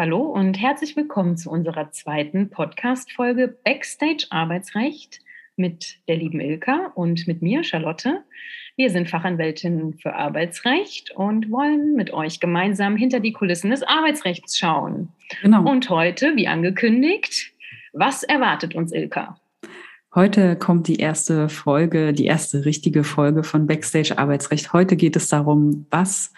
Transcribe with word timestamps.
Hallo 0.00 0.22
und 0.22 0.58
herzlich 0.58 0.96
willkommen 0.96 1.36
zu 1.36 1.50
unserer 1.50 1.90
zweiten 1.90 2.48
Podcast-Folge 2.48 3.54
Backstage 3.66 4.28
Arbeitsrecht 4.30 5.20
mit 5.56 5.98
der 6.08 6.16
lieben 6.16 6.40
Ilka 6.40 6.90
und 6.94 7.28
mit 7.28 7.42
mir, 7.42 7.64
Charlotte. 7.64 8.24
Wir 8.76 8.88
sind 8.88 9.10
Fachanwältinnen 9.10 9.98
für 9.98 10.14
Arbeitsrecht 10.14 11.10
und 11.10 11.50
wollen 11.50 11.96
mit 11.96 12.14
euch 12.14 12.40
gemeinsam 12.40 12.96
hinter 12.96 13.20
die 13.20 13.34
Kulissen 13.34 13.68
des 13.72 13.82
Arbeitsrechts 13.82 14.56
schauen. 14.56 15.10
Genau. 15.42 15.70
Und 15.70 15.90
heute, 15.90 16.34
wie 16.34 16.48
angekündigt, 16.48 17.52
was 17.92 18.22
erwartet 18.22 18.74
uns, 18.74 18.92
Ilka? 18.92 19.38
Heute 20.14 20.56
kommt 20.56 20.88
die 20.88 20.96
erste 20.96 21.50
Folge, 21.50 22.14
die 22.14 22.24
erste 22.24 22.64
richtige 22.64 23.04
Folge 23.04 23.44
von 23.44 23.66
Backstage 23.66 24.16
Arbeitsrecht. 24.16 24.72
Heute 24.72 24.96
geht 24.96 25.16
es 25.16 25.28
darum, 25.28 25.84
was 25.90 26.32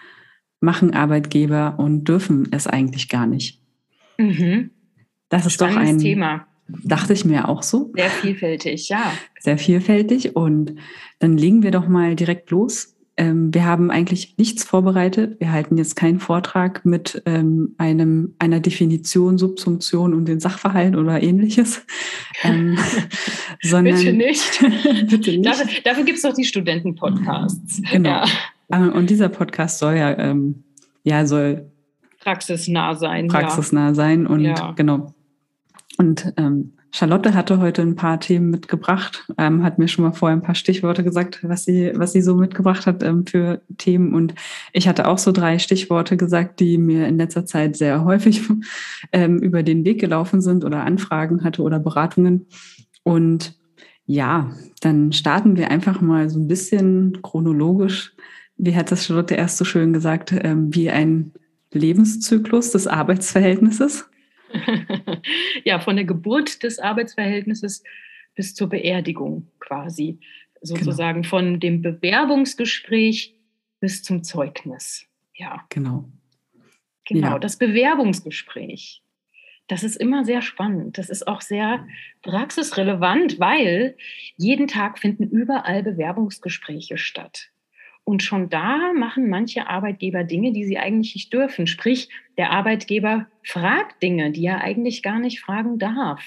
machen 0.63 0.93
Arbeitgeber 0.93 1.75
und 1.77 2.05
dürfen 2.05 2.47
es 2.51 2.65
eigentlich 2.65 3.09
gar 3.09 3.27
nicht. 3.27 3.61
Mhm. 4.17 4.71
Das 5.29 5.45
ist 5.45 5.53
Spannendes 5.53 5.83
doch 5.83 5.89
ein 5.89 5.99
Thema. 5.99 6.47
Dachte 6.83 7.13
ich 7.13 7.25
mir 7.25 7.49
auch 7.49 7.61
so. 7.61 7.91
Sehr 7.93 8.09
vielfältig, 8.09 8.89
ja. 8.89 9.11
Sehr 9.39 9.57
vielfältig. 9.57 10.35
Und 10.35 10.75
dann 11.19 11.37
legen 11.37 11.61
wir 11.61 11.71
doch 11.71 11.87
mal 11.87 12.15
direkt 12.15 12.49
los. 12.51 12.95
Ähm, 13.15 13.53
wir 13.53 13.65
haben 13.65 13.91
eigentlich 13.91 14.37
nichts 14.37 14.63
vorbereitet. 14.63 15.39
Wir 15.39 15.51
halten 15.51 15.77
jetzt 15.77 15.95
keinen 15.95 16.19
Vortrag 16.19 16.83
mit 16.85 17.21
ähm, 17.25 17.75
einem, 17.77 18.33
einer 18.39 18.59
Definition, 18.59 19.37
Subsumption 19.37 20.13
und 20.13 20.25
den 20.25 20.39
Sachverhalten 20.39 20.95
oder 20.95 21.21
ähnliches. 21.21 21.85
Ähm, 22.45 22.77
sondern, 23.61 23.95
bitte 23.95 24.11
nicht. 24.11 24.59
bitte 25.09 25.31
nicht. 25.31 25.45
Dafür, 25.45 25.67
dafür 25.81 26.03
gibt 26.03 26.17
es 26.17 26.23
doch 26.23 26.33
die 26.33 26.43
Studenten-Podcasts. 26.43 27.81
Genau. 27.89 28.09
Ja. 28.09 28.25
Ah, 28.69 28.87
und 28.87 29.09
dieser 29.09 29.29
Podcast 29.29 29.79
soll 29.79 29.95
ja, 29.95 30.17
ähm, 30.17 30.63
ja, 31.03 31.25
soll 31.25 31.71
praxisnah 32.19 32.95
sein. 32.95 33.27
Praxisnah 33.27 33.87
ja. 33.87 33.93
sein 33.93 34.25
und 34.25 34.41
ja. 34.41 34.71
genau. 34.71 35.13
Und 35.97 36.33
ähm, 36.37 36.73
Charlotte 36.95 37.33
hatte 37.33 37.59
heute 37.59 37.81
ein 37.81 37.95
paar 37.95 38.19
Themen 38.19 38.51
mitgebracht, 38.51 39.25
ähm, 39.39 39.63
hat 39.63 39.79
mir 39.79 39.87
schon 39.87 40.05
mal 40.05 40.11
vorher 40.11 40.37
ein 40.37 40.43
paar 40.43 40.53
Stichworte 40.53 41.03
gesagt, 41.03 41.39
was 41.41 41.65
sie, 41.65 41.91
was 41.95 42.13
sie 42.13 42.21
so 42.21 42.35
mitgebracht 42.35 42.85
hat 42.85 43.01
ähm, 43.01 43.25
für 43.25 43.61
Themen. 43.79 44.13
Und 44.13 44.35
ich 44.73 44.87
hatte 44.87 45.07
auch 45.07 45.17
so 45.17 45.31
drei 45.31 45.57
Stichworte 45.57 46.17
gesagt, 46.17 46.59
die 46.59 46.77
mir 46.77 47.07
in 47.07 47.17
letzter 47.17 47.47
Zeit 47.47 47.75
sehr 47.77 48.05
häufig 48.05 48.43
ähm, 49.11 49.39
über 49.39 49.63
den 49.63 49.83
Weg 49.85 49.99
gelaufen 49.99 50.39
sind 50.39 50.63
oder 50.63 50.83
Anfragen 50.83 51.43
hatte 51.43 51.63
oder 51.63 51.79
Beratungen. 51.79 52.45
Und 53.01 53.57
ja, 54.05 54.51
dann 54.81 55.13
starten 55.13 55.57
wir 55.57 55.71
einfach 55.71 55.99
mal 55.99 56.29
so 56.29 56.39
ein 56.39 56.47
bisschen 56.47 57.23
chronologisch 57.23 58.13
wie 58.57 58.75
hat 58.75 58.91
das 58.91 59.05
Charlotte 59.05 59.35
erst 59.35 59.57
so 59.57 59.65
schön 59.65 59.93
gesagt, 59.93 60.31
ähm, 60.31 60.73
wie 60.73 60.89
ein 60.89 61.31
Lebenszyklus 61.71 62.71
des 62.71 62.87
Arbeitsverhältnisses? 62.87 64.09
ja, 65.63 65.79
von 65.79 65.95
der 65.95 66.05
Geburt 66.05 66.63
des 66.63 66.79
Arbeitsverhältnisses 66.79 67.83
bis 68.35 68.53
zur 68.53 68.69
Beerdigung 68.69 69.47
quasi. 69.59 70.19
Sozusagen 70.61 71.23
genau. 71.23 71.29
von 71.29 71.59
dem 71.59 71.81
Bewerbungsgespräch 71.81 73.35
bis 73.79 74.01
zum 74.03 74.23
Zeugnis. 74.23 75.05
Ja. 75.35 75.65
Genau. 75.69 76.09
Genau, 77.05 77.31
ja. 77.31 77.39
das 77.39 77.57
Bewerbungsgespräch. 77.57 79.01
Das 79.67 79.83
ist 79.83 79.95
immer 79.95 80.23
sehr 80.25 80.41
spannend. 80.41 80.97
Das 80.97 81.09
ist 81.09 81.27
auch 81.27 81.41
sehr 81.41 81.85
praxisrelevant, 82.21 83.39
weil 83.39 83.97
jeden 84.37 84.67
Tag 84.67 84.99
finden 84.99 85.29
überall 85.29 85.83
Bewerbungsgespräche 85.83 86.97
statt. 86.97 87.49
Und 88.05 88.21
schon 88.21 88.49
da 88.49 88.91
machen 88.93 89.29
manche 89.29 89.67
Arbeitgeber 89.67 90.23
Dinge, 90.23 90.51
die 90.51 90.65
sie 90.65 90.77
eigentlich 90.77 91.15
nicht 91.15 91.33
dürfen. 91.33 91.67
Sprich, 91.67 92.09
der 92.37 92.51
Arbeitgeber 92.51 93.27
fragt 93.43 94.03
Dinge, 94.03 94.31
die 94.31 94.45
er 94.45 94.61
eigentlich 94.61 95.03
gar 95.03 95.19
nicht 95.19 95.39
fragen 95.39 95.79
darf. 95.79 96.21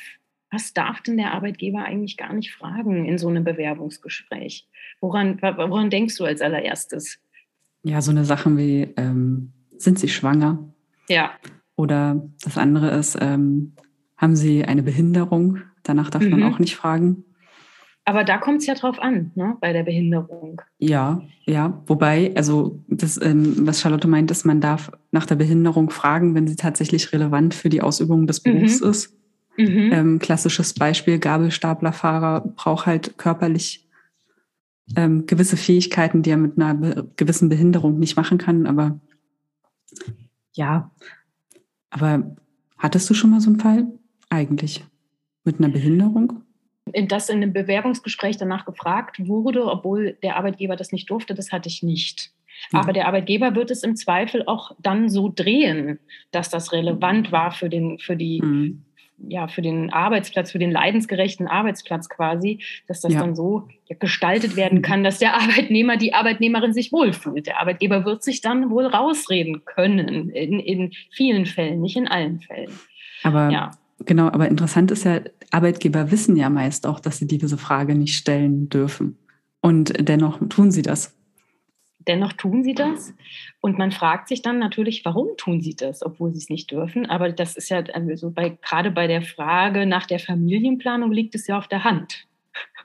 Was 0.51 0.73
darf 0.73 1.03
denn 1.03 1.19
der 1.19 1.35
Arbeitgeber 1.35 1.85
eigentlich 1.85 2.17
gar 2.17 2.33
nicht 2.33 2.53
fragen 2.53 3.05
in 3.05 3.19
so 3.19 3.29
einem 3.29 3.45
Bewerbungsgespräch? 3.45 4.67
Woran, 5.01 5.41
woran 5.43 5.91
denkst 5.91 6.17
du 6.17 6.25
als 6.25 6.41
allererstes? 6.41 7.19
Ja, 7.83 8.01
so 8.01 8.11
eine 8.11 8.25
Sachen 8.25 8.57
wie, 8.57 8.89
ähm, 8.97 9.53
sind 9.77 9.99
Sie 9.99 10.09
schwanger? 10.09 10.73
Ja. 11.09 11.33
Oder 11.77 12.27
das 12.43 12.57
andere 12.57 12.91
ist, 12.91 13.19
ähm, 13.21 13.75
haben 14.17 14.35
Sie 14.35 14.65
eine 14.65 14.83
Behinderung? 14.83 15.59
Danach 15.83 16.09
darf 16.09 16.23
mhm. 16.23 16.31
man 16.31 16.43
auch 16.45 16.59
nicht 16.59 16.75
fragen. 16.75 17.26
Aber 18.09 18.23
da 18.23 18.39
kommt 18.39 18.61
es 18.61 18.67
ja 18.67 18.75
drauf 18.75 19.01
an, 19.01 19.33
ne, 19.35 19.57
bei 19.61 19.73
der 19.73 19.83
Behinderung. 19.83 20.63
Ja, 20.79 21.23
ja. 21.45 21.83
Wobei, 21.87 22.33
also 22.37 22.79
das, 22.87 23.21
ähm, 23.21 23.67
was 23.67 23.81
Charlotte 23.81 24.07
meint, 24.07 24.31
ist, 24.31 24.47
man 24.47 24.61
darf 24.61 24.93
nach 25.11 25.27
der 25.27 25.35
Behinderung 25.35 25.91
fragen, 25.91 26.37
wenn 26.37 26.47
sie 26.47 26.55
tatsächlich 26.55 27.13
relevant 27.13 27.53
für 27.53 27.69
die 27.69 27.83
Ausübung 27.83 28.29
des 28.29 28.41
Berufs 28.41 28.81
mhm. 28.81 28.91
ist. 28.91 29.17
Mhm. 29.59 29.91
Ähm, 29.93 30.19
klassisches 30.21 30.75
Beispiel, 30.75 31.19
Gabelstaplerfahrer 31.19 32.43
braucht 32.55 32.87
halt 32.87 33.19
körperlich 33.19 33.89
ähm, 34.95 35.27
gewisse 35.27 35.57
Fähigkeiten, 35.57 36.23
die 36.23 36.31
er 36.31 36.37
mit 36.37 36.59
einer 36.59 36.75
be 36.75 37.11
gewissen 37.17 37.49
Behinderung 37.49 37.99
nicht 37.99 38.17
machen 38.17 38.39
kann. 38.39 38.67
Aber 38.67 39.01
ja, 40.53 40.93
aber 41.91 42.37
hattest 42.79 43.11
du 43.11 43.15
schon 43.15 43.31
mal 43.31 43.41
so 43.41 43.51
einen 43.51 43.59
Fall 43.59 43.89
eigentlich 44.31 44.85
mit 45.43 45.59
einer 45.59 45.71
Behinderung? 45.71 46.46
In 46.93 47.09
das 47.09 47.29
in 47.29 47.37
einem 47.37 47.53
Bewerbungsgespräch 47.53 48.37
danach 48.37 48.65
gefragt 48.65 49.17
wurde, 49.27 49.65
obwohl 49.65 50.17
der 50.23 50.37
Arbeitgeber 50.37 50.77
das 50.77 50.93
nicht 50.93 51.11
durfte, 51.11 51.35
das 51.35 51.53
hatte 51.53 51.69
ich 51.69 51.83
nicht. 51.83 52.31
Mhm. 52.73 52.79
Aber 52.79 52.93
der 52.93 53.07
Arbeitgeber 53.07 53.55
wird 53.55 53.71
es 53.71 53.83
im 53.83 53.97
Zweifel 53.97 54.45
auch 54.47 54.73
dann 54.79 55.09
so 55.09 55.33
drehen, 55.35 55.99
dass 56.31 56.49
das 56.49 56.73
relevant 56.73 57.33
war 57.33 57.51
für 57.51 57.69
den, 57.69 57.99
für 57.99 58.17
die, 58.17 58.41
mhm. 58.41 58.83
ja, 59.29 59.49
für 59.49 59.63
den 59.63 59.93
Arbeitsplatz, 59.93 60.53
für 60.53 60.59
den 60.59 60.71
leidensgerechten 60.71 61.49
Arbeitsplatz 61.49 62.09
quasi, 62.09 62.61
dass 62.87 63.01
das 63.01 63.15
ja. 63.15 63.21
dann 63.21 63.35
so 63.35 63.69
gestaltet 63.99 64.57
werden 64.57 64.81
kann, 64.81 65.03
dass 65.03 65.19
der 65.19 65.35
Arbeitnehmer, 65.35 65.97
die 65.97 66.15
Arbeitnehmerin 66.15 66.73
sich 66.73 66.93
wohlfühlt. 66.93 67.47
Der 67.47 67.61
Arbeitgeber 67.61 68.05
wird 68.05 68.23
sich 68.23 68.41
dann 68.41 68.71
wohl 68.71 68.87
rausreden 68.87 69.65
können, 69.65 70.31
in, 70.31 70.61
in 70.61 70.93
vielen 71.11 71.47
Fällen, 71.47 71.81
nicht 71.81 71.97
in 71.97 72.07
allen 72.07 72.41
Fällen. 72.41 72.73
Aber 73.25 73.51
ja. 73.51 73.73
Genau, 74.05 74.27
aber 74.27 74.49
interessant 74.49 74.91
ist 74.91 75.05
ja, 75.05 75.21
Arbeitgeber 75.51 76.11
wissen 76.11 76.37
ja 76.37 76.51
meist 76.51 76.87
auch, 76.87 77.01
dass 77.01 77.19
sie 77.19 77.27
diese 77.27 77.57
Frage 77.57 77.95
nicht 77.95 78.17
stellen 78.17 78.69
dürfen. 78.69 79.19
Und 79.61 80.09
dennoch 80.09 80.39
tun 80.49 80.71
sie 80.71 80.83
das. 80.83 81.17
Dennoch 82.07 82.35
tun 82.35 82.63
sie 82.63 82.75
das. 82.75 83.15
Und 83.61 83.79
man 83.79 83.91
fragt 83.91 84.29
sich 84.29 84.43
dann 84.43 84.59
natürlich, 84.59 85.05
warum 85.05 85.29
tun 85.37 85.61
sie 85.61 85.75
das, 85.75 86.05
obwohl 86.05 86.33
sie 86.33 86.39
es 86.39 86.51
nicht 86.51 86.71
dürfen. 86.71 87.07
Aber 87.07 87.33
das 87.33 87.57
ist 87.57 87.69
ja, 87.71 87.83
also 87.93 88.31
bei, 88.31 88.51
gerade 88.63 88.91
bei 88.91 89.07
der 89.07 89.23
Frage 89.23 89.87
nach 89.87 90.07
der 90.07 90.21
Familienplanung 90.21 91.11
liegt 91.11 91.35
es 91.35 91.47
ja 91.47 91.59
auf 91.59 91.67
der 91.67 91.83
Hand. 91.83 92.27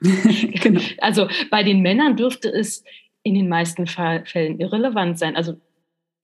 genau. 0.00 0.80
Also 0.98 1.28
bei 1.50 1.62
den 1.62 1.82
Männern 1.82 2.16
dürfte 2.16 2.48
es 2.48 2.82
in 3.22 3.34
den 3.34 3.48
meisten 3.48 3.86
Fällen 3.86 4.58
irrelevant 4.58 5.18
sein. 5.18 5.36
Also 5.36 5.60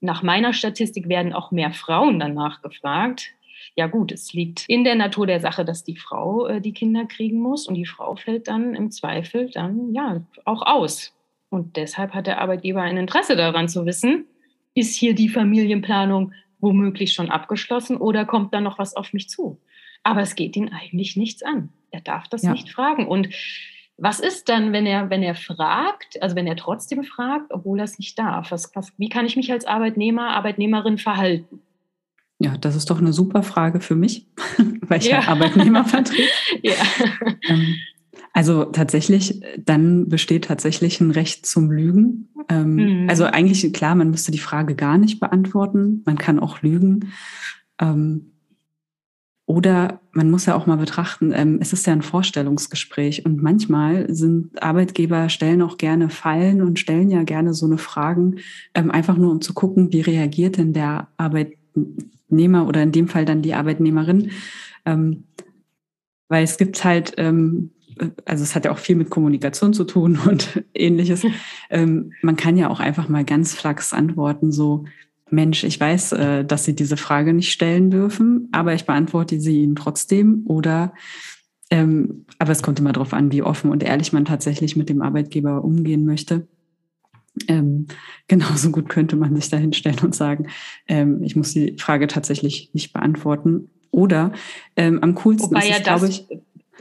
nach 0.01 0.23
meiner 0.23 0.53
Statistik 0.53 1.09
werden 1.09 1.33
auch 1.33 1.53
mehr 1.53 1.73
Frauen 1.73 2.19
danach 2.19 2.63
gefragt 2.63 3.35
ja 3.77 3.87
gut, 3.87 4.13
es 4.13 4.33
liegt 4.33 4.65
in 4.69 4.85
der 4.85 4.95
Natur 4.95 5.27
der 5.27 5.41
Sache, 5.41 5.65
dass 5.65 5.85
die 5.85 5.97
Frau 5.97 6.47
äh, 6.47 6.61
die 6.61 6.73
Kinder 6.73 7.07
kriegen 7.07 7.41
muss 7.41 7.67
und 7.67 7.75
die 7.75 7.87
Frau 7.87 8.17
fällt 8.17 8.49
dann 8.49 8.75
im 8.75 8.91
Zweifel 8.91 9.51
dann 9.51 9.93
ja 9.95 10.23
auch 10.45 10.63
aus. 10.63 11.15
Und 11.51 11.77
deshalb 11.77 12.13
hat 12.15 12.27
der 12.27 12.41
Arbeitgeber 12.41 12.83
ein 12.83 12.97
Interesse 12.97 13.37
daran 13.37 13.69
zu 13.69 13.87
wissen, 13.87 14.27
ist 14.75 14.95
hier 14.95 15.15
die 15.15 15.29
Familienplanung 15.29 16.33
womöglich 16.61 17.13
schon 17.13 17.31
abgeschlossen 17.31 17.97
oder 17.97 18.25
kommt 18.25 18.53
da 18.53 18.61
noch 18.61 18.79
was 18.79 18.97
auf 18.97 19.13
mich 19.13 19.29
zu? 19.29 19.59
Aber 20.03 20.21
es 20.21 20.35
geht 20.35 20.57
ihn 20.57 20.71
eigentlich 20.71 21.17
nichts 21.17 21.43
an. 21.43 21.71
Er 21.91 22.01
darf 22.01 22.29
das 22.29 22.43
ja. 22.43 22.53
nicht 22.53 22.71
fragen. 22.71 23.07
Und 23.07 23.29
was 23.97 24.21
ist 24.21 24.49
dann, 24.49 24.73
wenn 24.73 24.87
er, 24.87 25.11
wenn 25.11 25.23
er 25.23 25.35
fragt, 25.35 26.23
also 26.23 26.37
wenn 26.37 26.47
er 26.47 26.57
trotzdem 26.57 27.03
fragt, 27.03 27.53
obwohl 27.53 27.81
er 27.81 27.85
es 27.85 27.99
nicht 27.99 28.19
darf? 28.19 28.53
Was, 28.53 28.75
was, 28.75 28.93
wie 28.97 29.09
kann 29.09 29.27
ich 29.27 29.37
mich 29.37 29.51
als 29.51 29.65
Arbeitnehmer, 29.65 30.31
Arbeitnehmerin 30.31 30.99
verhalten? 30.99 31.61
Ja, 32.39 32.57
das 32.57 32.77
ist 32.77 32.89
doch 32.91 32.99
eine 32.99 33.13
super 33.13 33.43
Frage 33.43 33.81
für 33.81 33.97
mich, 33.97 34.29
weil 34.83 34.99
ich 35.01 35.09
ja, 35.09 35.21
ja 35.21 35.29
Arbeitnehmer 35.29 35.85
vertrete. 35.85 36.23
ja. 36.63 36.75
Ähm, 37.49 37.77
also 38.33 38.65
tatsächlich, 38.67 39.41
dann 39.59 40.09
besteht 40.09 40.45
tatsächlich 40.45 41.01
ein 41.01 41.11
Recht 41.11 41.47
zum 41.47 41.71
Lügen. 41.71 42.29
Ähm, 42.49 42.75
mhm. 42.75 43.11
Also 43.11 43.25
eigentlich, 43.25 43.73
klar, 43.73 43.97
man 43.97 44.11
müsste 44.11 44.31
die 44.31 44.39
Frage 44.39 44.77
gar 44.77 44.99
nicht 44.99 45.19
beantworten. 45.19 46.03
Man 46.07 46.19
kann 46.19 46.39
auch 46.39 46.63
lügen. 46.63 47.13
Ähm, 47.81 48.33
oder 49.49 50.03
man 50.13 50.31
muss 50.31 50.45
ja 50.45 50.55
auch 50.55 50.67
mal 50.67 50.77
betrachten, 50.77 51.33
es 51.63 51.73
ist 51.73 51.87
ja 51.87 51.95
ein 51.95 52.03
Vorstellungsgespräch 52.03 53.25
und 53.25 53.43
manchmal 53.43 54.15
sind 54.15 54.63
Arbeitgeber 54.63 55.31
stellen 55.31 55.63
auch 55.63 55.79
gerne 55.79 56.11
Fallen 56.11 56.61
und 56.61 56.79
stellen 56.79 57.11
ja 57.11 57.23
gerne 57.23 57.55
so 57.55 57.65
eine 57.65 57.79
Fragen, 57.79 58.41
einfach 58.75 59.17
nur 59.17 59.33
um 59.33 59.41
zu 59.41 59.55
gucken, 59.55 59.91
wie 59.91 60.03
reagiert 60.03 60.59
denn 60.59 60.75
der 60.75 61.09
Arbeit, 61.17 61.55
Arbeitnehmer 62.29 62.67
oder 62.67 62.83
in 62.83 62.93
dem 62.93 63.09
Fall 63.09 63.25
dann 63.25 63.43
die 63.43 63.55
Arbeitnehmerin. 63.55 64.31
Ähm, 64.85 65.25
weil 66.29 66.45
es 66.45 66.59
gibt 66.59 66.85
halt, 66.85 67.15
ähm, 67.17 67.71
also 68.27 68.43
es 68.43 68.55
hat 68.55 68.67
ja 68.67 68.71
auch 68.71 68.79
viel 68.79 68.97
mit 68.97 69.11
Kommunikation 69.11 69.73
zu 69.73 69.85
tun 69.85 70.19
und 70.27 70.63
ähnliches. 70.75 71.25
Ähm, 71.71 72.13
man 72.23 72.37
kann 72.37 72.57
ja 72.57 72.69
auch 72.69 72.81
einfach 72.81 73.09
mal 73.09 73.25
ganz 73.25 73.55
flachs 73.55 73.93
antworten, 73.93 74.53
so, 74.53 74.85
Mensch, 75.31 75.63
ich 75.65 75.79
weiß, 75.79 76.13
äh, 76.13 76.45
dass 76.45 76.65
Sie 76.65 76.75
diese 76.75 76.97
Frage 76.97 77.35
nicht 77.35 77.53
stellen 77.53 77.91
dürfen, 77.91 78.49
aber 78.51 78.73
ich 78.73 78.87
beantworte 78.87 79.39
sie 79.39 79.63
Ihnen 79.63 79.77
trotzdem. 79.77 80.45
Oder, 80.47 80.95
ähm, 81.69 82.25
aber 82.39 82.53
es 82.53 82.63
kommt 82.63 82.79
immer 82.79 82.95
darauf 82.95 83.13
an, 83.13 83.31
wie 83.31 83.43
offen 83.43 83.71
und 83.71 83.83
ehrlich 83.83 84.15
man 84.15 84.25
tatsächlich 84.25 84.75
mit 84.75 84.89
dem 84.89 85.03
Arbeitgeber 85.03 85.63
umgehen 85.63 86.07
möchte. 86.07 86.49
Ähm, 87.49 87.87
genauso 88.29 88.71
gut 88.71 88.89
könnte 88.89 89.17
man 89.17 89.35
sich 89.37 89.49
da 89.49 89.57
hinstellen 89.57 90.01
und 90.01 90.15
sagen, 90.15 90.49
ähm, 90.89 91.23
ich 91.23 91.37
muss 91.37 91.53
die 91.53 91.77
Frage 91.79 92.07
tatsächlich 92.07 92.71
nicht 92.73 92.93
beantworten. 92.93 93.71
Oder 93.91 94.33
ähm, 94.77 95.03
am 95.03 95.15
coolsten 95.15 95.51
Wobei 95.51 95.61
ist 95.61 95.71
es, 95.71 95.79
ja 95.79 95.83
glaube 95.83 96.09
ich, 96.09 96.27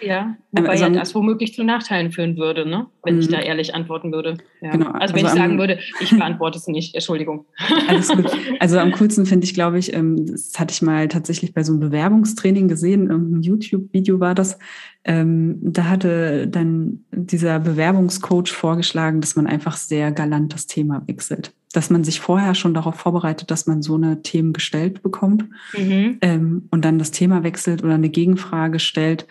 ja, 0.02 0.36
wobei 0.52 0.70
also, 0.70 0.86
ja 0.86 0.90
das 0.90 1.16
womöglich 1.16 1.54
zu 1.54 1.64
Nachteilen 1.64 2.12
führen 2.12 2.38
würde, 2.38 2.68
ne? 2.68 2.88
wenn 3.04 3.20
ich 3.20 3.28
mhm. 3.28 3.34
da 3.34 3.40
ehrlich 3.40 3.74
antworten 3.74 4.12
würde. 4.12 4.38
Ja. 4.62 4.72
Genau, 4.72 4.92
also 4.92 5.16
wenn 5.16 5.26
also 5.26 5.36
ich 5.36 5.42
sagen 5.42 5.54
am, 5.54 5.60
würde, 5.60 5.80
ich 6.00 6.10
beantworte 6.12 6.58
es 6.58 6.68
nicht, 6.68 6.94
Entschuldigung. 6.94 7.46
Alles 7.88 8.10
gut. 8.10 8.30
Also 8.60 8.80
am 8.80 8.92
coolsten 8.92 9.26
finde 9.26 9.46
ich, 9.46 9.54
glaube 9.54 9.80
ich, 9.80 9.94
ähm, 9.94 10.26
das 10.26 10.54
hatte 10.58 10.74
ich 10.74 10.82
mal 10.82 11.08
tatsächlich 11.08 11.54
bei 11.54 11.64
so 11.64 11.72
einem 11.72 11.80
Bewerbungstraining 11.80 12.68
gesehen, 12.68 13.10
irgendein 13.10 13.44
YouTube-Video 13.44 14.20
war 14.20 14.36
das. 14.36 14.60
Ähm, 15.04 15.58
da 15.62 15.86
hatte 15.86 16.48
dann 16.48 17.06
dieser 17.12 17.60
Bewerbungscoach 17.60 18.52
vorgeschlagen, 18.52 19.22
dass 19.22 19.36
man 19.36 19.48
einfach 19.48 19.78
sehr 19.78 20.12
galant 20.12 20.54
das 20.54 20.68
Thema 20.68 21.04
wechselt 21.08 21.54
dass 21.74 21.90
man 21.90 22.04
sich 22.04 22.20
vorher 22.20 22.56
schon 22.56 22.74
darauf 22.74 22.96
vorbereitet, 22.96 23.52
dass 23.52 23.68
man 23.68 23.84
so 23.84 23.96
eine 23.96 24.24
Themen 24.24 24.54
gestellt 24.54 25.04
bekommt 25.04 25.46
mhm. 25.78 26.18
ähm, 26.22 26.68
und 26.72 26.86
dann 26.86 26.98
das 26.98 27.12
Thema 27.12 27.44
wechselt 27.44 27.84
oder 27.84 27.94
eine 27.94 28.10
Gegenfrage 28.10 28.80
stellt, 28.80 29.28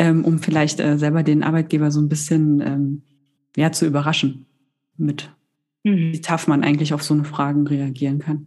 ähm, 0.00 0.24
um 0.24 0.38
vielleicht 0.38 0.80
äh, 0.80 0.96
selber 0.96 1.22
den 1.22 1.42
Arbeitgeber 1.42 1.90
so 1.90 2.00
ein 2.00 2.08
bisschen 2.08 2.62
ähm, 2.62 3.02
ja, 3.54 3.70
zu 3.70 3.86
überraschen 3.86 4.46
mit, 4.96 5.30
mhm. 5.84 6.14
wie 6.14 6.20
tough 6.22 6.48
man 6.48 6.64
eigentlich 6.64 6.94
auf 6.94 7.02
so 7.02 7.12
eine 7.12 7.24
Fragen 7.24 7.66
reagieren 7.66 8.18
kann. 8.18 8.46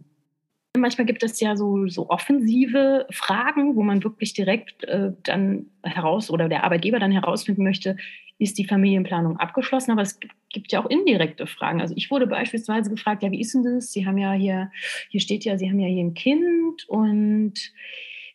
Manchmal 0.76 1.06
gibt 1.06 1.22
es 1.22 1.38
ja 1.38 1.56
so, 1.56 1.86
so 1.86 2.10
offensive 2.10 3.06
Fragen, 3.12 3.76
wo 3.76 3.84
man 3.84 4.02
wirklich 4.02 4.34
direkt 4.34 4.82
äh, 4.84 5.12
dann 5.22 5.66
heraus 5.84 6.28
oder 6.28 6.48
der 6.48 6.64
Arbeitgeber 6.64 6.98
dann 6.98 7.12
herausfinden 7.12 7.62
möchte, 7.62 7.96
ist 8.38 8.58
die 8.58 8.66
Familienplanung 8.66 9.36
abgeschlossen? 9.36 9.92
Aber 9.92 10.02
es 10.02 10.18
gibt 10.48 10.72
ja 10.72 10.82
auch 10.82 10.90
indirekte 10.90 11.46
Fragen. 11.46 11.80
Also 11.80 11.94
ich 11.96 12.10
wurde 12.10 12.26
beispielsweise 12.26 12.90
gefragt, 12.90 13.22
ja, 13.22 13.30
wie 13.30 13.40
ist 13.40 13.54
denn 13.54 13.62
das? 13.62 13.92
Sie 13.92 14.04
haben 14.04 14.18
ja 14.18 14.32
hier, 14.32 14.72
hier 15.08 15.20
steht 15.20 15.44
ja, 15.44 15.56
Sie 15.56 15.70
haben 15.70 15.78
ja 15.78 15.86
hier 15.86 16.02
ein 16.02 16.14
Kind 16.14 16.88
und 16.88 17.72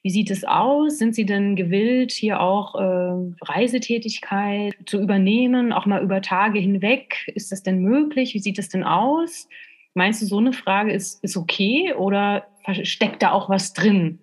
wie 0.02 0.10
sieht 0.10 0.32
es 0.32 0.46
aus? 0.46 0.98
Sind 0.98 1.14
Sie 1.14 1.26
denn 1.26 1.56
gewillt, 1.56 2.12
hier 2.12 2.40
auch 2.40 2.76
äh, 2.76 3.34
Reisetätigkeit 3.42 4.74
zu 4.86 5.02
übernehmen, 5.02 5.74
auch 5.74 5.86
mal 5.86 6.02
über 6.02 6.22
Tage 6.22 6.60
hinweg? 6.60 7.30
Ist 7.36 7.52
das 7.52 7.64
denn 7.64 7.80
möglich? 7.80 8.34
Wie 8.34 8.40
sieht 8.40 8.60
es 8.60 8.70
denn 8.70 8.84
aus? 8.84 9.50
Meinst 9.94 10.22
du, 10.22 10.26
so 10.26 10.38
eine 10.38 10.54
Frage 10.54 10.94
ist, 10.94 11.22
ist 11.24 11.36
okay 11.36 11.94
oder 11.94 12.48
steckt 12.84 13.22
da 13.22 13.32
auch 13.32 13.50
was 13.50 13.74
drin? 13.74 14.20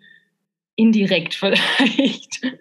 Indirekt 0.77 1.35
vielleicht. 1.35 2.41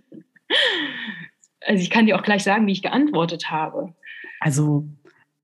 Also 1.68 1.82
ich 1.82 1.90
kann 1.90 2.06
dir 2.06 2.16
auch 2.16 2.22
gleich 2.22 2.44
sagen, 2.44 2.68
wie 2.68 2.72
ich 2.72 2.84
geantwortet 2.84 3.50
habe. 3.50 3.96
Also 4.40 4.86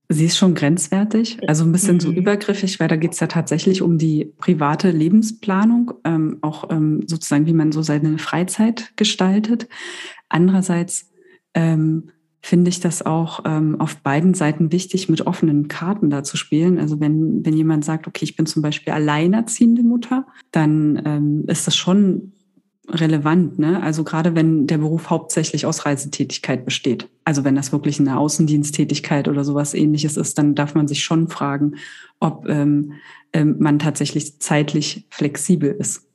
Sie 0.08 0.26
ist 0.26 0.36
schon 0.36 0.54
grenzwertig, 0.54 1.38
also 1.48 1.64
ein 1.64 1.72
bisschen 1.72 1.94
mhm. 1.94 2.00
so 2.00 2.12
übergriffig, 2.12 2.78
weil 2.80 2.88
da 2.88 2.96
geht 2.96 3.12
es 3.12 3.20
ja 3.20 3.28
tatsächlich 3.28 3.80
um 3.82 3.98
die 3.98 4.32
private 4.38 4.90
Lebensplanung, 4.90 5.94
ähm, 6.04 6.38
auch 6.42 6.70
ähm, 6.70 7.04
sozusagen, 7.06 7.46
wie 7.46 7.54
man 7.54 7.72
so 7.72 7.82
seine 7.82 8.18
Freizeit 8.18 8.92
gestaltet. 8.96 9.68
Andererseits 10.28 11.10
ähm, 11.54 12.10
finde 12.40 12.68
ich 12.68 12.80
das 12.80 13.06
auch 13.06 13.40
ähm, 13.46 13.80
auf 13.80 13.96
beiden 13.98 14.34
Seiten 14.34 14.72
wichtig, 14.72 15.08
mit 15.08 15.26
offenen 15.26 15.68
Karten 15.68 16.10
da 16.10 16.24
zu 16.24 16.36
spielen. 16.36 16.78
Also 16.78 16.98
wenn, 17.00 17.46
wenn 17.46 17.56
jemand 17.56 17.84
sagt, 17.84 18.08
okay, 18.08 18.24
ich 18.24 18.36
bin 18.36 18.46
zum 18.46 18.62
Beispiel 18.62 18.92
alleinerziehende 18.92 19.82
Mutter, 19.82 20.26
dann 20.50 21.00
ähm, 21.04 21.44
ist 21.46 21.66
das 21.66 21.76
schon 21.76 22.32
relevant, 22.88 23.58
ne? 23.58 23.82
Also 23.82 24.04
gerade 24.04 24.34
wenn 24.34 24.66
der 24.66 24.78
Beruf 24.78 25.08
hauptsächlich 25.10 25.66
aus 25.66 25.86
Reisetätigkeit 25.86 26.64
besteht. 26.64 27.08
Also 27.24 27.44
wenn 27.44 27.54
das 27.54 27.72
wirklich 27.72 28.00
eine 28.00 28.18
Außendiensttätigkeit 28.18 29.28
oder 29.28 29.44
sowas 29.44 29.74
ähnliches 29.74 30.16
ist, 30.16 30.36
dann 30.38 30.54
darf 30.54 30.74
man 30.74 30.88
sich 30.88 31.04
schon 31.04 31.28
fragen, 31.28 31.76
ob 32.18 32.48
ähm, 32.48 32.94
ähm, 33.32 33.56
man 33.60 33.78
tatsächlich 33.78 34.40
zeitlich 34.40 35.06
flexibel 35.10 35.70
ist. 35.70 36.08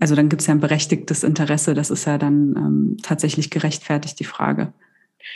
Also 0.00 0.14
dann 0.14 0.28
gibt 0.28 0.42
es 0.42 0.48
ja 0.48 0.54
ein 0.54 0.60
berechtigtes 0.60 1.24
Interesse, 1.24 1.74
das 1.74 1.90
ist 1.90 2.06
ja 2.06 2.18
dann 2.18 2.56
ähm, 2.56 2.96
tatsächlich 3.02 3.50
gerechtfertigt, 3.50 4.18
die 4.20 4.24
Frage. 4.24 4.72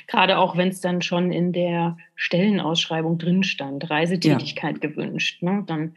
Gerade 0.08 0.38
auch 0.38 0.56
wenn 0.56 0.68
es 0.68 0.80
dann 0.80 1.02
schon 1.02 1.32
in 1.32 1.52
der 1.52 1.96
Stellenausschreibung 2.16 3.18
drin 3.18 3.44
stand, 3.44 3.88
Reisetätigkeit 3.88 4.82
ja. 4.82 4.88
gewünscht, 4.88 5.42
ne? 5.42 5.62
dann 5.66 5.94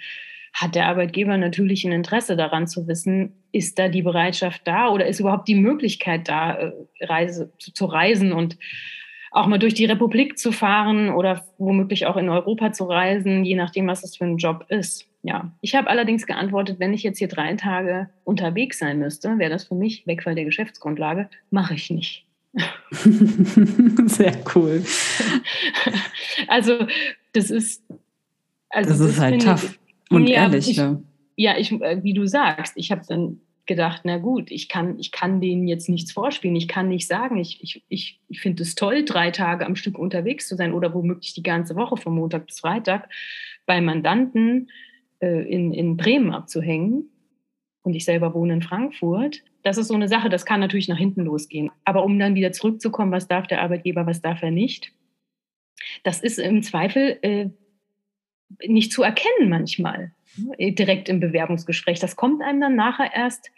hat 0.54 0.76
der 0.76 0.88
Arbeitgeber 0.88 1.38
natürlich 1.38 1.86
ein 1.86 1.92
Interesse 1.92 2.36
daran 2.36 2.68
zu 2.68 2.88
wissen, 2.88 3.34
ist 3.52 3.80
da 3.80 3.88
die 3.88 4.02
Bereitschaft 4.02 4.62
da 4.66 4.90
oder 4.90 5.08
ist 5.08 5.20
überhaupt 5.20 5.48
die 5.48 5.56
Möglichkeit 5.56 6.28
da, 6.28 6.54
äh, 6.54 6.72
Reise, 7.02 7.52
zu 7.58 7.86
reisen 7.86 8.32
und 8.32 8.58
auch 9.32 9.48
mal 9.48 9.60
durch 9.60 9.74
die 9.74 9.86
Republik 9.86 10.38
zu 10.38 10.52
fahren 10.52 11.10
oder 11.10 11.46
womöglich 11.58 12.08
auch 12.08 12.18
in 12.18 12.30
Europa 12.30 12.74
zu 12.74 12.86
reisen, 12.86 13.46
je 13.46 13.56
nachdem, 13.56 13.88
was 13.88 14.02
das 14.02 14.18
für 14.18 14.26
ein 14.26 14.38
Job 14.38 14.66
ist. 14.70 15.08
Ja, 15.22 15.52
ich 15.62 15.76
habe 15.76 15.90
allerdings 15.90 16.26
geantwortet, 16.26 16.80
wenn 16.80 16.94
ich 16.94 17.04
jetzt 17.04 17.20
hier 17.20 17.28
drei 17.28 17.54
Tage 17.56 18.10
unterwegs 18.24 18.80
sein 18.80 19.00
müsste, 19.00 19.38
wäre 19.38 19.52
das 19.52 19.66
für 19.66 19.76
mich 19.76 20.08
Wegfall 20.08 20.36
der 20.36 20.46
Geschäftsgrundlage, 20.46 21.30
mache 21.52 21.74
ich 21.74 21.90
nicht. 21.90 22.26
Sehr 24.06 24.38
cool. 24.56 24.84
Also, 26.48 26.88
das 27.34 27.52
ist. 27.52 27.84
Also 28.70 28.90
das, 28.90 29.00
das 29.00 29.10
ist 29.10 29.20
halt 29.20 29.42
tough. 29.44 29.80
Und 30.10 30.28
ja, 30.28 30.44
ehrlich, 30.44 30.70
ich, 30.70 30.78
ja. 30.78 31.02
Ja, 31.36 31.58
ich, 31.58 31.72
äh, 31.72 32.04
wie 32.04 32.14
du 32.14 32.26
sagst, 32.28 32.74
ich 32.76 32.92
habe 32.92 33.02
dann 33.08 33.40
gedacht, 33.66 34.02
na 34.04 34.18
gut, 34.18 34.52
ich 34.52 34.68
kann, 34.68 35.00
ich 35.00 35.12
kann 35.12 35.40
denen 35.40 35.68
jetzt 35.68 35.90
nichts 35.90 36.12
vorspielen. 36.12 36.56
Ich 36.56 36.68
kann 36.68 36.90
nicht 36.90 37.08
sagen, 37.08 37.38
ich, 37.38 37.64
ich, 37.64 37.84
ich, 37.88 38.20
ich 38.28 38.42
finde 38.42 38.64
es 38.64 38.76
toll, 38.76 39.06
drei 39.06 39.32
Tage 39.32 39.66
am 39.66 39.76
Stück 39.76 39.98
unterwegs 39.98 40.48
zu 40.48 40.58
sein 40.58 40.74
oder 40.74 40.94
womöglich 40.94 41.36
die 41.36 41.44
ganze 41.44 41.76
Woche 41.76 41.96
von 41.96 42.16
Montag 42.16 42.48
bis 42.48 42.60
Freitag 42.60 43.10
bei 43.68 43.80
Mandanten 43.80 44.72
äh, 45.20 45.44
in, 45.44 45.72
in 45.72 45.98
Bremen 45.98 46.32
abzuhängen. 46.32 47.10
Und 47.84 47.94
ich 47.94 48.06
selber 48.06 48.34
wohne 48.34 48.54
in 48.54 48.62
Frankfurt. 48.62 49.44
Das 49.64 49.78
ist 49.78 49.88
so 49.88 49.94
eine 49.94 50.08
Sache, 50.08 50.30
das 50.30 50.46
kann 50.46 50.60
natürlich 50.60 50.90
nach 50.90 50.98
hinten 50.98 51.22
losgehen. 51.22 51.72
Aber 51.86 52.04
um 52.04 52.18
dann 52.20 52.36
wieder 52.36 52.52
zurückzukommen, 52.52 53.12
was 53.12 53.28
darf 53.28 53.48
der 53.48 53.62
Arbeitgeber, 53.62 54.06
was 54.06 54.22
darf 54.22 54.42
er 54.42 54.52
nicht, 54.52 54.92
das 56.04 56.22
ist 56.22 56.40
im 56.40 56.64
Zweifel 56.64 57.20
äh, 57.22 57.50
nicht 58.66 58.92
zu 58.92 59.04
erkennen 59.04 59.50
manchmal, 59.50 60.12
ne, 60.38 60.72
direkt 60.72 61.10
im 61.10 61.20
Bewerbungsgespräch. 61.20 62.00
Das 62.00 62.16
kommt 62.16 62.42
einem 62.42 62.62
dann 62.62 62.76
nachher 62.76 63.12
erst, 63.14 63.52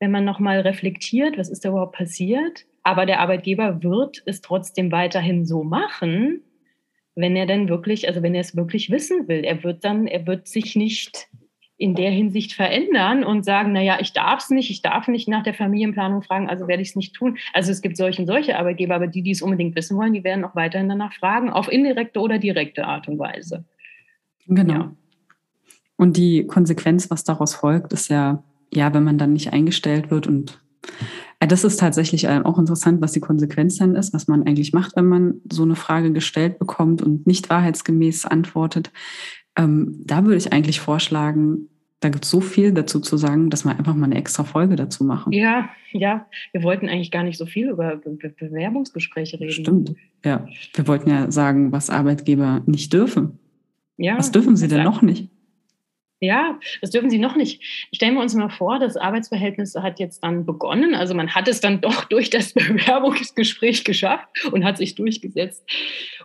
wenn 0.00 0.10
man 0.10 0.24
nochmal 0.24 0.60
reflektiert, 0.60 1.38
was 1.38 1.48
ist 1.48 1.64
da 1.64 1.70
überhaupt 1.70 1.96
passiert. 1.96 2.66
Aber 2.82 3.06
der 3.06 3.20
Arbeitgeber 3.20 3.82
wird 3.82 4.22
es 4.26 4.40
trotzdem 4.40 4.92
weiterhin 4.92 5.44
so 5.44 5.64
machen, 5.64 6.42
wenn 7.14 7.34
er 7.34 7.46
dann 7.46 7.68
wirklich, 7.68 8.06
also 8.06 8.22
wenn 8.22 8.34
er 8.34 8.42
es 8.42 8.56
wirklich 8.56 8.90
wissen 8.90 9.26
will. 9.26 9.42
Er 9.42 9.64
wird 9.64 9.84
dann, 9.84 10.06
er 10.06 10.26
wird 10.26 10.46
sich 10.46 10.76
nicht 10.76 11.28
in 11.78 11.94
der 11.94 12.10
Hinsicht 12.10 12.54
verändern 12.54 13.22
und 13.22 13.44
sagen, 13.44 13.72
naja, 13.72 13.98
ich 14.00 14.12
darf 14.12 14.40
es 14.40 14.50
nicht, 14.50 14.70
ich 14.70 14.80
darf 14.80 15.08
nicht 15.08 15.28
nach 15.28 15.42
der 15.42 15.52
Familienplanung 15.52 16.22
fragen, 16.22 16.48
also 16.48 16.68
werde 16.68 16.82
ich 16.82 16.90
es 16.90 16.96
nicht 16.96 17.14
tun. 17.14 17.38
Also 17.52 17.70
es 17.70 17.82
gibt 17.82 17.96
solche 17.96 18.22
und 18.22 18.26
solche 18.26 18.58
Arbeitgeber, 18.58 18.94
aber 18.94 19.08
die, 19.08 19.22
die 19.22 19.32
es 19.32 19.42
unbedingt 19.42 19.76
wissen 19.76 19.96
wollen, 19.96 20.14
die 20.14 20.24
werden 20.24 20.44
auch 20.44 20.54
weiterhin 20.54 20.88
danach 20.88 21.12
fragen, 21.12 21.50
auf 21.50 21.70
indirekte 21.70 22.20
oder 22.20 22.38
direkte 22.38 22.86
Art 22.86 23.08
und 23.08 23.18
Weise. 23.18 23.64
Genau. 24.48 24.74
Ja. 24.74 24.92
Und 25.96 26.16
die 26.16 26.46
Konsequenz, 26.46 27.10
was 27.10 27.24
daraus 27.24 27.54
folgt, 27.54 27.92
ist 27.92 28.08
ja, 28.08 28.42
ja, 28.72 28.92
wenn 28.92 29.04
man 29.04 29.18
dann 29.18 29.32
nicht 29.32 29.52
eingestellt 29.52 30.10
wird 30.10 30.26
und 30.26 30.60
äh, 31.40 31.46
das 31.46 31.64
ist 31.64 31.80
tatsächlich 31.80 32.24
äh, 32.24 32.40
auch 32.44 32.58
interessant, 32.58 33.00
was 33.00 33.12
die 33.12 33.20
Konsequenz 33.20 33.76
dann 33.76 33.94
ist, 33.94 34.12
was 34.14 34.28
man 34.28 34.46
eigentlich 34.46 34.72
macht, 34.72 34.96
wenn 34.96 35.06
man 35.06 35.34
so 35.50 35.62
eine 35.62 35.76
Frage 35.76 36.12
gestellt 36.12 36.58
bekommt 36.58 37.02
und 37.02 37.26
nicht 37.26 37.50
wahrheitsgemäß 37.50 38.26
antwortet. 38.26 38.92
Ähm, 39.56 40.02
da 40.04 40.24
würde 40.24 40.36
ich 40.36 40.52
eigentlich 40.52 40.80
vorschlagen, 40.80 41.68
da 42.00 42.10
gibt 42.10 42.24
es 42.24 42.30
so 42.30 42.40
viel 42.40 42.72
dazu 42.72 43.00
zu 43.00 43.16
sagen, 43.16 43.48
dass 43.48 43.64
wir 43.64 43.70
einfach 43.70 43.94
mal 43.94 44.04
eine 44.04 44.16
extra 44.16 44.44
Folge 44.44 44.76
dazu 44.76 45.02
machen. 45.02 45.32
Ja, 45.32 45.70
ja. 45.92 46.26
Wir 46.52 46.62
wollten 46.62 46.88
eigentlich 46.88 47.10
gar 47.10 47.22
nicht 47.22 47.38
so 47.38 47.46
viel 47.46 47.70
über 47.70 47.96
Be 47.96 48.34
Bewerbungsgespräche 48.38 49.40
reden. 49.40 49.52
Stimmt, 49.52 49.94
ja. 50.22 50.46
Wir 50.74 50.86
wollten 50.86 51.08
ja 51.08 51.30
sagen, 51.30 51.72
was 51.72 51.88
Arbeitgeber 51.88 52.62
nicht 52.66 52.92
dürfen. 52.92 53.38
Ja, 53.96 54.18
Was 54.18 54.32
dürfen 54.32 54.56
Sie 54.56 54.68
denn 54.68 54.84
noch 54.84 55.02
nicht? 55.02 55.28
Ja, 56.18 56.58
das 56.80 56.90
dürfen 56.90 57.10
Sie 57.10 57.18
noch 57.18 57.36
nicht. 57.36 57.62
Stellen 57.94 58.14
wir 58.14 58.22
uns 58.22 58.34
mal 58.34 58.48
vor, 58.48 58.78
das 58.78 58.96
Arbeitsverhältnis 58.96 59.74
hat 59.74 60.00
jetzt 60.00 60.24
dann 60.24 60.46
begonnen. 60.46 60.94
Also 60.94 61.14
man 61.14 61.34
hat 61.34 61.46
es 61.46 61.60
dann 61.60 61.80
doch 61.82 62.04
durch 62.04 62.30
das 62.30 62.54
Bewerbungsgespräch 62.54 63.84
geschafft 63.84 64.26
und 64.50 64.64
hat 64.64 64.78
sich 64.78 64.94
durchgesetzt. 64.94 65.62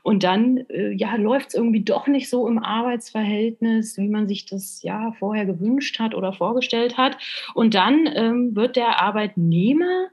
Und 0.01 0.23
dann 0.23 0.65
äh, 0.69 0.93
ja, 0.93 1.15
läuft 1.17 1.49
es 1.49 1.55
irgendwie 1.55 1.83
doch 1.83 2.07
nicht 2.07 2.29
so 2.29 2.47
im 2.47 2.57
Arbeitsverhältnis, 2.57 3.97
wie 3.97 4.07
man 4.07 4.29
sich 4.29 4.45
das 4.45 4.81
ja 4.81 5.13
vorher 5.19 5.45
gewünscht 5.45 5.99
hat 5.99 6.15
oder 6.15 6.31
vorgestellt 6.31 6.95
hat. 6.97 7.17
Und 7.53 7.73
dann 7.73 8.09
ähm, 8.15 8.55
wird 8.55 8.77
der 8.77 9.01
Arbeitnehmer 9.01 10.07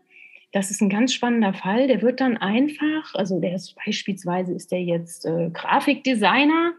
das 0.53 0.71
ist 0.71 0.81
ein 0.81 0.88
ganz 0.88 1.12
spannender 1.12 1.53
Fall. 1.53 1.88
Der 1.88 2.00
wird 2.00 2.21
dann 2.21 2.38
einfach, 2.38 3.15
also 3.15 3.38
der 3.38 3.55
ist 3.55 3.75
beispielsweise 3.85 4.55
ist 4.55 4.73
der 4.73 4.83
jetzt 4.83 5.27
äh, 5.27 5.50
Grafikdesigner 5.53 6.73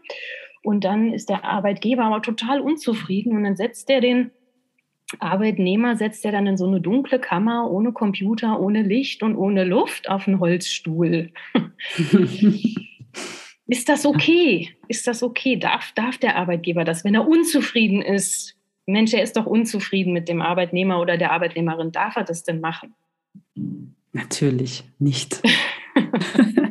Und 0.62 0.84
dann 0.84 1.12
ist 1.12 1.28
der 1.30 1.44
Arbeitgeber 1.44 2.04
aber 2.04 2.22
total 2.22 2.60
unzufrieden 2.60 3.36
und 3.36 3.44
dann 3.44 3.56
setzt 3.56 3.88
er 3.88 4.00
den 4.00 4.30
Arbeitnehmer, 5.18 5.96
setzt 5.96 6.24
er 6.24 6.32
dann 6.32 6.46
in 6.46 6.56
so 6.56 6.66
eine 6.66 6.80
dunkle 6.80 7.18
Kammer 7.18 7.70
ohne 7.70 7.92
Computer, 7.92 8.60
ohne 8.60 8.82
Licht 8.82 9.22
und 9.22 9.36
ohne 9.36 9.64
Luft 9.64 10.08
auf 10.08 10.28
einen 10.28 10.38
Holzstuhl. 10.38 11.32
ist 13.66 13.88
das 13.88 14.06
okay? 14.06 14.70
Ist 14.88 15.06
das 15.06 15.22
okay? 15.22 15.56
Darf, 15.56 15.92
darf 15.94 16.18
der 16.18 16.36
Arbeitgeber 16.36 16.84
das, 16.84 17.04
wenn 17.04 17.14
er 17.14 17.26
unzufrieden 17.26 18.02
ist? 18.02 18.56
Mensch, 18.86 19.12
er 19.14 19.22
ist 19.22 19.36
doch 19.36 19.46
unzufrieden 19.46 20.12
mit 20.12 20.28
dem 20.28 20.40
Arbeitnehmer 20.42 21.00
oder 21.00 21.16
der 21.16 21.32
Arbeitnehmerin. 21.32 21.92
Darf 21.92 22.16
er 22.16 22.24
das 22.24 22.44
denn 22.44 22.60
machen? 22.60 22.94
Natürlich 24.12 24.84
nicht. 24.98 25.42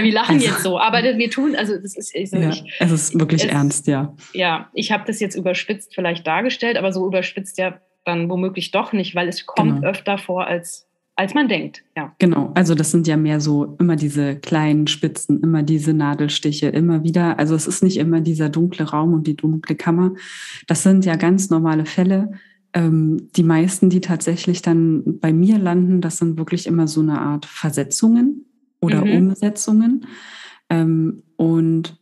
Ja, 0.00 0.04
wir 0.04 0.12
lachen 0.12 0.36
also, 0.36 0.46
jetzt 0.46 0.62
so, 0.62 0.78
aber 0.78 1.02
wir 1.02 1.30
tun, 1.30 1.54
also 1.56 1.76
das 1.76 1.96
ist, 1.96 2.16
also 2.16 2.36
ja, 2.36 2.50
ich, 2.50 2.64
es 2.78 2.90
ist 2.90 3.18
wirklich 3.18 3.44
es, 3.44 3.50
ernst, 3.50 3.86
ja. 3.86 4.14
Ja, 4.32 4.70
ich 4.72 4.92
habe 4.92 5.04
das 5.06 5.20
jetzt 5.20 5.34
überspitzt 5.34 5.94
vielleicht 5.94 6.26
dargestellt, 6.26 6.76
aber 6.76 6.92
so 6.92 7.06
überspitzt 7.06 7.58
ja 7.58 7.80
dann 8.04 8.30
womöglich 8.30 8.70
doch 8.70 8.92
nicht, 8.92 9.14
weil 9.14 9.28
es 9.28 9.46
kommt 9.46 9.76
genau. 9.76 9.88
öfter 9.88 10.16
vor, 10.16 10.46
als, 10.46 10.88
als 11.16 11.34
man 11.34 11.48
denkt. 11.48 11.82
Ja. 11.96 12.14
Genau, 12.18 12.50
also 12.54 12.74
das 12.74 12.90
sind 12.90 13.06
ja 13.06 13.16
mehr 13.16 13.40
so 13.40 13.76
immer 13.78 13.96
diese 13.96 14.36
kleinen 14.36 14.86
Spitzen, 14.86 15.42
immer 15.42 15.62
diese 15.62 15.92
Nadelstiche, 15.92 16.68
immer 16.68 17.04
wieder. 17.04 17.38
Also 17.38 17.54
es 17.54 17.66
ist 17.66 17.82
nicht 17.82 17.98
immer 17.98 18.20
dieser 18.20 18.48
dunkle 18.48 18.88
Raum 18.88 19.12
und 19.12 19.26
die 19.26 19.36
dunkle 19.36 19.76
Kammer. 19.76 20.14
Das 20.66 20.82
sind 20.82 21.04
ja 21.04 21.16
ganz 21.16 21.50
normale 21.50 21.84
Fälle. 21.84 22.32
Ähm, 22.72 23.28
die 23.36 23.42
meisten, 23.42 23.90
die 23.90 24.00
tatsächlich 24.00 24.62
dann 24.62 25.18
bei 25.20 25.32
mir 25.32 25.58
landen, 25.58 26.00
das 26.00 26.18
sind 26.18 26.38
wirklich 26.38 26.66
immer 26.66 26.88
so 26.88 27.00
eine 27.00 27.20
Art 27.20 27.44
Versetzungen 27.44 28.46
oder 28.80 29.04
mhm. 29.04 29.28
Umsetzungen. 29.28 30.06
Ähm, 30.68 31.22
und 31.36 31.98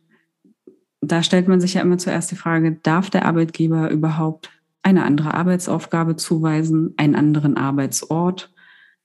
da 1.01 1.23
stellt 1.23 1.47
man 1.47 1.61
sich 1.61 1.75
ja 1.75 1.81
immer 1.81 1.97
zuerst 1.97 2.31
die 2.31 2.35
Frage, 2.35 2.79
darf 2.83 3.09
der 3.09 3.25
Arbeitgeber 3.25 3.89
überhaupt 3.89 4.51
eine 4.83 5.03
andere 5.03 5.33
Arbeitsaufgabe 5.33 6.15
zuweisen, 6.15 6.93
einen 6.97 7.15
anderen 7.15 7.57
Arbeitsort? 7.57 8.53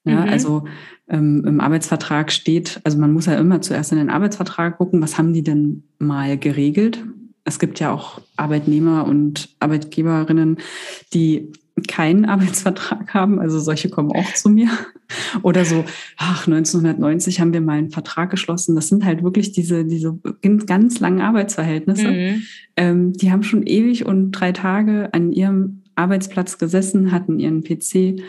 Ja, 0.05 0.23
mhm. 0.23 0.29
Also 0.29 0.65
ähm, 1.09 1.45
im 1.47 1.61
Arbeitsvertrag 1.61 2.31
steht, 2.31 2.81
also 2.85 2.99
man 2.99 3.13
muss 3.13 3.27
ja 3.27 3.35
immer 3.37 3.61
zuerst 3.61 3.93
in 3.93 3.99
den 3.99 4.11
Arbeitsvertrag 4.11 4.79
gucken, 4.79 5.03
was 5.03 5.19
haben 5.19 5.33
die 5.33 5.43
denn 5.43 5.85
mal 5.99 6.39
geregelt? 6.39 7.05
Es 7.45 7.59
gibt 7.59 7.81
ja 7.81 7.93
auch 7.93 8.21
Arbeitnehmer 8.37 9.07
und 9.07 9.55
Arbeitgeberinnen, 9.61 10.59
die 11.13 11.53
keinen 11.89 12.25
Arbeitsvertrag 12.27 13.15
haben. 13.15 13.39
Also 13.39 13.59
solche 13.59 13.89
kommen 13.89 14.13
auch 14.13 14.33
zu 14.35 14.49
mir. 14.51 14.69
Oder 15.43 15.65
so, 15.65 15.85
ach, 16.17 16.47
1990 16.47 17.41
haben 17.41 17.53
wir 17.53 17.61
mal 17.61 17.79
einen 17.79 17.91
Vertrag 17.91 18.31
geschlossen. 18.31 18.75
Das 18.75 18.89
sind 18.89 19.05
halt 19.05 19.23
wirklich 19.23 19.53
diese, 19.53 19.85
diese 19.85 20.19
ganz 20.67 21.01
langen 21.01 21.21
Arbeitsverhältnisse. 21.21 22.11
Mhm. 22.11 22.43
Ähm, 22.77 23.13
die 23.13 23.31
haben 23.31 23.43
schon 23.43 23.67
ewig 23.67 24.07
und 24.07 24.33
drei 24.33 24.53
Tage 24.53 25.13
an 25.13 25.33
ihrem 25.33 25.83
Arbeitsplatz 25.95 26.59
gesessen, 26.59 27.13
hatten 27.13 27.39
ihren 27.39 27.63
PC. 27.63 28.23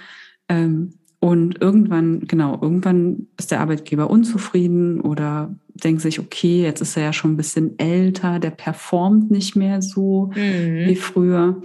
Ähm, 0.49 0.93
und 1.19 1.59
irgendwann, 1.61 2.27
genau, 2.27 2.59
irgendwann 2.61 3.27
ist 3.39 3.49
der 3.49 3.61
Arbeitgeber 3.61 4.09
unzufrieden 4.09 5.01
oder 5.01 5.55
denkt 5.73 6.01
sich, 6.01 6.19
okay, 6.19 6.61
jetzt 6.61 6.81
ist 6.81 6.97
er 6.97 7.03
ja 7.03 7.13
schon 7.13 7.33
ein 7.33 7.37
bisschen 7.37 7.79
älter, 7.79 8.39
der 8.39 8.51
performt 8.51 9.31
nicht 9.31 9.55
mehr 9.55 9.81
so 9.81 10.31
mhm. 10.35 10.87
wie 10.87 10.95
früher 10.95 11.61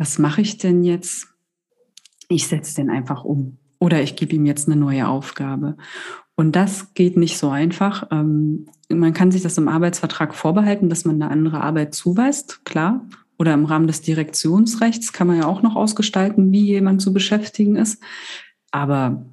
was 0.00 0.18
mache 0.18 0.40
ich 0.40 0.56
denn 0.56 0.82
jetzt? 0.82 1.28
Ich 2.28 2.48
setze 2.48 2.76
den 2.76 2.88
einfach 2.88 3.22
um 3.22 3.58
oder 3.80 4.00
ich 4.02 4.14
gebe 4.14 4.36
ihm 4.36 4.46
jetzt 4.46 4.68
eine 4.68 4.76
neue 4.76 5.08
Aufgabe. 5.08 5.76
Und 6.36 6.54
das 6.54 6.94
geht 6.94 7.16
nicht 7.16 7.38
so 7.38 7.48
einfach. 7.48 8.06
Ähm, 8.12 8.66
man 8.88 9.12
kann 9.12 9.32
sich 9.32 9.42
das 9.42 9.58
im 9.58 9.68
Arbeitsvertrag 9.68 10.34
vorbehalten, 10.34 10.88
dass 10.88 11.04
man 11.04 11.20
eine 11.20 11.30
andere 11.30 11.60
Arbeit 11.60 11.94
zuweist, 11.94 12.64
klar. 12.64 13.04
Oder 13.38 13.54
im 13.54 13.64
Rahmen 13.64 13.86
des 13.86 14.02
Direktionsrechts 14.02 15.12
kann 15.12 15.26
man 15.26 15.38
ja 15.38 15.46
auch 15.46 15.62
noch 15.62 15.74
ausgestalten, 15.74 16.52
wie 16.52 16.64
jemand 16.66 17.00
zu 17.02 17.12
beschäftigen 17.12 17.76
ist. 17.76 18.02
Aber 18.70 19.26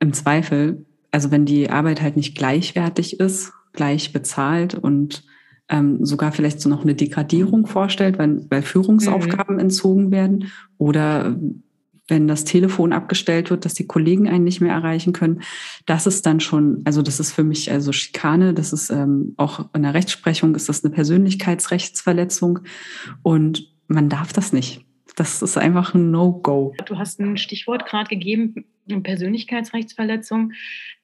im 0.00 0.12
Zweifel, 0.12 0.84
also 1.12 1.30
wenn 1.30 1.44
die 1.44 1.70
Arbeit 1.70 2.02
halt 2.02 2.16
nicht 2.16 2.36
gleichwertig 2.36 3.20
ist, 3.20 3.52
gleich 3.72 4.12
bezahlt 4.12 4.74
und 4.74 5.24
ähm, 5.68 6.04
sogar 6.04 6.32
vielleicht 6.32 6.60
so 6.60 6.68
noch 6.68 6.82
eine 6.82 6.94
Degradierung 6.94 7.66
vorstellt, 7.66 8.18
weil, 8.18 8.44
weil 8.50 8.62
Führungsaufgaben 8.62 9.56
mhm. 9.56 9.60
entzogen 9.60 10.10
werden 10.10 10.50
oder 10.78 11.36
wenn 12.08 12.26
das 12.26 12.44
Telefon 12.44 12.92
abgestellt 12.92 13.50
wird, 13.50 13.64
dass 13.64 13.74
die 13.74 13.86
Kollegen 13.86 14.28
einen 14.28 14.44
nicht 14.44 14.60
mehr 14.60 14.72
erreichen 14.72 15.12
können. 15.12 15.42
Das 15.86 16.06
ist 16.06 16.26
dann 16.26 16.40
schon, 16.40 16.82
also 16.84 17.02
das 17.02 17.20
ist 17.20 17.32
für 17.32 17.44
mich 17.44 17.70
also 17.70 17.92
Schikane, 17.92 18.54
das 18.54 18.72
ist 18.72 18.90
ähm, 18.90 19.34
auch 19.36 19.68
in 19.74 19.82
der 19.82 19.94
Rechtsprechung 19.94 20.54
ist 20.54 20.68
das 20.68 20.84
eine 20.84 20.92
Persönlichkeitsrechtsverletzung 20.92 22.60
und 23.22 23.70
man 23.86 24.08
darf 24.08 24.32
das 24.32 24.52
nicht. 24.52 24.84
Das 25.16 25.42
ist 25.42 25.58
einfach 25.58 25.94
ein 25.94 26.10
No-Go. 26.10 26.74
Du 26.86 26.96
hast 26.96 27.18
ein 27.20 27.36
Stichwort 27.36 27.86
gerade 27.86 28.08
gegeben, 28.08 28.66
Persönlichkeitsrechtsverletzung. 29.02 30.52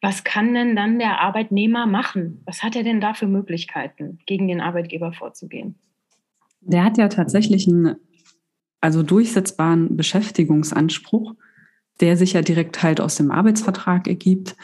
Was 0.01 0.25
kann 0.25 0.55
denn 0.55 0.77
dann 0.77 0.99
der 0.99 1.21
Arbeitnehmer 1.21 1.87
machen? 1.87 2.41
Was 2.47 2.63
hat 2.63 2.77
er 2.77 2.85
denn 2.85 3.01
da 3.01 3.15
für 3.15 3.27
Möglichkeiten, 3.27 4.19
gegen 4.27 4.49
den 4.49 4.61
Arbeitgeber 4.61 5.13
vorzugehen? 5.13 5.75
Der 6.61 6.85
hat 6.85 6.97
ja 6.97 7.09
tatsächlich 7.09 7.69
einen 7.69 7.97
also 8.85 9.03
durchsetzbaren 9.03 9.97
Beschäftigungsanspruch, 9.97 11.35
der 12.01 12.19
sich 12.19 12.35
ja 12.35 12.43
direkt 12.43 12.83
halt 12.83 13.01
aus 13.01 13.17
dem 13.17 13.31
Arbeitsvertrag 13.31 14.07
ergibt. 14.07 14.57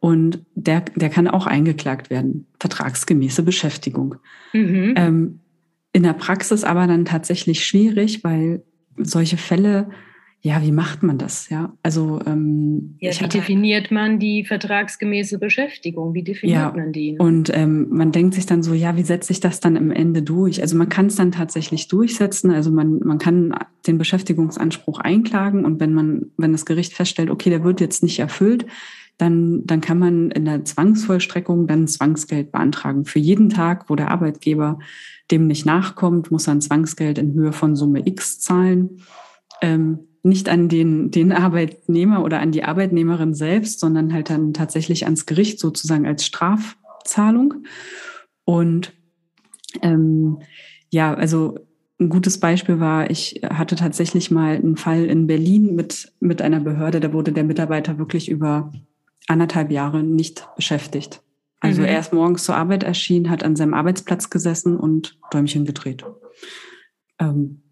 Und 0.00 0.44
der, 0.56 0.80
der 0.96 1.08
kann 1.08 1.28
auch 1.28 1.46
eingeklagt 1.46 2.10
werden, 2.10 2.46
vertragsgemäße 2.58 3.44
Beschäftigung. 3.44 4.16
Mhm. 4.52 4.94
Ähm, 4.96 5.40
in 5.92 6.02
der 6.02 6.14
Praxis 6.14 6.64
aber 6.64 6.88
dann 6.88 7.04
tatsächlich 7.04 7.64
schwierig, 7.64 8.24
weil 8.24 8.64
solche 8.96 9.36
Fälle, 9.36 9.90
ja, 10.42 10.62
wie 10.62 10.72
macht 10.72 11.02
man 11.02 11.18
das? 11.18 11.50
Ja, 11.50 11.74
also 11.82 12.18
ähm, 12.24 12.96
ja, 12.98 13.10
wie 13.12 13.28
definiert 13.28 13.90
man 13.90 14.18
die 14.18 14.44
vertragsgemäße 14.44 15.38
Beschäftigung? 15.38 16.14
Wie 16.14 16.22
definiert 16.22 16.58
ja, 16.58 16.72
man 16.74 16.92
die? 16.92 17.18
Und 17.18 17.50
ähm, 17.52 17.88
man 17.90 18.10
denkt 18.10 18.34
sich 18.34 18.46
dann 18.46 18.62
so, 18.62 18.72
ja, 18.72 18.96
wie 18.96 19.02
setze 19.02 19.32
ich 19.32 19.40
das 19.40 19.60
dann 19.60 19.76
am 19.76 19.90
Ende 19.90 20.22
durch? 20.22 20.62
Also 20.62 20.78
man 20.78 20.88
kann 20.88 21.06
es 21.06 21.16
dann 21.16 21.30
tatsächlich 21.30 21.88
durchsetzen. 21.88 22.52
Also 22.52 22.70
man, 22.70 23.00
man 23.00 23.18
kann 23.18 23.54
den 23.86 23.98
Beschäftigungsanspruch 23.98 24.98
einklagen 24.98 25.66
und 25.66 25.78
wenn 25.78 25.92
man, 25.92 26.30
wenn 26.38 26.52
das 26.52 26.64
Gericht 26.64 26.94
feststellt, 26.94 27.28
okay, 27.28 27.50
der 27.50 27.62
wird 27.62 27.82
jetzt 27.82 28.02
nicht 28.02 28.18
erfüllt, 28.18 28.64
dann, 29.18 29.66
dann 29.66 29.82
kann 29.82 29.98
man 29.98 30.30
in 30.30 30.46
der 30.46 30.64
Zwangsvollstreckung 30.64 31.66
dann 31.66 31.86
Zwangsgeld 31.86 32.50
beantragen. 32.50 33.04
Für 33.04 33.18
jeden 33.18 33.50
Tag, 33.50 33.90
wo 33.90 33.94
der 33.94 34.10
Arbeitgeber 34.10 34.78
dem 35.30 35.46
nicht 35.46 35.66
nachkommt, 35.66 36.30
muss 36.30 36.46
er 36.46 36.54
ein 36.54 36.62
Zwangsgeld 36.62 37.18
in 37.18 37.34
Höhe 37.34 37.52
von 37.52 37.76
Summe 37.76 38.06
X 38.06 38.40
zahlen. 38.40 39.02
Ähm, 39.60 40.06
nicht 40.22 40.48
an 40.48 40.68
den, 40.68 41.10
den 41.10 41.32
Arbeitnehmer 41.32 42.22
oder 42.24 42.40
an 42.40 42.52
die 42.52 42.64
Arbeitnehmerin 42.64 43.34
selbst, 43.34 43.80
sondern 43.80 44.12
halt 44.12 44.30
dann 44.30 44.52
tatsächlich 44.52 45.04
ans 45.04 45.26
Gericht 45.26 45.58
sozusagen 45.58 46.06
als 46.06 46.24
Strafzahlung. 46.24 47.64
Und 48.44 48.92
ähm, 49.82 50.38
ja, 50.90 51.14
also 51.14 51.58
ein 51.98 52.08
gutes 52.08 52.40
Beispiel 52.40 52.80
war, 52.80 53.10
ich 53.10 53.42
hatte 53.44 53.76
tatsächlich 53.76 54.30
mal 54.30 54.56
einen 54.56 54.76
Fall 54.76 55.04
in 55.04 55.26
Berlin 55.26 55.74
mit, 55.74 56.12
mit 56.20 56.42
einer 56.42 56.60
Behörde, 56.60 57.00
da 57.00 57.12
wurde 57.12 57.32
der 57.32 57.44
Mitarbeiter 57.44 57.98
wirklich 57.98 58.30
über 58.30 58.72
anderthalb 59.28 59.70
Jahre 59.70 60.02
nicht 60.02 60.48
beschäftigt. 60.56 61.22
Also 61.60 61.82
mhm. 61.82 61.88
er 61.88 62.00
ist 62.00 62.12
morgens 62.12 62.44
zur 62.44 62.56
Arbeit 62.56 62.82
erschienen, 62.82 63.28
hat 63.28 63.44
an 63.44 63.54
seinem 63.54 63.74
Arbeitsplatz 63.74 64.30
gesessen 64.30 64.76
und 64.78 65.18
Däumchen 65.30 65.66
gedreht. 65.66 66.04
Ähm, 67.18 67.62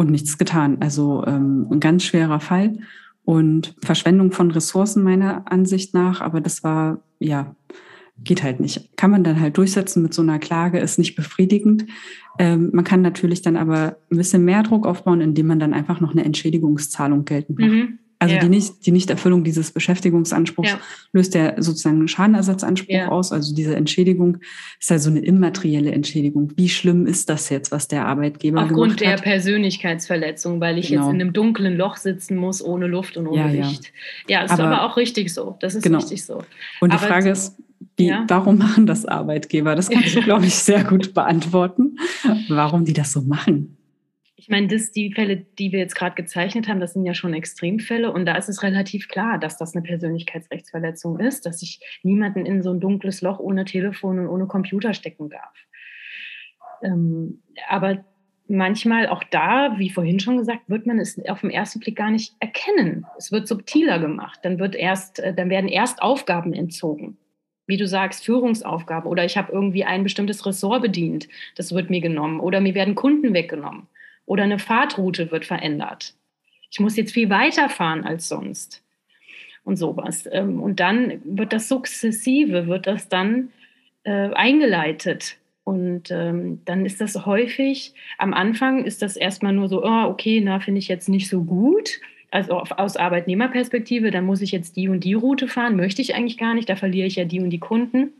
und 0.00 0.10
nichts 0.10 0.38
getan. 0.38 0.78
Also 0.80 1.24
ähm, 1.26 1.66
ein 1.70 1.78
ganz 1.78 2.04
schwerer 2.04 2.40
Fall 2.40 2.78
und 3.26 3.74
Verschwendung 3.82 4.32
von 4.32 4.50
Ressourcen 4.50 5.02
meiner 5.02 5.52
Ansicht 5.52 5.92
nach. 5.92 6.22
Aber 6.22 6.40
das 6.40 6.64
war, 6.64 7.02
ja, 7.18 7.54
geht 8.24 8.42
halt 8.42 8.60
nicht. 8.60 8.96
Kann 8.96 9.10
man 9.10 9.24
dann 9.24 9.38
halt 9.38 9.58
durchsetzen 9.58 10.02
mit 10.02 10.14
so 10.14 10.22
einer 10.22 10.38
Klage, 10.38 10.78
ist 10.78 10.98
nicht 10.98 11.16
befriedigend. 11.16 11.84
Ähm, 12.38 12.70
man 12.72 12.82
kann 12.82 13.02
natürlich 13.02 13.42
dann 13.42 13.58
aber 13.58 13.98
ein 14.10 14.16
bisschen 14.16 14.42
mehr 14.42 14.62
Druck 14.62 14.86
aufbauen, 14.86 15.20
indem 15.20 15.48
man 15.48 15.60
dann 15.60 15.74
einfach 15.74 16.00
noch 16.00 16.12
eine 16.12 16.24
Entschädigungszahlung 16.24 17.26
geltend 17.26 17.58
macht. 17.58 17.70
Mhm. 17.70 17.98
Also 18.22 18.34
ja. 18.34 18.40
die, 18.42 18.50
nicht, 18.50 18.84
die 18.84 18.92
Nichterfüllung 18.92 19.44
dieses 19.44 19.70
Beschäftigungsanspruchs 19.70 20.72
ja. 20.72 20.80
löst 21.12 21.34
ja 21.34 21.54
sozusagen 21.60 21.96
einen 21.96 22.08
Schadenersatzanspruch 22.08 22.94
ja. 22.94 23.08
aus. 23.08 23.32
Also 23.32 23.54
diese 23.54 23.74
Entschädigung 23.74 24.40
ist 24.78 24.90
ja 24.90 24.98
so 24.98 25.08
eine 25.08 25.20
immaterielle 25.20 25.90
Entschädigung. 25.90 26.52
Wie 26.54 26.68
schlimm 26.68 27.06
ist 27.06 27.30
das 27.30 27.48
jetzt, 27.48 27.72
was 27.72 27.88
der 27.88 28.04
Arbeitgeber 28.04 28.60
Aufgrund 28.60 28.98
gemacht 28.98 29.12
hat? 29.12 29.24
der 29.24 29.30
Persönlichkeitsverletzung, 29.30 30.60
weil 30.60 30.76
ich 30.76 30.88
genau. 30.88 31.04
jetzt 31.06 31.14
in 31.14 31.20
einem 31.22 31.32
dunklen 31.32 31.78
Loch 31.78 31.96
sitzen 31.96 32.36
muss, 32.36 32.62
ohne 32.62 32.88
Luft 32.88 33.16
und 33.16 33.26
ohne 33.26 33.50
Licht. 33.50 33.90
Ja, 34.28 34.42
ist 34.42 34.50
aber, 34.50 34.64
aber, 34.64 34.82
auch 34.84 34.98
richtig 34.98 35.32
so. 35.32 35.56
Das 35.60 35.74
ist 35.74 35.82
genau. 35.82 35.96
richtig 35.96 36.26
so. 36.26 36.44
Und 36.80 36.92
die 36.92 36.98
aber 36.98 37.06
Frage 37.06 37.30
ist, 37.30 37.56
wie, 37.96 38.12
warum 38.28 38.58
machen 38.58 38.86
das 38.86 39.06
Arbeitgeber? 39.06 39.74
Das 39.74 39.88
kannst 39.88 40.14
du, 40.14 40.20
glaube 40.24 40.44
ich, 40.44 40.54
sehr 40.56 40.84
gut 40.84 41.14
beantworten. 41.14 41.96
Warum 42.50 42.84
die 42.84 42.92
das 42.92 43.12
so 43.12 43.22
machen? 43.22 43.78
Ich 44.40 44.48
meine, 44.48 44.68
das, 44.68 44.90
die 44.90 45.12
Fälle, 45.12 45.36
die 45.36 45.70
wir 45.70 45.80
jetzt 45.80 45.94
gerade 45.94 46.14
gezeichnet 46.14 46.66
haben, 46.66 46.80
das 46.80 46.94
sind 46.94 47.04
ja 47.04 47.12
schon 47.12 47.34
Extremfälle 47.34 48.10
und 48.10 48.24
da 48.24 48.36
ist 48.36 48.48
es 48.48 48.62
relativ 48.62 49.08
klar, 49.08 49.38
dass 49.38 49.58
das 49.58 49.74
eine 49.74 49.82
Persönlichkeitsrechtsverletzung 49.82 51.20
ist, 51.20 51.44
dass 51.44 51.60
ich 51.60 51.78
niemanden 52.02 52.46
in 52.46 52.62
so 52.62 52.72
ein 52.72 52.80
dunkles 52.80 53.20
Loch 53.20 53.38
ohne 53.38 53.66
Telefon 53.66 54.18
und 54.18 54.28
ohne 54.28 54.46
Computer 54.46 54.94
stecken 54.94 55.28
darf. 55.28 55.54
Ähm, 56.82 57.42
aber 57.68 58.02
manchmal 58.48 59.08
auch 59.08 59.22
da, 59.24 59.74
wie 59.76 59.90
vorhin 59.90 60.20
schon 60.20 60.38
gesagt, 60.38 60.70
wird 60.70 60.86
man 60.86 60.98
es 60.98 61.22
auf 61.28 61.42
den 61.42 61.50
ersten 61.50 61.80
Blick 61.80 61.96
gar 61.96 62.10
nicht 62.10 62.34
erkennen. 62.40 63.04
Es 63.18 63.32
wird 63.32 63.46
subtiler 63.46 63.98
gemacht. 63.98 64.40
Dann 64.42 64.58
wird 64.58 64.74
erst, 64.74 65.18
äh, 65.18 65.34
dann 65.34 65.50
werden 65.50 65.68
erst 65.68 66.00
Aufgaben 66.00 66.54
entzogen. 66.54 67.18
Wie 67.66 67.76
du 67.76 67.86
sagst, 67.86 68.24
Führungsaufgaben 68.24 69.10
oder 69.10 69.26
ich 69.26 69.36
habe 69.36 69.52
irgendwie 69.52 69.84
ein 69.84 70.02
bestimmtes 70.02 70.46
Ressort 70.46 70.80
bedient. 70.80 71.28
Das 71.56 71.74
wird 71.74 71.90
mir 71.90 72.00
genommen 72.00 72.40
oder 72.40 72.62
mir 72.62 72.74
werden 72.74 72.94
Kunden 72.94 73.34
weggenommen 73.34 73.86
oder 74.26 74.44
eine 74.44 74.58
Fahrtroute 74.58 75.30
wird 75.30 75.44
verändert. 75.44 76.14
Ich 76.70 76.80
muss 76.80 76.96
jetzt 76.96 77.12
viel 77.12 77.30
weiter 77.30 77.68
fahren 77.68 78.04
als 78.04 78.28
sonst 78.28 78.82
und 79.64 79.76
sowas. 79.76 80.28
Ähm, 80.30 80.62
und 80.62 80.80
dann 80.80 81.20
wird 81.24 81.52
das 81.52 81.68
sukzessive, 81.68 82.66
wird 82.66 82.86
das 82.86 83.08
dann 83.08 83.50
äh, 84.04 84.32
eingeleitet 84.32 85.36
und 85.70 86.10
ähm, 86.10 86.62
dann 86.64 86.84
ist 86.84 87.00
das 87.00 87.26
häufig, 87.26 87.94
am 88.18 88.34
Anfang 88.34 88.84
ist 88.84 89.02
das 89.02 89.16
erstmal 89.16 89.52
nur 89.52 89.68
so, 89.68 89.84
oh, 89.84 90.04
okay, 90.06 90.40
na, 90.42 90.58
finde 90.58 90.80
ich 90.80 90.88
jetzt 90.88 91.08
nicht 91.08 91.28
so 91.28 91.44
gut. 91.44 92.00
Also 92.32 92.54
auf, 92.54 92.72
aus 92.72 92.96
Arbeitnehmerperspektive, 92.96 94.10
dann 94.10 94.24
muss 94.24 94.40
ich 94.40 94.52
jetzt 94.52 94.76
die 94.76 94.88
und 94.88 95.04
die 95.04 95.14
Route 95.14 95.48
fahren, 95.48 95.76
möchte 95.76 96.02
ich 96.02 96.14
eigentlich 96.14 96.38
gar 96.38 96.54
nicht, 96.54 96.68
da 96.68 96.76
verliere 96.76 97.06
ich 97.06 97.16
ja 97.16 97.24
die 97.24 97.40
und 97.40 97.50
die 97.50 97.60
Kunden. 97.60 98.12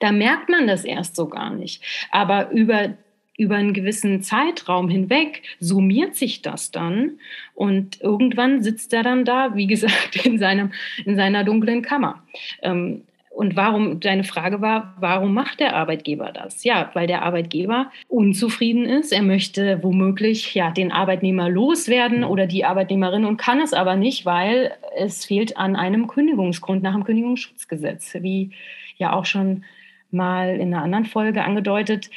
Da 0.00 0.12
merkt 0.12 0.48
man 0.48 0.66
das 0.66 0.84
erst 0.84 1.16
so 1.16 1.28
gar 1.28 1.54
nicht. 1.54 1.82
Aber 2.10 2.50
über, 2.50 2.94
über 3.38 3.54
einen 3.54 3.72
gewissen 3.72 4.20
Zeitraum 4.20 4.90
hinweg 4.90 5.42
summiert 5.60 6.16
sich 6.16 6.42
das 6.42 6.70
dann 6.70 7.12
und 7.54 8.00
irgendwann 8.02 8.62
sitzt 8.62 8.92
er 8.92 9.02
dann 9.02 9.24
da, 9.24 9.54
wie 9.54 9.66
gesagt, 9.68 10.26
in, 10.26 10.38
seinem, 10.38 10.72
in 11.06 11.16
seiner 11.16 11.44
dunklen 11.44 11.80
Kammer. 11.80 12.22
Ähm, 12.60 13.02
und 13.30 13.54
warum, 13.54 14.00
deine 14.00 14.24
Frage 14.24 14.60
war, 14.60 14.96
warum 14.98 15.32
macht 15.32 15.60
der 15.60 15.76
Arbeitgeber 15.76 16.32
das? 16.32 16.64
Ja, 16.64 16.90
weil 16.94 17.06
der 17.06 17.22
Arbeitgeber 17.22 17.92
unzufrieden 18.08 18.84
ist. 18.84 19.12
Er 19.12 19.22
möchte 19.22 19.80
womöglich 19.84 20.54
ja, 20.56 20.72
den 20.72 20.90
Arbeitnehmer 20.90 21.48
loswerden 21.48 22.24
oder 22.24 22.48
die 22.48 22.64
Arbeitnehmerin 22.64 23.24
und 23.24 23.36
kann 23.36 23.60
es 23.60 23.72
aber 23.72 23.94
nicht, 23.94 24.26
weil 24.26 24.72
es 24.96 25.24
fehlt 25.24 25.56
an 25.56 25.76
einem 25.76 26.08
Kündigungsgrund 26.08 26.82
nach 26.82 26.94
dem 26.94 27.04
Kündigungsschutzgesetz. 27.04 28.16
Wie 28.22 28.50
ja 28.96 29.12
auch 29.12 29.24
schon 29.24 29.62
mal 30.10 30.56
in 30.56 30.74
einer 30.74 30.82
anderen 30.82 31.04
Folge 31.04 31.44
angedeutet, 31.44 32.10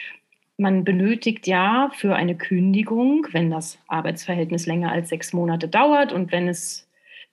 man 0.62 0.86
benötigt 0.86 1.48
ja 1.48 1.92
für 1.94 2.16
eine 2.16 2.36
Kündigung, 2.36 3.28
wenn 3.32 3.50
das 3.50 3.78
Arbeitsverhältnis 3.88 4.66
länger 4.66 4.92
als 4.92 5.10
sechs 5.10 5.34
Monate 5.34 5.68
dauert 5.68 6.14
und 6.14 6.32
wenn 6.32 6.48
es 6.48 6.88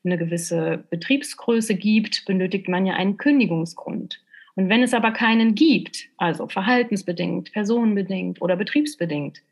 eine 0.05 0.19
gewisse 0.19 0.85
Betriebsgröße 0.91 1.75
gibt, 1.75 2.25
benötigt 2.25 2.69
man 2.69 2.87
ja 2.87 2.95
einen 2.95 3.19
Kündigungsgrund. 3.19 4.21
Und 4.57 4.69
wenn 4.69 4.83
es 4.83 4.95
aber 4.95 5.13
keinen 5.13 5.55
gibt, 5.55 6.09
also 6.17 6.49
verhaltensbedingt, 6.49 7.53
personenbedingt 7.53 8.43
oder 8.43 8.57
betriebsbedingt, 8.57 9.43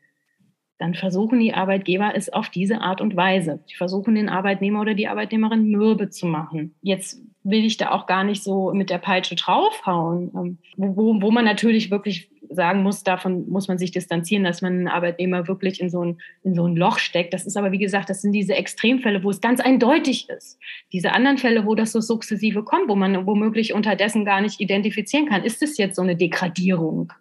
dann 0.79 0.93
versuchen 0.93 1.39
die 1.39 1.53
Arbeitgeber 1.53 2.13
es 2.15 2.31
auf 2.31 2.49
diese 2.49 2.81
Art 2.81 3.01
und 3.01 3.15
Weise. 3.15 3.59
Die 3.69 3.75
versuchen 3.75 4.15
den 4.15 4.29
Arbeitnehmer 4.29 4.81
oder 4.81 4.93
die 4.93 5.07
Arbeitnehmerin 5.07 5.69
mürbe 5.69 6.09
zu 6.09 6.27
machen. 6.27 6.75
Jetzt 6.81 7.19
will 7.43 7.65
ich 7.65 7.77
da 7.77 7.91
auch 7.91 8.05
gar 8.05 8.23
nicht 8.23 8.43
so 8.43 8.73
mit 8.73 8.89
der 8.89 8.99
Peitsche 8.99 9.35
draufhauen, 9.35 10.31
ähm, 10.35 10.57
wo, 10.75 11.21
wo 11.21 11.31
man 11.31 11.45
natürlich 11.45 11.89
wirklich 11.89 12.29
sagen 12.49 12.83
muss, 12.83 13.03
davon 13.03 13.49
muss 13.49 13.67
man 13.67 13.77
sich 13.77 13.91
distanzieren, 13.91 14.43
dass 14.43 14.61
man 14.61 14.73
einen 14.73 14.87
Arbeitnehmer 14.87 15.47
wirklich 15.47 15.79
in 15.79 15.89
so, 15.89 16.03
ein, 16.03 16.21
in 16.43 16.55
so 16.55 16.67
ein 16.67 16.75
Loch 16.75 16.99
steckt. 16.99 17.33
Das 17.33 17.45
ist 17.45 17.57
aber, 17.57 17.71
wie 17.71 17.77
gesagt, 17.77 18.09
das 18.09 18.21
sind 18.21 18.31
diese 18.31 18.55
Extremfälle, 18.55 19.23
wo 19.23 19.29
es 19.29 19.41
ganz 19.41 19.59
eindeutig 19.59 20.29
ist. 20.29 20.59
Diese 20.91 21.11
anderen 21.13 21.37
Fälle, 21.37 21.65
wo 21.65 21.75
das 21.75 21.91
so 21.91 22.01
sukzessive 22.01 22.63
kommt, 22.63 22.89
wo 22.89 22.95
man 22.95 23.25
womöglich 23.25 23.73
unterdessen 23.73 24.25
gar 24.25 24.41
nicht 24.41 24.59
identifizieren 24.59 25.27
kann, 25.27 25.43
ist 25.43 25.61
es 25.61 25.77
jetzt 25.77 25.95
so 25.95 26.01
eine 26.01 26.15
Degradierung? 26.15 27.13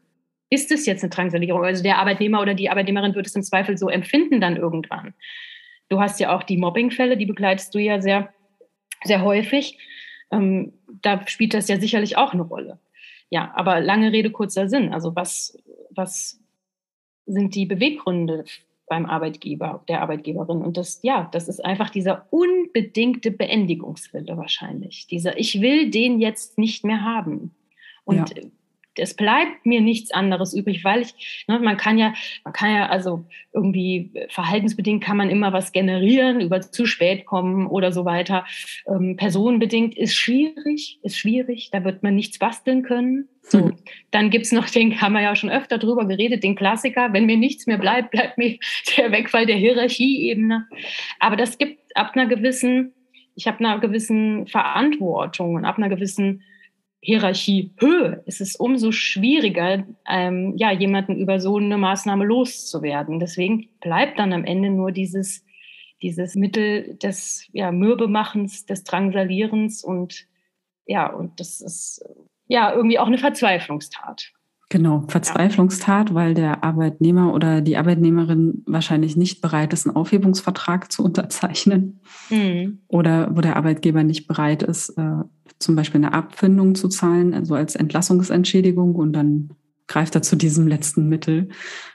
Ist 0.51 0.71
es 0.71 0.87
jetzt 0.87 1.03
eine 1.03 1.11
Drangsalierung? 1.11 1.65
Also 1.65 1.83
der 1.83 1.99
Arbeitnehmer 1.99 2.41
oder 2.41 2.55
die 2.55 2.71
Arbeitnehmerin 2.71 3.15
wird 3.15 3.27
es 3.27 3.35
im 3.35 3.43
Zweifel 3.43 3.77
so 3.77 3.89
empfinden 3.89 4.41
dann 4.41 4.57
irgendwann. 4.57 5.15
Du 5.89 6.01
hast 6.01 6.21
ja 6.21 6.35
auch 6.35 6.43
die 6.43 6.57
Mobbingfälle, 6.57 7.17
die 7.17 7.27
begleitest 7.27 7.75
du 7.75 7.79
ja 7.79 8.01
sehr, 8.01 8.33
sehr 9.05 9.23
häufig. 9.23 9.79
Ähm, 10.31 10.73
da 11.03 11.27
spielt 11.27 11.55
das 11.55 11.69
ja 11.69 11.79
sicherlich 11.79 12.17
auch 12.17 12.33
eine 12.33 12.43
Rolle 12.43 12.79
ja, 13.31 13.53
aber 13.55 13.81
lange 13.81 14.13
Rede, 14.13 14.31
kurzer 14.31 14.69
Sinn. 14.69 14.93
Also 14.93 15.17
was, 15.17 15.59
was 15.91 16.41
sind 17.27 17.55
die 17.55 17.67
Beweggründe 17.67 18.45
beim 18.89 19.07
Arbeitgeber, 19.07 19.85
der 19.89 20.03
Arbeitgeberin? 20.03 20.63
Und 20.63 20.77
das, 20.77 21.01
ja, 21.03 21.29
das 21.33 21.49
ist 21.49 21.65
einfach 21.65 21.91
dieser 21.91 22.27
unbedingte 22.31 23.31
Beendigungswille 23.31 24.37
wahrscheinlich. 24.37 25.07
Dieser, 25.09 25.39
ich 25.39 25.61
will 25.61 25.91
den 25.91 26.21
jetzt 26.21 26.59
nicht 26.59 26.85
mehr 26.85 27.03
haben. 27.03 27.55
Und 28.05 28.31
ja 28.31 28.43
es 28.99 29.15
bleibt 29.15 29.65
mir 29.65 29.81
nichts 29.81 30.11
anderes 30.11 30.55
übrig, 30.55 30.85
weil 30.85 31.03
ich, 31.03 31.45
ne, 31.49 31.59
man 31.59 31.77
kann 31.77 31.99
ja, 31.99 32.15
man 32.45 32.53
kann 32.53 32.75
ja, 32.75 32.87
also 32.89 33.25
irgendwie 33.53 34.13
verhaltensbedingt 34.29 35.03
kann 35.03 35.17
man 35.17 35.31
immer 35.31 35.53
was 35.53 35.73
generieren, 35.73 36.41
über 36.41 36.61
zu 36.61 36.87
spät 36.87 37.27
kommen 37.27 37.67
oder 37.67 37.93
so 37.93 38.05
weiter. 38.05 38.45
Ähm, 38.87 39.17
personenbedingt 39.17 39.97
ist 39.97 40.15
schwierig, 40.15 40.99
ist 41.03 41.19
schwierig, 41.19 41.71
da 41.73 41.85
wird 41.85 42.03
man 42.03 42.15
nichts 42.15 42.39
basteln 42.39 42.83
können. 42.83 43.29
So, 43.49 43.59
mhm. 43.59 43.77
dann 44.11 44.31
gibt's 44.31 44.53
noch 44.53 44.69
den, 44.69 45.01
haben 45.01 45.13
wir 45.13 45.23
ja 45.23 45.37
schon 45.37 45.51
öfter 45.51 45.79
drüber 45.79 46.07
geredet, 46.07 46.43
den 46.43 46.57
Klassiker, 46.57 47.13
wenn 47.13 47.27
mir 47.27 47.37
nichts 47.37 47.67
mehr 47.67 47.79
bleibt, 47.79 48.11
bleibt 48.11 48.39
mir 48.39 48.59
der 48.97 49.13
Wegfall 49.13 49.47
der 49.47 49.57
Hierarchieebene. 49.57 50.67
Aber 51.21 51.37
das 51.37 51.59
gibt 51.59 51.81
ab 51.97 52.13
einer 52.15 52.27
gewissen, 52.27 52.93
ich 53.35 53.47
habe 53.47 53.61
einer 53.61 53.79
gewissen 53.79 54.47
Verantwortung 54.47 55.55
und 55.55 55.65
ab 55.65 55.79
einer 55.79 55.89
gewissen 55.89 56.43
Hierarchiehöhe 57.07 58.25
ist 58.27 58.41
es 58.41 58.57
umso 58.57 58.91
schwieriger, 58.91 59.87
ähm, 60.09 60.55
ja, 60.57 60.73
jemanden 60.73 61.17
über 61.21 61.39
so 61.39 61.57
eine 61.57 61.79
Maßnahme 61.79 62.25
loszuwerden. 62.25 63.21
Deswegen 63.21 63.69
bleibt 63.81 64.19
dann 64.19 64.33
am 64.33 64.45
Ende 64.45 64.71
nur 64.71 64.91
dieses, 64.91 65.45
dieses 66.03 66.35
Mittel 66.35 66.97
des 66.97 67.49
ja, 67.53 67.71
Mürbemachens, 67.71 68.67
des 68.67 68.83
Drangsalierens 68.83 69.85
und 69.85 70.27
ja, 70.85 71.07
und 71.07 71.39
das 71.39 71.61
ist 71.61 72.05
ja 72.49 72.75
irgendwie 72.75 72.99
auch 72.99 73.07
eine 73.07 73.19
Verzweiflungstat. 73.19 74.33
Genau, 74.69 75.05
Verzweiflungstat, 75.07 76.13
weil 76.13 76.35
der 76.35 76.65
Arbeitnehmer 76.65 77.33
oder 77.33 77.61
die 77.61 77.77
Arbeitnehmerin 77.77 78.65
wahrscheinlich 78.67 79.17
nicht 79.17 79.41
bereit 79.41 79.73
ist, 79.73 79.87
einen 79.87 79.95
Aufhebungsvertrag 79.95 80.91
zu 80.91 81.05
unterzeichnen. 81.05 82.01
Mhm. 82.31 82.81
Oder 82.89 83.35
wo 83.37 83.41
der 83.41 83.57
Arbeitgeber 83.57 84.03
nicht 84.03 84.27
bereit 84.27 84.65
ist, 84.65 84.91
äh, 84.99 85.23
zum 85.61 85.77
Beispiel 85.77 86.05
eine 86.05 86.15
Abfindung 86.15 86.75
zu 86.75 86.89
zahlen, 86.89 87.33
also 87.33 87.55
als 87.55 87.77
Entlassungsentschädigung 87.77 88.97
und 88.97 89.13
dann 89.13 89.51
greift 89.87 90.17
er 90.17 90.23
zu 90.23 90.35
diesem 90.35 90.67
letzten 90.67 91.09
Mittel, 91.09 91.49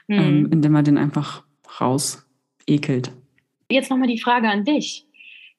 mhm. 0.08 0.18
ähm, 0.18 0.48
indem 0.50 0.74
er 0.74 0.82
den 0.82 0.96
einfach 0.96 1.44
raus 1.78 2.26
ekelt. 2.66 3.12
Jetzt 3.70 3.90
nochmal 3.90 4.08
die 4.08 4.20
Frage 4.20 4.48
an 4.48 4.64
dich. 4.64 5.06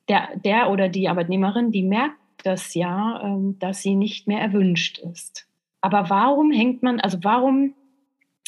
Der, 0.10 0.30
der 0.43 0.71
oder 0.71 0.89
die 0.89 1.08
Arbeitnehmerin, 1.08 1.71
die 1.71 1.84
merkt 1.84 2.17
das 2.43 2.73
ja, 2.73 3.21
ähm, 3.23 3.58
dass 3.60 3.84
sie 3.84 3.95
nicht 3.95 4.28
mehr 4.28 4.41
erwünscht 4.41 4.97
ist. 4.97 5.47
Aber 5.83 6.09
warum 6.09 6.51
hängt 6.53 6.81
man, 6.81 7.01
also 7.01 7.17
warum 7.23 7.75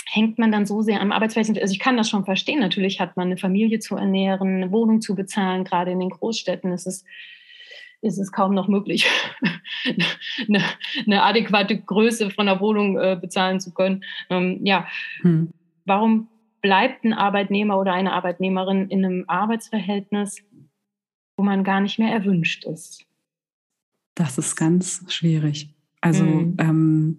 hängt 0.05 0.39
man 0.39 0.53
dann 0.53 0.65
so 0.65 0.81
sehr 0.81 1.01
am 1.01 1.11
Arbeitsverhältnis? 1.11 1.61
Also 1.61 1.73
ich 1.73 1.79
kann 1.79 1.97
das 1.97 2.09
schon 2.09 2.23
verstehen. 2.23 2.61
Natürlich 2.61 3.01
hat 3.01 3.17
man 3.17 3.27
eine 3.27 3.37
Familie 3.37 3.79
zu 3.79 3.97
ernähren, 3.97 4.55
eine 4.55 4.71
Wohnung 4.71 5.01
zu 5.01 5.15
bezahlen. 5.15 5.65
Gerade 5.65 5.91
in 5.91 5.99
den 5.99 6.11
Großstädten 6.11 6.71
ist 6.71 6.87
es, 6.87 7.03
ist 8.01 8.19
es 8.19 8.31
kaum 8.31 8.53
noch 8.53 8.69
möglich, 8.69 9.05
eine, 10.47 10.63
eine, 11.05 11.23
adäquate 11.23 11.77
Größe 11.77 12.29
von 12.29 12.47
einer 12.47 12.61
Wohnung 12.61 12.97
äh, 12.97 13.17
bezahlen 13.19 13.59
zu 13.59 13.73
können. 13.73 14.05
Ähm, 14.29 14.61
ja, 14.63 14.87
hm. 15.19 15.51
warum 15.83 16.29
bleibt 16.61 17.03
ein 17.03 17.11
Arbeitnehmer 17.11 17.77
oder 17.77 17.91
eine 17.91 18.13
Arbeitnehmerin 18.13 18.87
in 18.87 19.03
einem 19.03 19.25
Arbeitsverhältnis, 19.27 20.41
wo 21.35 21.43
man 21.43 21.65
gar 21.65 21.81
nicht 21.81 21.99
mehr 21.99 22.13
erwünscht 22.13 22.63
ist? 22.63 23.05
Das 24.13 24.37
ist 24.37 24.55
ganz 24.55 25.03
schwierig. 25.09 25.74
Also 26.05 26.23
mhm. 26.23 26.53
ähm, 26.59 27.17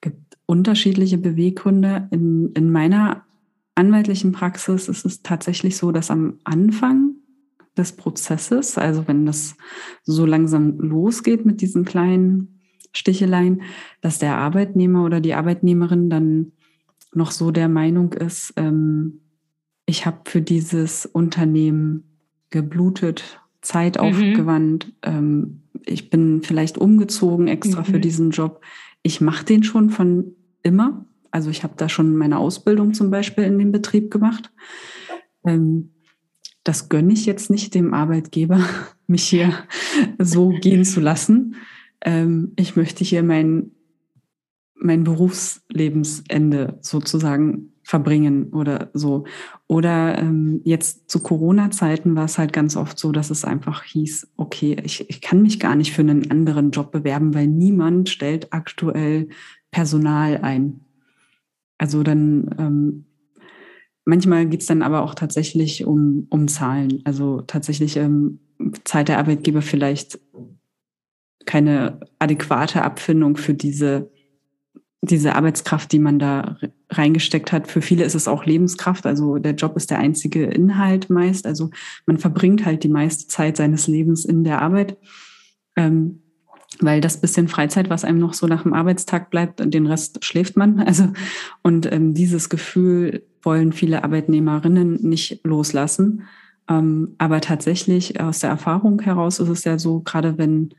gibt 0.00 0.38
unterschiedliche 0.46 1.18
Beweggründe. 1.18 2.06
In, 2.12 2.52
in 2.54 2.70
meiner 2.70 3.24
anwaltlichen 3.74 4.30
Praxis 4.30 4.88
ist 4.88 5.04
es 5.04 5.22
tatsächlich 5.22 5.76
so, 5.76 5.90
dass 5.90 6.12
am 6.12 6.38
Anfang 6.44 7.16
des 7.76 7.96
Prozesses, 7.96 8.78
also 8.78 9.08
wenn 9.08 9.26
das 9.26 9.56
so 10.04 10.24
langsam 10.26 10.78
losgeht 10.78 11.44
mit 11.44 11.60
diesen 11.60 11.84
kleinen 11.84 12.60
Sticheleien, 12.92 13.62
dass 14.00 14.20
der 14.20 14.36
Arbeitnehmer 14.36 15.04
oder 15.04 15.20
die 15.20 15.34
Arbeitnehmerin 15.34 16.08
dann 16.08 16.52
noch 17.14 17.32
so 17.32 17.50
der 17.50 17.68
Meinung 17.68 18.12
ist, 18.12 18.52
ähm, 18.56 19.22
ich 19.86 20.06
habe 20.06 20.20
für 20.26 20.40
dieses 20.40 21.04
Unternehmen 21.04 22.04
geblutet, 22.50 23.40
Zeit 23.64 23.96
mhm. 23.96 24.02
aufgewandt, 24.02 24.92
ähm, 25.02 25.62
ich 25.84 26.10
bin 26.10 26.42
vielleicht 26.42 26.78
umgezogen 26.78 27.48
extra 27.48 27.80
mhm. 27.80 27.84
für 27.86 28.00
diesen 28.00 28.30
Job. 28.30 28.60
Ich 29.02 29.20
mache 29.20 29.44
den 29.44 29.64
schon 29.64 29.90
von 29.90 30.34
immer. 30.62 31.06
Also 31.30 31.50
ich 31.50 31.62
habe 31.62 31.74
da 31.76 31.88
schon 31.88 32.16
meine 32.16 32.38
Ausbildung 32.38 32.94
zum 32.94 33.10
Beispiel 33.10 33.44
in 33.44 33.58
dem 33.58 33.72
Betrieb 33.72 34.10
gemacht. 34.10 34.52
Ähm, 35.44 35.90
das 36.62 36.88
gönne 36.88 37.12
ich 37.12 37.26
jetzt 37.26 37.50
nicht 37.50 37.74
dem 37.74 37.92
Arbeitgeber, 37.92 38.60
mich 39.06 39.24
hier 39.24 39.52
so 40.18 40.50
gehen 40.50 40.84
zu 40.84 41.00
lassen. 41.00 41.56
Ähm, 42.00 42.52
ich 42.56 42.76
möchte 42.76 43.04
hier 43.04 43.22
mein, 43.22 43.72
mein 44.74 45.04
Berufslebensende 45.04 46.78
sozusagen 46.80 47.73
verbringen 47.84 48.52
oder 48.52 48.90
so. 48.94 49.24
Oder 49.68 50.18
ähm, 50.18 50.60
jetzt 50.64 51.10
zu 51.10 51.20
Corona-Zeiten 51.20 52.16
war 52.16 52.24
es 52.24 52.38
halt 52.38 52.52
ganz 52.52 52.76
oft 52.76 52.98
so, 52.98 53.12
dass 53.12 53.30
es 53.30 53.44
einfach 53.44 53.84
hieß, 53.84 54.32
okay, 54.36 54.76
ich, 54.82 55.08
ich 55.08 55.20
kann 55.20 55.42
mich 55.42 55.60
gar 55.60 55.76
nicht 55.76 55.92
für 55.92 56.02
einen 56.02 56.30
anderen 56.30 56.70
Job 56.70 56.90
bewerben, 56.90 57.34
weil 57.34 57.46
niemand 57.46 58.08
stellt 58.08 58.52
aktuell 58.52 59.28
Personal 59.70 60.38
ein. 60.38 60.80
Also 61.78 62.02
dann 62.02 62.54
ähm, 62.58 63.04
manchmal 64.04 64.46
geht 64.46 64.62
es 64.62 64.66
dann 64.66 64.82
aber 64.82 65.02
auch 65.02 65.14
tatsächlich 65.14 65.84
um, 65.84 66.26
um 66.30 66.48
Zahlen. 66.48 67.02
Also 67.04 67.42
tatsächlich 67.42 67.96
ähm, 67.96 68.40
zahlt 68.84 69.08
der 69.08 69.18
Arbeitgeber 69.18 69.62
vielleicht 69.62 70.18
keine 71.44 72.00
adäquate 72.18 72.82
Abfindung 72.82 73.36
für 73.36 73.54
diese 73.54 74.10
diese 75.06 75.34
Arbeitskraft, 75.34 75.92
die 75.92 75.98
man 75.98 76.18
da 76.18 76.56
reingesteckt 76.90 77.52
hat. 77.52 77.68
Für 77.68 77.82
viele 77.82 78.04
ist 78.04 78.14
es 78.14 78.28
auch 78.28 78.44
Lebenskraft. 78.44 79.06
Also 79.06 79.38
der 79.38 79.54
Job 79.54 79.76
ist 79.76 79.90
der 79.90 79.98
einzige 79.98 80.44
Inhalt 80.44 81.10
meist. 81.10 81.46
Also 81.46 81.70
man 82.06 82.18
verbringt 82.18 82.64
halt 82.64 82.84
die 82.84 82.88
meiste 82.88 83.26
Zeit 83.26 83.56
seines 83.56 83.86
Lebens 83.86 84.24
in 84.24 84.44
der 84.44 84.62
Arbeit. 84.62 84.96
Ähm, 85.76 86.20
weil 86.80 87.00
das 87.00 87.20
bisschen 87.20 87.46
Freizeit, 87.48 87.88
was 87.88 88.04
einem 88.04 88.18
noch 88.18 88.34
so 88.34 88.46
nach 88.46 88.64
dem 88.64 88.72
Arbeitstag 88.72 89.30
bleibt, 89.30 89.62
den 89.62 89.86
Rest 89.86 90.24
schläft 90.24 90.56
man. 90.56 90.80
Also 90.86 91.12
und 91.62 91.90
ähm, 91.92 92.14
dieses 92.14 92.48
Gefühl 92.48 93.24
wollen 93.42 93.72
viele 93.72 94.04
Arbeitnehmerinnen 94.04 94.98
nicht 95.02 95.40
loslassen. 95.44 96.24
Ähm, 96.68 97.14
aber 97.18 97.40
tatsächlich 97.40 98.20
aus 98.20 98.40
der 98.40 98.50
Erfahrung 98.50 99.00
heraus 99.00 99.38
ist 99.38 99.48
es 99.48 99.64
ja 99.64 99.78
so, 99.78 100.00
gerade 100.00 100.38
wenn 100.38 100.74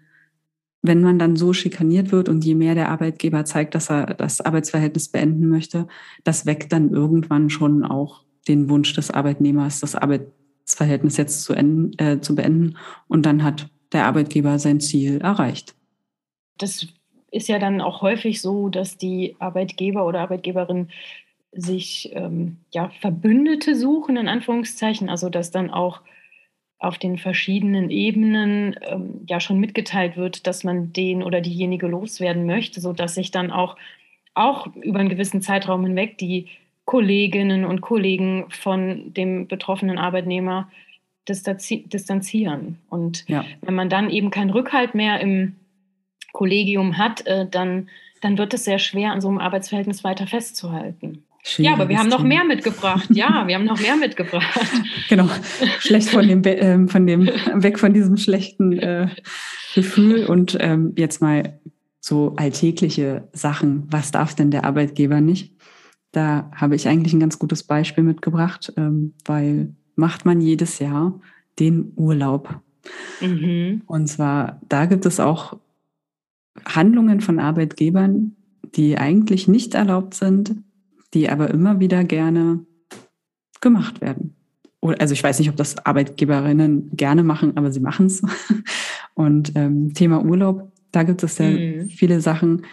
wenn 0.88 1.02
man 1.02 1.20
dann 1.20 1.36
so 1.36 1.54
schikaniert 1.54 2.12
wird 2.12 2.30
und 2.30 2.44
je 2.46 2.56
mehr 2.56 2.76
der 2.76 2.90
Arbeitgeber 2.90 3.46
zeigt, 3.46 3.76
dass 3.76 3.90
er 3.90 4.14
das 4.14 4.42
Arbeitsverhältnis 4.42 5.10
beenden 5.10 5.48
möchte, 5.48 5.88
das 6.24 6.46
weckt 6.46 6.72
dann 6.72 6.92
irgendwann 6.92 7.50
schon 7.50 7.84
auch 7.84 8.24
den 8.48 8.70
Wunsch 8.70 8.94
des 8.94 9.12
Arbeitnehmers, 9.12 9.80
das 9.80 9.96
Arbeitsverhältnis 9.96 11.18
jetzt 11.18 11.44
zu, 11.44 11.54
enden, 11.54 11.98
äh, 11.98 12.22
zu 12.22 12.36
beenden. 12.36 12.78
Und 13.08 13.26
dann 13.26 13.44
hat 13.44 13.70
der 13.92 14.06
Arbeitgeber 14.06 14.60
sein 14.60 14.80
Ziel 14.80 15.20
erreicht. 15.22 15.76
Das 16.58 16.88
ist 17.32 17.50
ja 17.50 17.60
dann 17.60 17.82
auch 17.82 18.02
häufig 18.02 18.42
so, 18.42 18.70
dass 18.70 18.98
die 18.98 19.36
Arbeitgeber 19.40 20.06
oder 20.06 20.22
Arbeitgeberin 20.22 20.90
sich 21.52 22.12
ähm, 22.14 22.58
ja, 22.74 22.90
Verbündete 23.02 23.76
suchen, 23.76 24.18
in 24.18 24.28
Anführungszeichen, 24.28 25.10
also 25.10 25.30
dass 25.30 25.52
dann 25.52 25.70
auch 25.70 26.02
auf 26.80 26.98
den 26.98 27.18
verschiedenen 27.18 27.90
Ebenen 27.90 28.76
ähm, 28.82 29.22
ja 29.28 29.40
schon 29.40 29.60
mitgeteilt 29.60 30.18
wird, 30.18 30.46
dass 30.46 30.64
man 30.64 30.94
den 30.94 31.24
oder 31.24 31.42
diejenige 31.42 31.88
loswerden 31.88 32.46
möchte, 32.46 32.82
sodass 32.82 33.16
sich 33.16 33.32
dann 33.32 33.52
auch, 33.52 33.78
auch 34.34 34.68
über 34.76 35.00
einen 35.00 35.10
gewissen 35.10 35.42
Zeitraum 35.42 35.86
hinweg 35.86 36.18
die 36.18 36.48
Kolleginnen 36.86 37.66
und 37.66 37.82
Kollegen 37.82 38.46
von 38.50 39.14
dem 39.14 39.48
betroffenen 39.48 39.98
Arbeitnehmer 39.98 40.70
distanzieren. 41.28 42.78
Und 42.90 43.28
ja. 43.28 43.44
wenn 43.62 43.74
man 43.74 43.90
dann 43.90 44.12
eben 44.12 44.30
keinen 44.30 44.52
Rückhalt 44.52 44.94
mehr 44.94 45.20
im 45.20 45.56
Kollegium 46.34 46.98
hat, 46.98 47.26
äh, 47.26 47.48
dann, 47.50 47.90
dann 48.22 48.38
wird 48.38 48.54
es 48.54 48.66
sehr 48.66 48.78
schwer, 48.78 49.12
an 49.12 49.22
so 49.22 49.30
einem 49.30 49.40
Arbeitsverhältnis 49.40 50.04
weiter 50.04 50.28
festzuhalten. 50.28 51.25
Ja, 51.58 51.74
aber 51.74 51.90
wir 51.90 52.00
haben 52.00 52.10
noch 52.10 52.24
mehr 52.24 52.44
mitgebracht. 52.44 53.08
Ja, 53.12 53.46
wir 53.48 53.56
haben 53.56 53.66
noch 53.66 53.80
mehr 53.80 53.96
mitgebracht. 53.96 54.60
genau. 55.10 55.30
Schlecht 55.80 56.10
von 56.10 56.28
dem, 56.28 56.44
äh, 56.44 56.88
von 56.88 57.06
dem, 57.06 57.28
weg 57.54 57.80
von 57.80 57.94
diesem 57.94 58.18
schlechten 58.18 58.74
äh, 58.74 59.10
Gefühl 59.76 60.26
und 60.26 60.58
ähm, 60.60 60.94
jetzt 60.98 61.22
mal 61.22 61.60
so 62.00 62.34
alltägliche 62.38 63.28
Sachen. 63.32 63.84
Was 63.90 64.12
darf 64.12 64.34
denn 64.36 64.52
der 64.52 64.66
Arbeitgeber 64.66 65.22
nicht? 65.22 65.54
Da 66.12 66.50
habe 66.56 66.76
ich 66.76 66.88
eigentlich 66.88 67.14
ein 67.14 67.20
ganz 67.20 67.38
gutes 67.40 67.64
Beispiel 67.64 68.04
mitgebracht, 68.04 68.74
ähm, 68.78 69.14
weil 69.26 69.76
macht 69.96 70.26
man 70.26 70.42
jedes 70.42 70.80
Jahr 70.80 71.20
den 71.60 71.94
Urlaub. 71.96 72.62
Mhm. 73.22 73.82
Und 73.86 74.08
zwar, 74.08 74.62
da 74.68 74.86
gibt 74.86 75.06
es 75.06 75.20
auch 75.20 75.58
Handlungen 76.66 77.22
von 77.22 77.40
Arbeitgebern, 77.40 78.36
die 78.76 78.98
eigentlich 78.98 79.48
nicht 79.48 79.74
erlaubt 79.74 80.14
sind, 80.14 80.56
die 81.16 81.30
aber 81.30 81.50
immer 81.50 81.80
wieder 81.80 82.04
gerne 82.04 82.66
gemacht 83.62 84.02
werden. 84.02 84.36
Also 85.00 85.14
ich 85.14 85.24
weiß 85.24 85.40
nicht, 85.40 85.50
ob 85.50 85.56
das 85.56 85.84
Arbeitgeberinnen 85.84 86.92
gerne 86.96 87.24
machen, 87.24 87.58
aber 87.58 87.72
sie 87.72 87.80
machen 87.80 88.06
es. 88.06 88.22
Und 89.16 89.54
ähm, 89.56 89.94
Thema 89.96 90.24
Urlaub, 90.24 90.72
da 90.92 91.02
gibt 91.02 91.24
es 91.24 91.40
ja 91.40 91.50
mhm. 91.50 91.90
viele 91.90 92.22
Sachen. 92.22 92.66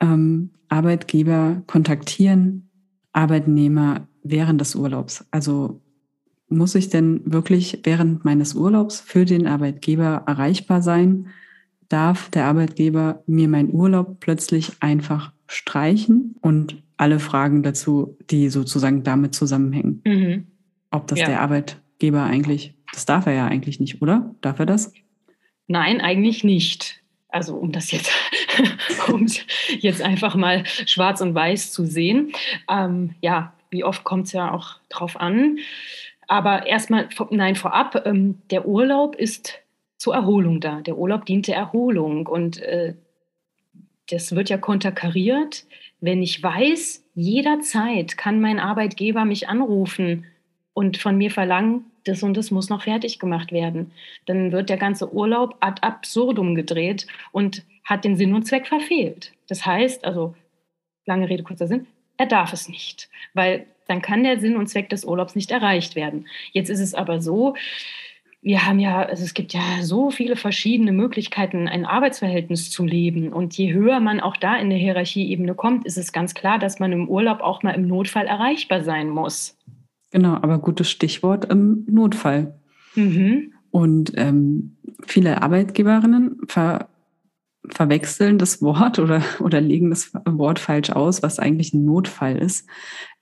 Ähm, 0.00 0.50
Arbeitgeber 0.68 1.62
kontaktieren 1.66 2.68
Arbeitnehmer 3.12 4.08
während 4.24 4.60
des 4.60 4.74
Urlaubs. 4.74 5.24
Also 5.30 5.80
muss 6.48 6.74
ich 6.74 6.88
denn 6.88 7.20
wirklich 7.24 7.80
während 7.84 8.24
meines 8.24 8.54
Urlaubs 8.54 9.00
für 9.00 9.24
den 9.24 9.46
Arbeitgeber 9.46 10.24
erreichbar 10.26 10.82
sein? 10.82 11.28
Darf 11.88 12.30
der 12.30 12.46
Arbeitgeber 12.46 13.22
mir 13.26 13.48
meinen 13.48 13.72
Urlaub 13.72 14.18
plötzlich 14.18 14.72
einfach 14.80 15.32
streichen 15.54 16.36
und 16.40 16.82
alle 16.96 17.18
Fragen 17.18 17.62
dazu, 17.62 18.16
die 18.30 18.48
sozusagen 18.48 19.02
damit 19.02 19.34
zusammenhängen. 19.34 20.02
Mhm. 20.04 20.46
Ob 20.90 21.06
das 21.06 21.20
ja. 21.20 21.26
der 21.26 21.40
Arbeitgeber 21.40 22.22
eigentlich, 22.22 22.74
das 22.92 23.06
darf 23.06 23.26
er 23.26 23.32
ja 23.32 23.46
eigentlich 23.46 23.80
nicht, 23.80 24.00
oder? 24.00 24.34
Darf 24.40 24.58
er 24.58 24.66
das? 24.66 24.92
Nein, 25.66 26.00
eigentlich 26.00 26.44
nicht. 26.44 27.00
Also 27.28 27.56
um 27.56 27.72
das 27.72 27.90
jetzt, 27.90 28.12
um 29.12 29.26
jetzt 29.78 30.02
einfach 30.02 30.36
mal 30.36 30.64
schwarz 30.66 31.20
und 31.20 31.34
weiß 31.34 31.72
zu 31.72 31.84
sehen. 31.84 32.32
Ähm, 32.70 33.14
ja, 33.20 33.52
wie 33.70 33.82
oft 33.82 34.04
kommt 34.04 34.26
es 34.26 34.32
ja 34.32 34.52
auch 34.52 34.76
drauf 34.88 35.18
an. 35.18 35.58
Aber 36.28 36.66
erstmal, 36.66 37.08
nein, 37.30 37.56
vorab, 37.56 38.06
ähm, 38.06 38.40
der 38.50 38.66
Urlaub 38.66 39.16
ist 39.16 39.58
zur 39.98 40.14
Erholung 40.14 40.60
da. 40.60 40.80
Der 40.80 40.96
Urlaub 40.96 41.26
dient 41.26 41.48
der 41.48 41.56
Erholung 41.56 42.26
und 42.26 42.60
äh, 42.60 42.94
das 44.08 44.34
wird 44.34 44.50
ja 44.50 44.58
konterkariert 44.58 45.64
wenn 46.04 46.22
ich 46.22 46.42
weiß, 46.42 47.02
jederzeit 47.14 48.18
kann 48.18 48.38
mein 48.38 48.60
Arbeitgeber 48.60 49.24
mich 49.24 49.48
anrufen 49.48 50.26
und 50.74 50.98
von 50.98 51.16
mir 51.16 51.30
verlangen, 51.30 51.86
das 52.04 52.22
und 52.22 52.36
das 52.36 52.50
muss 52.50 52.68
noch 52.68 52.82
fertig 52.82 53.18
gemacht 53.18 53.52
werden, 53.52 53.90
dann 54.26 54.52
wird 54.52 54.68
der 54.68 54.76
ganze 54.76 55.14
Urlaub 55.14 55.56
ad 55.60 55.80
absurdum 55.80 56.54
gedreht 56.54 57.06
und 57.32 57.64
hat 57.84 58.04
den 58.04 58.16
Sinn 58.16 58.34
und 58.34 58.46
Zweck 58.46 58.66
verfehlt. 58.66 59.32
Das 59.48 59.64
heißt, 59.64 60.04
also 60.04 60.34
lange 61.06 61.30
Rede, 61.30 61.42
kurzer 61.42 61.68
Sinn, 61.68 61.86
er 62.18 62.26
darf 62.26 62.52
es 62.52 62.68
nicht, 62.68 63.08
weil 63.32 63.64
dann 63.88 64.02
kann 64.02 64.24
der 64.24 64.38
Sinn 64.38 64.56
und 64.56 64.66
Zweck 64.66 64.90
des 64.90 65.06
Urlaubs 65.06 65.34
nicht 65.34 65.50
erreicht 65.50 65.96
werden. 65.96 66.26
Jetzt 66.52 66.68
ist 66.68 66.80
es 66.80 66.92
aber 66.92 67.22
so, 67.22 67.54
wir 68.44 68.66
haben 68.66 68.78
ja, 68.78 69.02
also 69.02 69.24
es 69.24 69.32
gibt 69.32 69.54
ja 69.54 69.62
so 69.80 70.10
viele 70.10 70.36
verschiedene 70.36 70.92
Möglichkeiten, 70.92 71.66
ein 71.66 71.86
Arbeitsverhältnis 71.86 72.70
zu 72.70 72.84
leben. 72.84 73.32
Und 73.32 73.56
je 73.56 73.72
höher 73.72 74.00
man 74.00 74.20
auch 74.20 74.36
da 74.36 74.56
in 74.56 74.68
der 74.68 74.78
Hierarchieebene 74.78 75.54
kommt, 75.54 75.86
ist 75.86 75.96
es 75.96 76.12
ganz 76.12 76.34
klar, 76.34 76.58
dass 76.58 76.78
man 76.78 76.92
im 76.92 77.08
Urlaub 77.08 77.40
auch 77.40 77.62
mal 77.62 77.70
im 77.70 77.88
Notfall 77.88 78.26
erreichbar 78.26 78.84
sein 78.84 79.08
muss. 79.08 79.56
Genau, 80.10 80.34
aber 80.34 80.58
gutes 80.58 80.90
Stichwort 80.90 81.46
im 81.46 81.86
Notfall. 81.88 82.54
Mhm. 82.94 83.54
Und 83.70 84.12
ähm, 84.16 84.76
viele 85.06 85.42
Arbeitgeberinnen 85.42 86.36
ver 86.46 86.88
verwechseln 87.70 88.38
das 88.38 88.60
Wort 88.62 88.98
oder, 88.98 89.22
oder 89.40 89.60
legen 89.60 89.90
das 89.90 90.12
Wort 90.24 90.58
falsch 90.58 90.90
aus, 90.90 91.22
was 91.22 91.38
eigentlich 91.38 91.72
ein 91.74 91.84
Notfall 91.84 92.36
ist. 92.36 92.66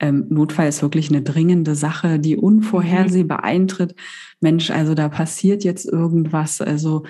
Ähm, 0.01 0.27
Notfall 0.29 0.69
ist 0.69 0.83
wirklich 0.83 1.11
eine 1.11 1.23
dringende 1.23 1.75
Sache, 1.75 2.19
die 2.19 2.37
unvorhersehbar 2.37 3.39
mhm. 3.39 3.45
eintritt. 3.45 3.95
Mensch, 4.41 4.71
also 4.71 4.95
da 4.95 5.09
passiert 5.09 5.65
jetzt 5.65 5.87
irgendwas, 5.87 6.61
also 6.61 7.05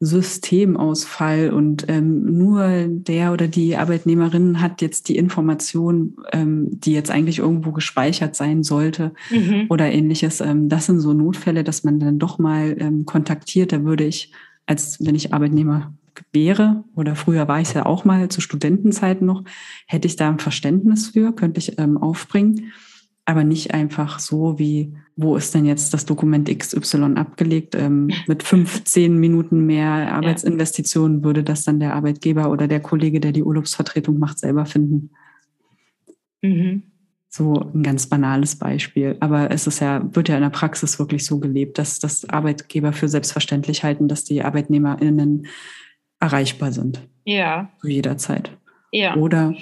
Systemausfall 0.00 1.50
und 1.50 1.86
ähm, 1.88 2.36
nur 2.36 2.86
der 2.88 3.32
oder 3.32 3.48
die 3.48 3.76
Arbeitnehmerin 3.76 4.60
hat 4.60 4.82
jetzt 4.82 5.08
die 5.08 5.16
Information, 5.16 6.16
ähm, 6.32 6.68
die 6.70 6.92
jetzt 6.92 7.10
eigentlich 7.10 7.38
irgendwo 7.38 7.72
gespeichert 7.72 8.34
sein 8.34 8.62
sollte 8.64 9.14
mhm. 9.30 9.66
oder 9.70 9.90
ähnliches. 9.90 10.40
Ähm, 10.40 10.68
das 10.68 10.86
sind 10.86 11.00
so 11.00 11.12
Notfälle, 11.12 11.64
dass 11.64 11.84
man 11.84 12.00
dann 12.00 12.18
doch 12.18 12.38
mal 12.38 12.76
ähm, 12.78 13.06
kontaktiert. 13.06 13.72
Da 13.72 13.84
würde 13.84 14.04
ich, 14.04 14.32
als 14.66 14.98
wenn 15.00 15.14
ich 15.14 15.32
Arbeitnehmer 15.32 15.94
wäre, 16.32 16.84
oder 16.94 17.16
früher 17.16 17.48
war 17.48 17.60
ich 17.60 17.74
ja 17.74 17.86
auch 17.86 18.04
mal 18.04 18.28
zu 18.28 18.40
Studentenzeiten 18.40 19.26
noch, 19.26 19.44
hätte 19.86 20.06
ich 20.06 20.16
da 20.16 20.28
ein 20.28 20.38
Verständnis 20.38 21.08
für, 21.08 21.32
könnte 21.32 21.58
ich 21.58 21.78
ähm, 21.78 21.98
aufbringen, 21.98 22.72
aber 23.24 23.44
nicht 23.44 23.72
einfach 23.72 24.18
so 24.18 24.58
wie, 24.58 24.94
wo 25.16 25.36
ist 25.36 25.54
denn 25.54 25.64
jetzt 25.64 25.94
das 25.94 26.04
Dokument 26.04 26.48
XY 26.48 27.14
abgelegt? 27.14 27.74
Ähm, 27.74 28.10
mit 28.26 28.42
15 28.42 29.18
Minuten 29.18 29.64
mehr 29.64 30.12
Arbeitsinvestitionen 30.12 31.24
würde 31.24 31.42
das 31.42 31.64
dann 31.64 31.80
der 31.80 31.94
Arbeitgeber 31.94 32.50
oder 32.50 32.68
der 32.68 32.80
Kollege, 32.80 33.20
der 33.20 33.32
die 33.32 33.42
Urlaubsvertretung 33.42 34.18
macht, 34.18 34.38
selber 34.38 34.66
finden. 34.66 35.10
Mhm. 36.42 36.82
So 37.30 37.54
ein 37.74 37.82
ganz 37.82 38.06
banales 38.06 38.56
Beispiel. 38.56 39.16
Aber 39.20 39.50
es 39.50 39.66
ist 39.66 39.80
ja, 39.80 40.14
wird 40.14 40.28
ja 40.28 40.36
in 40.36 40.42
der 40.42 40.50
Praxis 40.50 40.98
wirklich 40.98 41.24
so 41.24 41.40
gelebt, 41.40 41.78
dass 41.78 41.98
das 41.98 42.28
Arbeitgeber 42.28 42.92
für 42.92 43.08
selbstverständlich 43.08 43.82
halten, 43.82 44.06
dass 44.06 44.24
die 44.24 44.44
ArbeitnehmerInnen 44.44 45.46
erreichbar 46.20 46.72
sind. 46.72 47.00
Ja. 47.24 47.70
Zu 47.80 47.88
jeder 47.88 48.16
Zeit. 48.16 48.50
Ja. 48.90 49.16
Oder 49.16 49.54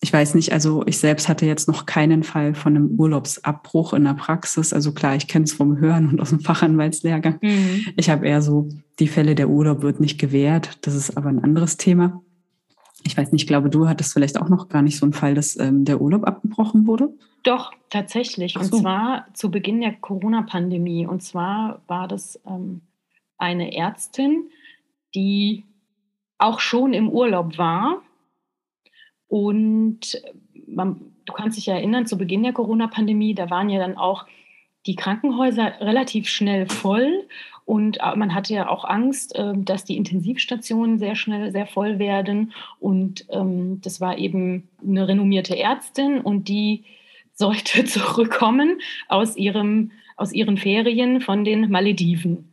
ich 0.00 0.12
weiß 0.12 0.34
nicht, 0.36 0.52
also 0.52 0.86
ich 0.86 0.98
selbst 0.98 1.28
hatte 1.28 1.44
jetzt 1.44 1.66
noch 1.66 1.84
keinen 1.84 2.22
Fall 2.22 2.54
von 2.54 2.76
einem 2.76 2.98
Urlaubsabbruch 2.98 3.92
in 3.94 4.04
der 4.04 4.14
Praxis. 4.14 4.72
Also 4.72 4.92
klar, 4.92 5.16
ich 5.16 5.26
kenne 5.26 5.44
es 5.44 5.52
vom 5.52 5.78
Hören 5.78 6.08
und 6.08 6.20
aus 6.20 6.30
dem 6.30 6.40
Fachanwaltslehrgang. 6.40 7.38
Mhm. 7.42 7.86
Ich 7.96 8.08
habe 8.08 8.26
eher 8.26 8.40
so 8.40 8.68
die 9.00 9.08
Fälle, 9.08 9.34
der 9.34 9.48
Urlaub 9.48 9.82
wird 9.82 9.98
nicht 9.98 10.18
gewährt. 10.18 10.78
Das 10.82 10.94
ist 10.94 11.16
aber 11.16 11.28
ein 11.28 11.42
anderes 11.42 11.78
Thema. 11.78 12.22
Ich 13.04 13.16
weiß 13.16 13.32
nicht, 13.32 13.42
ich 13.42 13.48
glaube, 13.48 13.70
du 13.70 13.88
hattest 13.88 14.12
vielleicht 14.12 14.40
auch 14.40 14.48
noch 14.48 14.68
gar 14.68 14.82
nicht 14.82 14.98
so 14.98 15.06
einen 15.06 15.12
Fall, 15.12 15.34
dass 15.34 15.58
ähm, 15.58 15.84
der 15.84 16.00
Urlaub 16.00 16.24
abgebrochen 16.24 16.86
wurde. 16.86 17.08
Doch, 17.42 17.72
tatsächlich. 17.90 18.52
So. 18.52 18.60
Und 18.60 18.82
zwar 18.82 19.26
zu 19.34 19.50
Beginn 19.50 19.80
der 19.80 19.94
Corona-Pandemie. 19.94 21.06
Und 21.06 21.22
zwar 21.22 21.82
war 21.88 22.06
das 22.06 22.40
ähm, 22.46 22.82
eine 23.36 23.74
Ärztin, 23.74 24.48
die 25.14 25.64
auch 26.38 26.60
schon 26.60 26.92
im 26.94 27.08
Urlaub 27.08 27.58
war 27.58 28.02
und 29.26 30.22
man, 30.66 31.12
du 31.24 31.32
kannst 31.32 31.58
dich 31.58 31.68
erinnern, 31.68 32.06
zu 32.06 32.16
Beginn 32.16 32.42
der 32.42 32.52
Corona-Pandemie, 32.52 33.34
da 33.34 33.50
waren 33.50 33.68
ja 33.68 33.78
dann 33.78 33.96
auch 33.96 34.26
die 34.86 34.96
Krankenhäuser 34.96 35.80
relativ 35.80 36.28
schnell 36.28 36.68
voll 36.68 37.26
und 37.68 37.98
äh, 38.00 38.16
man 38.16 38.34
hatte 38.34 38.54
ja 38.54 38.70
auch 38.70 38.86
Angst, 38.86 39.34
ähm, 39.36 39.66
dass 39.66 39.84
die 39.84 39.98
Intensivstationen 39.98 40.98
sehr 40.98 41.14
schnell 41.14 41.52
sehr 41.52 41.66
voll 41.66 41.98
werden. 41.98 42.54
Und 42.80 43.26
ähm, 43.28 43.82
das 43.82 44.00
war 44.00 44.16
eben 44.16 44.70
eine 44.82 45.06
renommierte 45.06 45.58
Ärztin 45.58 46.22
und 46.22 46.48
die 46.48 46.84
sollte 47.34 47.84
zurückkommen 47.84 48.80
aus, 49.08 49.36
ihrem, 49.36 49.90
aus 50.16 50.32
ihren 50.32 50.56
Ferien 50.56 51.20
von 51.20 51.44
den 51.44 51.70
Malediven. 51.70 52.50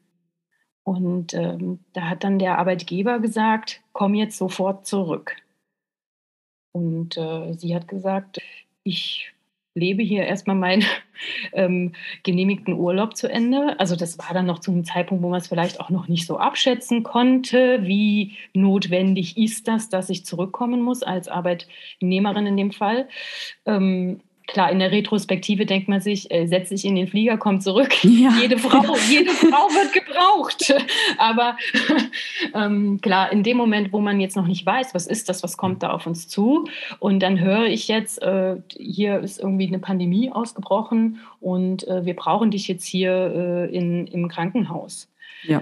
Und 0.86 1.34
ähm, 1.34 1.80
da 1.94 2.10
hat 2.10 2.24
dann 2.24 2.38
der 2.38 2.60
Arbeitgeber 2.60 3.20
gesagt, 3.20 3.82
komm 3.92 4.14
jetzt 4.14 4.38
sofort 4.38 4.86
zurück. 4.86 5.36
Und 6.72 7.18
äh, 7.18 7.54
sie 7.54 7.76
hat 7.76 7.88
gesagt, 7.88 8.40
ich 8.84 9.34
lebe 9.74 10.04
hier 10.04 10.26
erstmal 10.26 10.56
meinen 10.56 10.84
ähm, 11.54 11.94
genehmigten 12.22 12.74
Urlaub 12.74 13.18
zu 13.18 13.28
Ende. 13.28 13.80
Also 13.80 13.96
das 13.96 14.20
war 14.20 14.34
dann 14.34 14.46
noch 14.46 14.60
zu 14.60 14.72
einem 14.72 14.86
Zeitpunkt, 14.86 15.24
wo 15.24 15.30
man 15.30 15.40
es 15.40 15.48
vielleicht 15.48 15.80
auch 15.80 15.90
noch 15.90 16.08
nicht 16.08 16.28
so 16.28 16.38
abschätzen 16.38 17.02
konnte, 17.02 17.80
wie 17.82 18.34
notwendig 18.54 19.38
ist 19.38 19.68
das, 19.68 19.90
dass 19.90 20.10
ich 20.12 20.24
zurückkommen 20.24 20.82
muss 20.82 21.02
als 21.02 21.28
Arbeitnehmerin 21.28 22.46
in 22.46 22.58
dem 22.58 22.72
Fall. 22.72 23.10
Ähm, 23.66 24.22
klar, 24.48 24.72
in 24.72 24.80
der 24.80 24.92
Retrospektive 24.92 25.66
denkt 25.66 25.88
man 25.88 26.02
sich, 26.02 26.32
äh, 26.32 26.46
setz 26.48 26.70
dich 26.70 26.86
in 26.86 26.96
den 26.96 27.08
Flieger, 27.08 27.38
komm 27.38 27.62
zurück. 27.62 27.94
Ja. 28.16 28.32
Jede, 28.40 28.58
Frau, 28.58 28.96
jede 29.10 29.32
Frau 29.32 29.68
wird 29.70 29.92
gebraucht. 29.92 30.74
Aber 31.18 31.58
ähm, 32.54 33.00
klar, 33.02 33.32
in 33.32 33.44
dem 33.44 33.58
Moment, 33.58 33.92
wo 33.92 34.00
man 34.00 34.22
jetzt 34.22 34.36
noch 34.36 34.48
nicht 34.48 34.66
weiß, 34.66 34.94
was 34.94 35.06
ist 35.06 35.28
das, 35.28 35.44
was 35.44 35.58
kommt 35.58 35.84
da 35.84 35.92
auf 35.92 36.08
uns 36.08 36.28
zu, 36.28 36.66
und 37.00 37.20
dann 37.20 37.40
höre 37.40 37.66
ich 37.66 37.88
jetzt, 37.88 38.22
äh, 38.22 38.58
hier 38.70 39.20
ist 39.20 39.40
irgendwie 39.40 39.68
eine 39.68 39.80
Pandemie 39.80 40.32
ausgebrochen 40.32 41.20
und 41.42 41.88
äh, 41.88 42.06
wir 42.06 42.16
brauchen 42.16 42.52
dich 42.52 42.68
jetzt 42.68 42.86
hier 42.86 43.12
äh, 43.12 43.76
in, 43.76 44.08
im 44.08 44.28
Krankenhaus. 44.30 45.10
Ja 45.44 45.62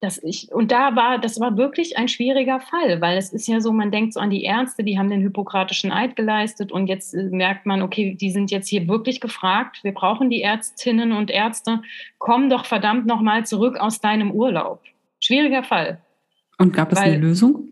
dass 0.00 0.22
ich, 0.22 0.52
und 0.52 0.70
da 0.70 0.96
war, 0.96 1.18
das 1.18 1.40
war 1.40 1.56
wirklich 1.56 1.96
ein 1.96 2.08
schwieriger 2.08 2.60
Fall, 2.60 3.00
weil 3.00 3.16
es 3.16 3.32
ist 3.32 3.46
ja 3.46 3.60
so, 3.60 3.72
man 3.72 3.90
denkt 3.90 4.12
so 4.12 4.20
an 4.20 4.30
die 4.30 4.42
Ärzte, 4.42 4.84
die 4.84 4.98
haben 4.98 5.08
den 5.08 5.22
hippokratischen 5.22 5.92
Eid 5.92 6.14
geleistet 6.16 6.72
und 6.72 6.88
jetzt 6.88 7.14
äh, 7.14 7.22
merkt 7.30 7.64
man, 7.64 7.82
okay, 7.82 8.14
die 8.14 8.30
sind 8.30 8.50
jetzt 8.50 8.68
hier 8.68 8.86
wirklich 8.86 9.20
gefragt, 9.20 9.82
wir 9.82 9.92
brauchen 9.92 10.30
die 10.30 10.42
Ärztinnen 10.42 11.12
und 11.12 11.30
Ärzte, 11.30 11.82
komm 12.18 12.50
doch 12.50 12.66
verdammt 12.66 13.06
nochmal 13.06 13.46
zurück 13.46 13.78
aus 13.78 14.00
deinem 14.00 14.30
Urlaub. 14.30 14.82
Schwieriger 15.20 15.62
Fall. 15.62 16.00
Und 16.58 16.72
gab 16.72 16.92
es 16.92 16.98
weil, 16.98 17.14
eine 17.14 17.18
Lösung? 17.18 17.68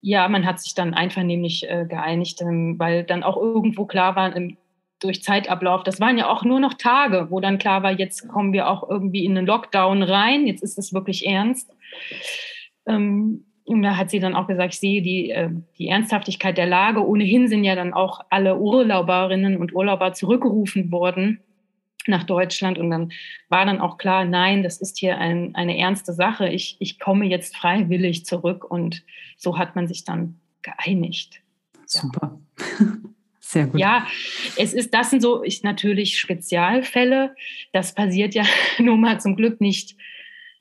Ja, 0.00 0.28
man 0.28 0.46
hat 0.46 0.60
sich 0.60 0.74
dann 0.74 0.94
einvernehmlich 0.94 1.68
äh, 1.68 1.86
geeinigt, 1.88 2.40
ähm, 2.40 2.78
weil 2.78 3.04
dann 3.04 3.22
auch 3.22 3.36
irgendwo 3.36 3.84
klar 3.84 4.16
war, 4.16 4.34
im 4.34 4.56
durch 5.02 5.22
Zeitablauf. 5.22 5.82
Das 5.82 6.00
waren 6.00 6.18
ja 6.18 6.28
auch 6.28 6.44
nur 6.44 6.60
noch 6.60 6.74
Tage, 6.74 7.28
wo 7.30 7.40
dann 7.40 7.58
klar 7.58 7.82
war, 7.82 7.92
jetzt 7.92 8.28
kommen 8.28 8.52
wir 8.52 8.68
auch 8.68 8.88
irgendwie 8.88 9.24
in 9.24 9.36
einen 9.36 9.46
Lockdown 9.46 10.02
rein, 10.02 10.46
jetzt 10.46 10.62
ist 10.62 10.78
es 10.78 10.92
wirklich 10.92 11.26
ernst. 11.26 11.70
Ähm, 12.86 13.44
und 13.64 13.82
da 13.82 13.96
hat 13.96 14.10
sie 14.10 14.18
dann 14.18 14.34
auch 14.34 14.48
gesagt, 14.48 14.74
ich 14.74 14.80
sehe 14.80 15.02
die, 15.02 15.30
äh, 15.30 15.50
die 15.78 15.88
Ernsthaftigkeit 15.88 16.58
der 16.58 16.66
Lage. 16.66 17.06
Ohnehin 17.06 17.48
sind 17.48 17.64
ja 17.64 17.74
dann 17.74 17.94
auch 17.94 18.20
alle 18.28 18.58
Urlauberinnen 18.58 19.56
und 19.56 19.74
Urlauber 19.74 20.12
zurückgerufen 20.12 20.90
worden 20.90 21.40
nach 22.06 22.24
Deutschland. 22.24 22.78
Und 22.78 22.90
dann 22.90 23.12
war 23.48 23.64
dann 23.64 23.80
auch 23.80 23.98
klar, 23.98 24.24
nein, 24.24 24.62
das 24.64 24.80
ist 24.80 24.98
hier 24.98 25.18
ein, 25.18 25.54
eine 25.54 25.78
ernste 25.78 26.12
Sache. 26.12 26.48
Ich, 26.48 26.76
ich 26.80 26.98
komme 26.98 27.26
jetzt 27.26 27.56
freiwillig 27.56 28.26
zurück. 28.26 28.68
Und 28.68 29.04
so 29.36 29.58
hat 29.58 29.76
man 29.76 29.86
sich 29.86 30.04
dann 30.04 30.40
geeinigt. 30.62 31.40
Super. 31.86 32.40
Ja. 32.80 32.86
Sehr 33.52 33.66
gut. 33.66 33.78
Ja, 33.78 34.06
es 34.56 34.72
ist, 34.72 34.94
das 34.94 35.10
sind 35.10 35.20
so 35.20 35.44
ich, 35.44 35.62
natürlich 35.62 36.18
Spezialfälle. 36.18 37.34
Das 37.72 37.94
passiert 37.94 38.34
ja 38.34 38.44
nun 38.78 39.02
mal 39.02 39.20
zum 39.20 39.36
Glück 39.36 39.60
nicht 39.60 39.94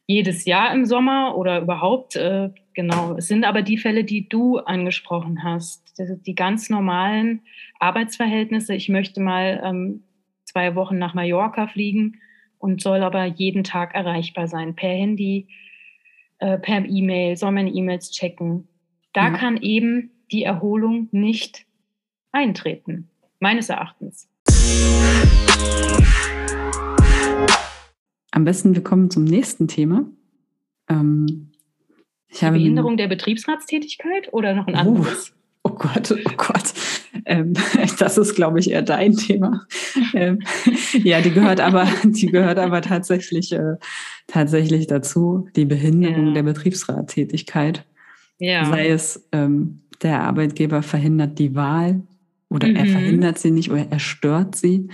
jedes 0.07 0.43
Jahr 0.43 0.73
im 0.73 0.83
Sommer 0.83 1.37
oder 1.37 1.61
überhaupt. 1.61 2.17
Äh, 2.17 2.49
genau. 2.73 3.15
Es 3.15 3.29
sind 3.29 3.45
aber 3.45 3.61
die 3.61 3.77
Fälle, 3.77 4.03
die 4.03 4.27
du 4.27 4.57
angesprochen 4.57 5.41
hast. 5.41 5.93
Die, 6.25 6.35
ganz 6.35 6.69
normalen 6.69 7.43
Arbeitsverhältnisse. 7.79 8.75
Ich 8.75 8.89
möchte 8.89 9.21
mal 9.21 9.61
ähm, 9.63 10.03
zwei 10.43 10.75
Wochen 10.75 10.97
nach 10.97 11.13
Mallorca 11.13 11.67
fliegen 11.67 12.19
und 12.57 12.81
soll 12.81 13.03
aber 13.03 13.23
jeden 13.23 13.63
Tag 13.63 13.95
erreichbar 13.95 14.49
sein. 14.49 14.75
Per 14.75 14.89
Handy, 14.89 15.47
äh, 16.39 16.57
per 16.57 16.83
E-Mail, 16.85 17.37
soll 17.37 17.51
meine 17.51 17.69
E-Mails 17.69 18.11
checken. 18.11 18.67
Da 19.13 19.29
ja. 19.29 19.37
kann 19.37 19.55
eben 19.55 20.11
die 20.29 20.43
Erholung 20.43 21.07
nicht 21.11 21.65
eintreten, 22.31 23.09
meines 23.39 23.69
Erachtens. 23.69 24.27
Am 28.31 28.45
besten 28.45 28.73
wir 28.73 28.83
kommen 28.83 29.09
zum 29.09 29.25
nächsten 29.25 29.67
Thema. 29.67 30.05
Ähm, 30.89 31.51
ich 32.29 32.39
Die 32.39 32.49
Behinderung 32.49 32.95
der 32.95 33.09
Betriebsratstätigkeit 33.09 34.31
oder 34.31 34.53
noch 34.53 34.67
ein 34.67 34.75
anderes? 34.75 35.33
Oh, 35.63 35.71
oh 35.71 35.75
Gott, 35.75 36.11
oh 36.11 36.31
Gott. 36.37 36.73
Ähm, 37.25 37.53
das 37.99 38.17
ist, 38.17 38.35
glaube 38.35 38.59
ich, 38.59 38.71
eher 38.71 38.81
dein 38.81 39.15
Thema. 39.17 39.67
Ähm, 40.13 40.39
ja, 40.93 41.19
die 41.19 41.31
gehört 41.31 41.59
aber, 41.59 41.87
die 42.03 42.27
gehört 42.27 42.57
aber 42.57 42.81
tatsächlich, 42.81 43.51
äh, 43.51 43.75
tatsächlich 44.27 44.87
dazu, 44.87 45.49
die 45.57 45.65
Behinderung 45.65 46.27
ja. 46.27 46.33
der 46.33 46.43
Betriebsratstätigkeit. 46.43 47.85
Ja. 48.39 48.65
Sei 48.65 48.87
es, 48.87 49.27
ähm, 49.33 49.81
der 50.01 50.23
Arbeitgeber 50.23 50.81
verhindert 50.81 51.37
die 51.37 51.53
Wahl 51.53 52.01
oder 52.51 52.67
mhm. 52.67 52.75
er 52.75 52.85
verhindert 52.85 53.39
sie 53.39 53.51
nicht 53.51 53.71
oder 53.71 53.87
er 53.89 53.99
stört 53.99 54.55
sie. 54.55 54.89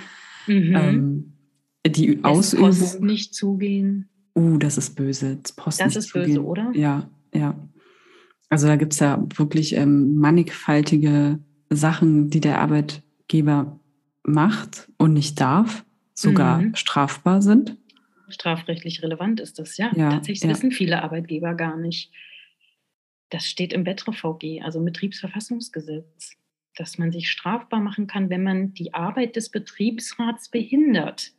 Mhm. 0.46 0.76
Ähm, 0.76 1.34
die 1.86 2.24
Ausübung. 2.24 2.70
Post 2.70 3.02
nicht 3.02 3.34
zugehen. 3.34 4.10
Uh, 4.36 4.58
das 4.58 4.78
ist 4.78 4.96
böse. 4.96 5.40
Das, 5.42 5.54
Post 5.54 5.82
das 5.82 5.96
ist 5.96 6.10
zugehen. 6.10 6.28
böse, 6.28 6.44
oder? 6.44 6.72
Ja, 6.76 7.10
ja. 7.34 7.58
Also 8.50 8.68
da 8.68 8.76
gibt 8.76 8.94
es 8.94 9.00
ja 9.00 9.26
wirklich 9.36 9.74
ähm, 9.76 10.16
mannigfaltige 10.18 11.40
Sachen, 11.70 12.30
die 12.30 12.40
der 12.40 12.62
Arbeitgeber 12.62 13.80
macht 14.24 14.90
und 14.98 15.14
nicht 15.14 15.42
darf, 15.42 15.84
sogar 16.14 16.62
mhm. 16.62 16.76
strafbar 16.76 17.42
sind. 17.42 17.76
Strafrechtlich 18.30 19.02
relevant 19.02 19.40
ist 19.40 19.58
das, 19.58 19.78
ja. 19.78 19.92
ja 19.96 20.12
Tatsächlich 20.12 20.44
ja. 20.44 20.50
wissen 20.50 20.72
viele 20.72 21.02
Arbeitgeber 21.02 21.56
gar 21.56 21.76
nicht. 21.76 22.12
Das 23.30 23.46
steht 23.46 23.74
im 23.74 23.84
BettreVG, 23.84 24.62
also 24.62 24.80
im 24.80 24.86
Betriebsverfassungsgesetz 24.86 26.38
dass 26.78 26.98
man 26.98 27.12
sich 27.12 27.30
strafbar 27.30 27.82
machen 27.82 28.08
kann, 28.08 28.30
wenn 28.30 28.44
man 28.44 28.74
die 28.74 28.94
Arbeit 28.94 29.36
des 29.36 29.50
Betriebsrats 29.50 30.50
behindert. 30.50 31.34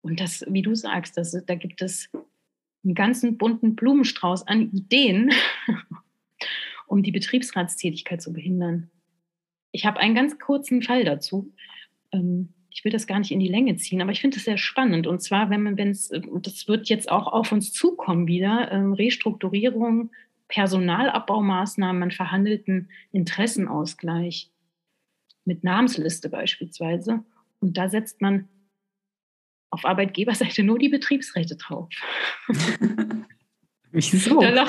Und 0.00 0.18
das, 0.18 0.44
wie 0.48 0.62
du 0.62 0.74
sagst, 0.74 1.16
das, 1.16 1.36
da 1.46 1.54
gibt 1.54 1.82
es 1.82 2.10
einen 2.84 2.94
ganzen 2.94 3.36
bunten 3.38 3.76
Blumenstrauß 3.76 4.46
an 4.46 4.70
Ideen, 4.72 5.32
um 6.86 7.02
die 7.02 7.12
Betriebsratstätigkeit 7.12 8.22
zu 8.22 8.32
behindern. 8.32 8.90
Ich 9.72 9.84
habe 9.84 10.00
einen 10.00 10.14
ganz 10.14 10.38
kurzen 10.38 10.82
Fall 10.82 11.04
dazu. 11.04 11.52
Ähm, 12.12 12.54
ich 12.70 12.84
will 12.84 12.92
das 12.92 13.06
gar 13.06 13.18
nicht 13.18 13.30
in 13.30 13.40
die 13.40 13.48
Länge 13.48 13.76
ziehen, 13.76 14.02
aber 14.02 14.12
ich 14.12 14.20
finde 14.20 14.36
es 14.36 14.44
sehr 14.44 14.58
spannend. 14.58 15.06
Und 15.06 15.22
zwar, 15.22 15.50
wenn 15.50 15.62
man, 15.62 15.76
wenn 15.76 15.90
es, 15.90 16.08
das 16.42 16.68
wird 16.68 16.88
jetzt 16.88 17.10
auch 17.10 17.26
auf 17.26 17.50
uns 17.50 17.72
zukommen 17.72 18.26
wieder, 18.26 18.70
ähm, 18.70 18.92
Restrukturierung 18.92 20.10
Personalabbaumaßnahmen, 20.48 21.98
man 21.98 22.10
verhandelten 22.10 22.90
Interessenausgleich 23.12 24.50
mit 25.44 25.64
Namensliste 25.64 26.28
beispielsweise. 26.28 27.24
Und 27.60 27.76
da 27.76 27.88
setzt 27.88 28.20
man 28.20 28.48
auf 29.70 29.84
Arbeitgeberseite 29.84 30.62
nur 30.62 30.78
die 30.78 30.88
Betriebsräte 30.88 31.56
drauf. 31.56 31.88
Wieso? 33.92 34.40
Da 34.40 34.66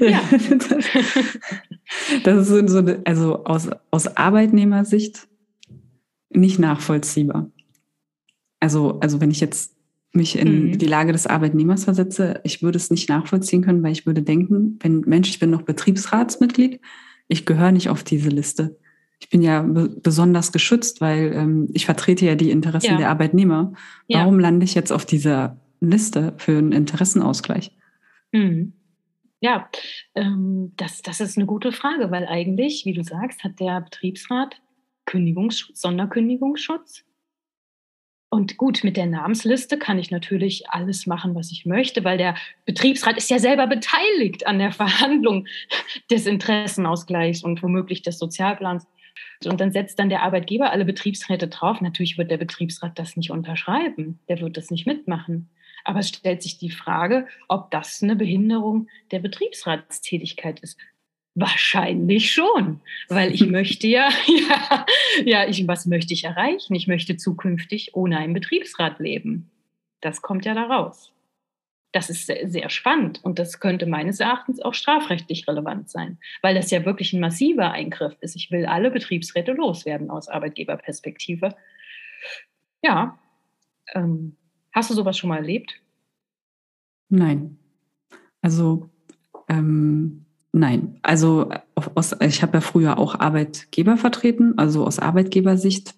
ja. 0.00 0.20
das 2.24 2.50
ist 2.50 2.68
so, 2.70 2.78
also 3.04 3.44
aus, 3.44 3.68
aus 3.90 4.16
Arbeitnehmersicht 4.16 5.28
nicht 6.30 6.58
nachvollziehbar. 6.58 7.50
Also, 8.58 8.98
also 9.00 9.20
wenn 9.20 9.30
ich 9.30 9.40
jetzt 9.40 9.73
mich 10.14 10.38
in 10.38 10.68
mhm. 10.68 10.78
die 10.78 10.86
Lage 10.86 11.12
des 11.12 11.26
Arbeitnehmers 11.26 11.84
versetze, 11.84 12.40
ich 12.44 12.62
würde 12.62 12.76
es 12.76 12.90
nicht 12.90 13.08
nachvollziehen 13.08 13.62
können, 13.62 13.82
weil 13.82 13.92
ich 13.92 14.06
würde 14.06 14.22
denken, 14.22 14.78
wenn 14.80 15.00
Mensch, 15.00 15.28
ich 15.28 15.38
bin 15.38 15.50
noch 15.50 15.62
Betriebsratsmitglied, 15.62 16.80
ich 17.28 17.46
gehöre 17.46 17.72
nicht 17.72 17.88
auf 17.88 18.04
diese 18.04 18.28
Liste. 18.28 18.76
ich 19.20 19.30
bin 19.30 19.42
ja 19.42 19.62
besonders 19.62 20.52
geschützt, 20.52 21.00
weil 21.00 21.32
ähm, 21.34 21.68
ich 21.72 21.86
vertrete 21.86 22.26
ja 22.26 22.34
die 22.34 22.50
Interessen 22.50 22.92
ja. 22.92 22.96
der 22.98 23.10
Arbeitnehmer. 23.10 23.72
Warum 24.08 24.36
ja. 24.36 24.42
lande 24.42 24.64
ich 24.64 24.74
jetzt 24.74 24.92
auf 24.92 25.06
dieser 25.06 25.56
Liste 25.80 26.34
für 26.36 26.58
einen 26.58 26.72
Interessenausgleich? 26.72 27.72
Mhm. 28.32 28.74
Ja, 29.40 29.68
ähm, 30.14 30.72
das, 30.76 31.02
das 31.02 31.20
ist 31.20 31.36
eine 31.36 31.46
gute 31.46 31.72
Frage, 31.72 32.10
weil 32.10 32.26
eigentlich, 32.26 32.84
wie 32.84 32.92
du 32.92 33.02
sagst, 33.02 33.44
hat 33.44 33.60
der 33.60 33.80
Betriebsrat 33.80 34.60
Kündigungsschutz, 35.06 35.80
Sonderkündigungsschutz. 35.80 37.04
Und 38.34 38.56
gut, 38.56 38.82
mit 38.82 38.96
der 38.96 39.06
Namensliste 39.06 39.78
kann 39.78 39.96
ich 39.96 40.10
natürlich 40.10 40.68
alles 40.68 41.06
machen, 41.06 41.36
was 41.36 41.52
ich 41.52 41.66
möchte, 41.66 42.02
weil 42.02 42.18
der 42.18 42.34
Betriebsrat 42.64 43.16
ist 43.16 43.30
ja 43.30 43.38
selber 43.38 43.68
beteiligt 43.68 44.44
an 44.48 44.58
der 44.58 44.72
Verhandlung 44.72 45.46
des 46.10 46.26
Interessenausgleichs 46.26 47.44
und 47.44 47.62
womöglich 47.62 48.02
des 48.02 48.18
Sozialplans. 48.18 48.88
Und 49.44 49.60
dann 49.60 49.70
setzt 49.70 50.00
dann 50.00 50.08
der 50.08 50.24
Arbeitgeber 50.24 50.72
alle 50.72 50.84
Betriebsräte 50.84 51.46
drauf. 51.46 51.80
Natürlich 51.80 52.18
wird 52.18 52.32
der 52.32 52.38
Betriebsrat 52.38 52.98
das 52.98 53.16
nicht 53.16 53.30
unterschreiben. 53.30 54.18
Der 54.28 54.40
wird 54.40 54.56
das 54.56 54.68
nicht 54.68 54.84
mitmachen. 54.84 55.48
Aber 55.84 56.00
es 56.00 56.08
stellt 56.08 56.42
sich 56.42 56.58
die 56.58 56.70
Frage, 56.70 57.28
ob 57.46 57.70
das 57.70 58.02
eine 58.02 58.16
Behinderung 58.16 58.88
der 59.12 59.20
Betriebsratstätigkeit 59.20 60.58
ist. 60.58 60.76
Wahrscheinlich 61.34 62.32
schon, 62.32 62.80
weil 63.08 63.34
ich 63.34 63.46
möchte 63.46 63.88
ja, 63.88 64.08
ja, 64.48 64.86
ja, 65.24 65.48
ich, 65.48 65.66
was 65.66 65.86
möchte 65.86 66.14
ich 66.14 66.24
erreichen? 66.24 66.74
Ich 66.74 66.86
möchte 66.86 67.16
zukünftig 67.16 67.94
ohne 67.94 68.18
einen 68.18 68.34
Betriebsrat 68.34 69.00
leben. 69.00 69.50
Das 70.00 70.22
kommt 70.22 70.44
ja 70.44 70.54
da 70.54 70.64
raus. 70.64 71.12
Das 71.92 72.10
ist 72.10 72.26
sehr, 72.26 72.48
sehr 72.48 72.70
spannend 72.70 73.20
und 73.22 73.38
das 73.38 73.60
könnte 73.60 73.86
meines 73.86 74.18
Erachtens 74.18 74.60
auch 74.60 74.74
strafrechtlich 74.74 75.46
relevant 75.46 75.88
sein, 75.88 76.18
weil 76.42 76.54
das 76.54 76.72
ja 76.72 76.84
wirklich 76.84 77.12
ein 77.12 77.20
massiver 77.20 77.70
Eingriff 77.70 78.16
ist. 78.20 78.34
Ich 78.34 78.50
will 78.50 78.66
alle 78.66 78.90
Betriebsräte 78.90 79.52
loswerden 79.52 80.10
aus 80.10 80.28
Arbeitgeberperspektive. 80.28 81.54
Ja, 82.82 83.18
ähm, 83.94 84.36
hast 84.72 84.90
du 84.90 84.94
sowas 84.94 85.16
schon 85.16 85.28
mal 85.28 85.36
erlebt? 85.36 85.80
Nein. 87.08 87.58
Also 88.42 88.90
ähm, 89.48 90.26
nein. 90.54 90.98
Also 91.02 91.50
aus, 91.94 92.16
ich 92.20 92.42
habe 92.42 92.54
ja 92.54 92.60
früher 92.60 92.98
auch 92.98 93.18
Arbeitgeber 93.18 93.96
vertreten, 93.96 94.54
also 94.56 94.86
aus 94.86 94.98
Arbeitgebersicht 94.98 95.94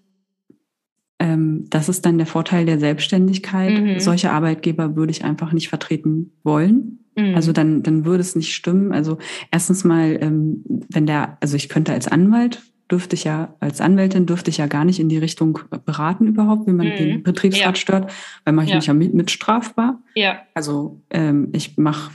ähm, 1.18 1.64
das 1.70 1.88
ist 1.88 2.04
dann 2.04 2.18
der 2.18 2.26
Vorteil 2.26 2.66
der 2.66 2.78
Selbstständigkeit. 2.78 3.72
Mhm. 3.72 4.00
Solche 4.00 4.30
Arbeitgeber 4.32 4.96
würde 4.96 5.12
ich 5.12 5.24
einfach 5.24 5.52
nicht 5.52 5.68
vertreten 5.68 6.32
wollen. 6.42 7.06
Mhm. 7.16 7.34
Also 7.34 7.52
dann, 7.52 7.82
dann 7.82 8.04
würde 8.04 8.20
es 8.20 8.36
nicht 8.36 8.54
stimmen. 8.54 8.92
Also 8.92 9.18
erstens 9.50 9.84
mal, 9.84 10.18
ähm, 10.20 10.62
wenn 10.66 11.06
der, 11.06 11.38
also 11.40 11.56
ich 11.56 11.68
könnte 11.68 11.92
als 11.92 12.08
Anwalt 12.08 12.62
dürfte 12.90 13.16
ich 13.16 13.24
ja, 13.24 13.54
als 13.58 13.80
Anwältin 13.80 14.26
dürfte 14.26 14.50
ich 14.50 14.58
ja 14.58 14.66
gar 14.66 14.84
nicht 14.84 15.00
in 15.00 15.08
die 15.08 15.18
Richtung 15.18 15.58
beraten 15.84 16.28
überhaupt, 16.28 16.68
wie 16.68 16.72
man 16.72 16.86
mhm. 16.88 16.96
den 16.96 17.22
Betriebsrat 17.24 17.76
ja. 17.76 17.80
stört, 17.80 18.12
weil 18.44 18.54
mache 18.54 18.66
ich 18.66 18.70
ja. 18.70 18.76
mich 18.76 18.86
ja 18.86 18.94
mit, 18.94 19.12
mit 19.12 19.30
strafbar. 19.30 20.00
Ja. 20.14 20.42
Also 20.54 21.00
ähm, 21.10 21.48
ich 21.52 21.76
mache 21.78 22.12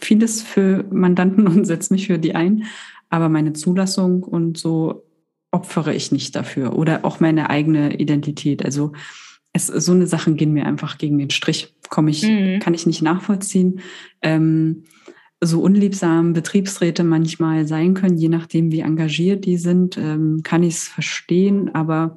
vieles 0.00 0.42
für 0.42 0.84
Mandanten 0.90 1.46
und 1.48 1.64
setze 1.64 1.92
mich 1.92 2.06
für 2.06 2.18
die 2.18 2.34
ein, 2.34 2.64
aber 3.08 3.28
meine 3.28 3.52
Zulassung 3.52 4.22
und 4.22 4.58
so 4.58 5.04
opfere 5.50 5.94
ich 5.94 6.12
nicht 6.12 6.34
dafür 6.34 6.76
oder 6.76 7.04
auch 7.04 7.20
meine 7.20 7.50
eigene 7.50 7.96
Identität. 7.98 8.64
Also 8.64 8.92
es, 9.52 9.66
so 9.66 9.92
eine 9.92 10.06
Sachen 10.06 10.36
gehen 10.36 10.52
mir 10.52 10.64
einfach 10.64 10.96
gegen 10.96 11.18
den 11.18 11.30
Strich. 11.30 11.74
Komme 11.90 12.10
ich, 12.10 12.22
mhm. 12.22 12.58
kann 12.58 12.72
ich 12.72 12.86
nicht 12.86 13.02
nachvollziehen. 13.02 13.80
Ähm, 14.22 14.84
so 15.44 15.60
unliebsam 15.60 16.32
Betriebsräte 16.32 17.04
manchmal 17.04 17.66
sein 17.66 17.94
können, 17.94 18.16
je 18.16 18.28
nachdem, 18.28 18.70
wie 18.70 18.80
engagiert 18.80 19.44
die 19.44 19.56
sind, 19.56 19.98
ähm, 19.98 20.40
kann 20.42 20.62
ich 20.62 20.74
es 20.74 20.88
verstehen, 20.88 21.74
aber 21.74 22.16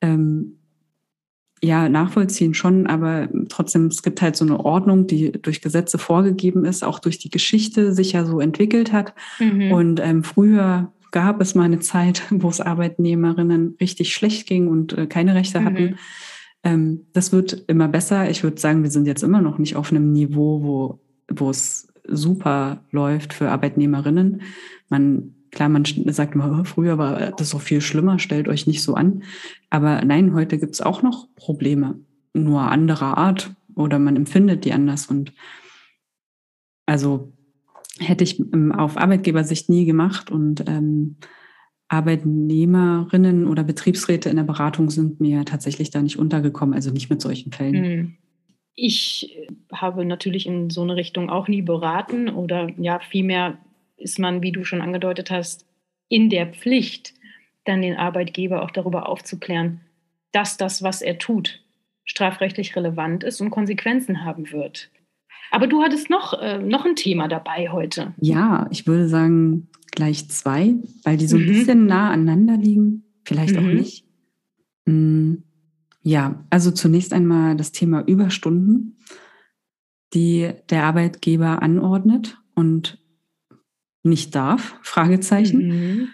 ähm, 0.00 0.58
ja, 1.64 1.88
nachvollziehen 1.88 2.52
schon, 2.52 2.86
aber 2.86 3.28
trotzdem, 3.48 3.86
es 3.86 4.02
gibt 4.02 4.20
halt 4.20 4.36
so 4.36 4.44
eine 4.44 4.60
Ordnung, 4.60 5.06
die 5.06 5.32
durch 5.32 5.62
Gesetze 5.62 5.96
vorgegeben 5.96 6.66
ist, 6.66 6.84
auch 6.84 6.98
durch 6.98 7.18
die 7.18 7.30
Geschichte 7.30 7.94
sich 7.94 8.12
ja 8.12 8.26
so 8.26 8.38
entwickelt 8.40 8.92
hat. 8.92 9.14
Mhm. 9.38 9.72
Und 9.72 10.00
ähm, 10.00 10.22
früher 10.24 10.92
gab 11.10 11.40
es 11.40 11.54
mal 11.54 11.64
eine 11.64 11.80
Zeit, 11.80 12.22
wo 12.30 12.50
es 12.50 12.60
Arbeitnehmerinnen 12.60 13.76
richtig 13.80 14.14
schlecht 14.14 14.46
ging 14.46 14.68
und 14.68 14.92
äh, 14.92 15.06
keine 15.06 15.34
Rechte 15.34 15.60
mhm. 15.60 15.64
hatten. 15.64 15.98
Ähm, 16.64 17.06
das 17.14 17.32
wird 17.32 17.64
immer 17.66 17.88
besser. 17.88 18.28
Ich 18.28 18.42
würde 18.42 18.60
sagen, 18.60 18.82
wir 18.82 18.90
sind 18.90 19.06
jetzt 19.06 19.22
immer 19.22 19.40
noch 19.40 19.56
nicht 19.56 19.76
auf 19.76 19.90
einem 19.90 20.12
Niveau, 20.12 20.62
wo, 20.62 21.00
wo 21.30 21.48
es 21.48 21.88
super 22.06 22.84
läuft 22.90 23.32
für 23.32 23.50
Arbeitnehmerinnen. 23.50 24.42
Man, 24.90 25.34
klar, 25.54 25.68
man 25.68 25.84
sagt 25.84 26.34
immer, 26.34 26.60
oh, 26.60 26.64
früher 26.64 26.98
war 26.98 27.32
das 27.32 27.50
so 27.50 27.58
viel 27.58 27.80
schlimmer, 27.80 28.18
stellt 28.18 28.48
euch 28.48 28.66
nicht 28.66 28.82
so 28.82 28.94
an. 28.94 29.22
Aber 29.70 30.04
nein, 30.04 30.34
heute 30.34 30.58
gibt 30.58 30.74
es 30.74 30.80
auch 30.80 31.02
noch 31.02 31.28
Probleme, 31.36 31.98
nur 32.34 32.62
anderer 32.62 33.16
Art 33.16 33.54
oder 33.74 33.98
man 33.98 34.16
empfindet 34.16 34.64
die 34.64 34.72
anders. 34.72 35.06
Und 35.06 35.32
also 36.86 37.32
hätte 37.98 38.24
ich 38.24 38.42
auf 38.72 38.96
Arbeitgebersicht 38.96 39.68
nie 39.68 39.84
gemacht 39.84 40.30
und 40.30 40.64
ähm, 40.68 41.16
Arbeitnehmerinnen 41.88 43.46
oder 43.46 43.62
Betriebsräte 43.62 44.28
in 44.28 44.36
der 44.36 44.44
Beratung 44.44 44.90
sind 44.90 45.20
mir 45.20 45.44
tatsächlich 45.44 45.90
da 45.90 46.02
nicht 46.02 46.18
untergekommen, 46.18 46.74
also 46.74 46.90
nicht 46.90 47.10
mit 47.10 47.20
solchen 47.20 47.52
Fällen. 47.52 47.84
Hm. 47.84 48.14
Ich 48.74 49.38
habe 49.72 50.04
natürlich 50.04 50.46
in 50.46 50.70
so 50.70 50.82
eine 50.82 50.96
Richtung 50.96 51.30
auch 51.30 51.46
nie 51.46 51.62
beraten 51.62 52.28
oder 52.28 52.68
ja, 52.76 52.98
vielmehr 52.98 53.58
ist 53.96 54.18
man, 54.18 54.42
wie 54.42 54.52
du 54.52 54.64
schon 54.64 54.80
angedeutet 54.80 55.30
hast, 55.30 55.66
in 56.08 56.30
der 56.30 56.46
Pflicht, 56.46 57.14
dann 57.64 57.82
den 57.82 57.96
Arbeitgeber 57.96 58.62
auch 58.62 58.70
darüber 58.70 59.08
aufzuklären, 59.08 59.80
dass 60.32 60.56
das, 60.56 60.82
was 60.82 61.00
er 61.00 61.18
tut, 61.18 61.62
strafrechtlich 62.04 62.76
relevant 62.76 63.24
ist 63.24 63.40
und 63.40 63.50
Konsequenzen 63.50 64.24
haben 64.24 64.52
wird. 64.52 64.90
Aber 65.50 65.66
du 65.66 65.82
hattest 65.82 66.10
noch, 66.10 66.40
äh, 66.40 66.58
noch 66.58 66.84
ein 66.84 66.96
Thema 66.96 67.28
dabei 67.28 67.70
heute. 67.70 68.12
Ja, 68.20 68.66
ich 68.70 68.86
würde 68.86 69.08
sagen 69.08 69.68
gleich 69.92 70.28
zwei, 70.28 70.74
weil 71.04 71.16
die 71.16 71.26
so 71.26 71.36
ein 71.36 71.44
mhm. 71.44 71.48
bisschen 71.48 71.86
nah 71.86 72.10
aneinander 72.10 72.56
liegen. 72.56 73.04
Vielleicht 73.24 73.54
mhm. 73.54 73.58
auch 73.58 73.72
nicht. 73.72 74.04
Mhm. 74.86 75.44
Ja, 76.02 76.44
also 76.50 76.70
zunächst 76.70 77.12
einmal 77.12 77.56
das 77.56 77.72
Thema 77.72 78.02
Überstunden, 78.06 78.98
die 80.12 80.50
der 80.68 80.84
Arbeitgeber 80.84 81.62
anordnet 81.62 82.38
und 82.54 82.98
nicht 84.04 84.34
darf, 84.34 84.76
Fragezeichen. 84.82 85.66
Mhm. 85.66 86.08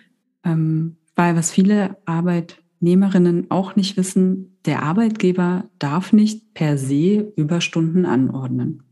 Ähm, 0.44 0.96
weil 1.16 1.36
was 1.36 1.50
viele 1.50 1.98
Arbeitnehmerinnen 2.06 3.50
auch 3.50 3.76
nicht 3.76 3.96
wissen, 3.96 4.56
der 4.64 4.82
Arbeitgeber 4.82 5.68
darf 5.78 6.12
nicht 6.12 6.54
per 6.54 6.78
se 6.78 7.32
Überstunden 7.36 8.06
anordnen. 8.06 8.82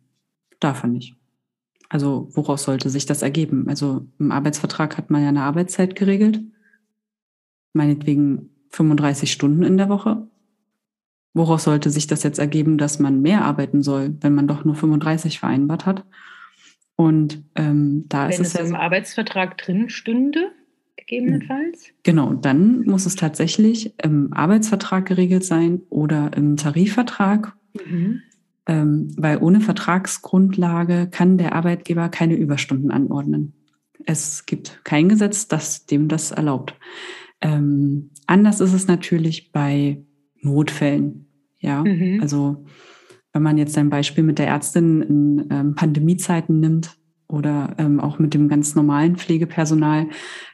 Darf 0.61 0.83
er 0.83 0.89
nicht. 0.89 1.17
Also 1.89 2.29
woraus 2.33 2.65
sollte 2.65 2.91
sich 2.91 3.07
das 3.07 3.23
ergeben? 3.23 3.67
Also 3.69 4.07
im 4.19 4.31
Arbeitsvertrag 4.31 4.99
hat 4.99 5.11
man 5.11 5.23
ja 5.23 5.29
eine 5.29 5.43
Arbeitszeit 5.43 5.95
geregelt, 5.95 6.41
meinetwegen 7.73 8.51
35 8.71 9.33
Stunden 9.33 9.63
in 9.63 9.79
der 9.79 9.89
Woche. 9.89 10.29
Woraus 11.33 11.65
sollte 11.65 11.91
sich 11.91 12.07
das 12.07 12.23
jetzt 12.23 12.39
ergeben, 12.39 12.79
dass 12.79 12.99
man 12.99 13.23
mehr 13.23 13.45
arbeiten 13.45 13.83
soll, 13.83 14.17
wenn 14.21 14.35
man 14.35 14.49
doch 14.49 14.65
nur 14.65 14.75
35 14.75 15.39
vereinbart 15.39 15.87
hat? 15.87 16.05
Und 16.99 17.43
ähm, 17.55 18.05
da 18.09 18.25
wenn 18.25 18.33
ist 18.33 18.41
es, 18.41 18.47
es 18.49 18.53
ja 18.55 18.67
im 18.67 18.75
Arbeitsvertrag 18.75 19.57
drin 19.57 19.89
stünde, 19.89 20.51
gegebenenfalls. 20.97 21.91
Genau, 22.03 22.35
dann 22.35 22.83
muss 22.83 23.07
es 23.07 23.15
tatsächlich 23.17 23.95
im 24.03 24.33
Arbeitsvertrag 24.33 25.07
geregelt 25.07 25.45
sein 25.45 25.81
oder 25.89 26.33
im 26.37 26.57
Tarifvertrag. 26.57 27.57
Mhm 27.87 28.23
ähm, 28.69 29.09
weil 29.17 29.39
ohne 29.39 29.61
Vertragsgrundlage 29.61 31.09
kann 31.11 31.39
der 31.39 31.55
Arbeitgeber 31.55 32.11
keine 32.11 32.35
Überstunden 32.35 32.91
anordnen. 32.91 33.55
Es 34.05 34.47
gibt 34.47 34.85
kein 34.85 35.09
Gesetz, 35.09 35.49
das 35.49 35.87
dem 35.87 36.07
das 36.07 36.31
erlaubt. 36.31 36.75
Ähm, 37.41 38.11
anders 38.27 38.61
ist 38.61 38.75
es 38.75 38.87
natürlich 38.87 39.53
bei 39.53 40.05
Notfällen. 40.41 41.27
Ja, 41.61 41.83
mhm. 41.83 42.21
also 42.21 42.67
wenn 43.33 43.43
man 43.43 43.59
jetzt 43.59 43.77
ein 43.79 43.91
Beispiel 43.91 44.25
mit 44.25 44.39
der 44.39 44.49
Ärztin 44.49 45.03
in 45.03 45.47
ähm, 45.51 45.75
Pandemiezeiten 45.75 46.61
nimmt 46.61 46.97
oder 47.29 47.75
ähm, 47.79 48.01
auch 48.01 48.19
mit 48.19 48.35
dem 48.35 48.49
ganz 48.49 48.75
normalen 48.75 49.17
Pflegepersonal, 49.17 50.09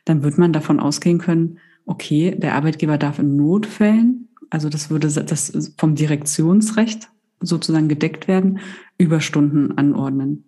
dann 0.04 0.22
wird 0.22 0.38
man 0.38 0.52
davon 0.52 0.80
ausgehen 0.80 1.18
können, 1.18 1.58
okay, 1.86 2.34
der 2.36 2.54
Arbeitgeber 2.54 2.98
darf 2.98 3.18
in 3.18 3.36
Notfällen, 3.36 4.28
also 4.50 4.68
das 4.68 4.90
würde 4.90 5.08
das 5.08 5.72
vom 5.78 5.94
Direktionsrecht 5.94 7.08
sozusagen 7.40 7.88
gedeckt 7.88 8.28
werden, 8.28 8.60
Überstunden 8.98 9.76
anordnen. 9.76 10.44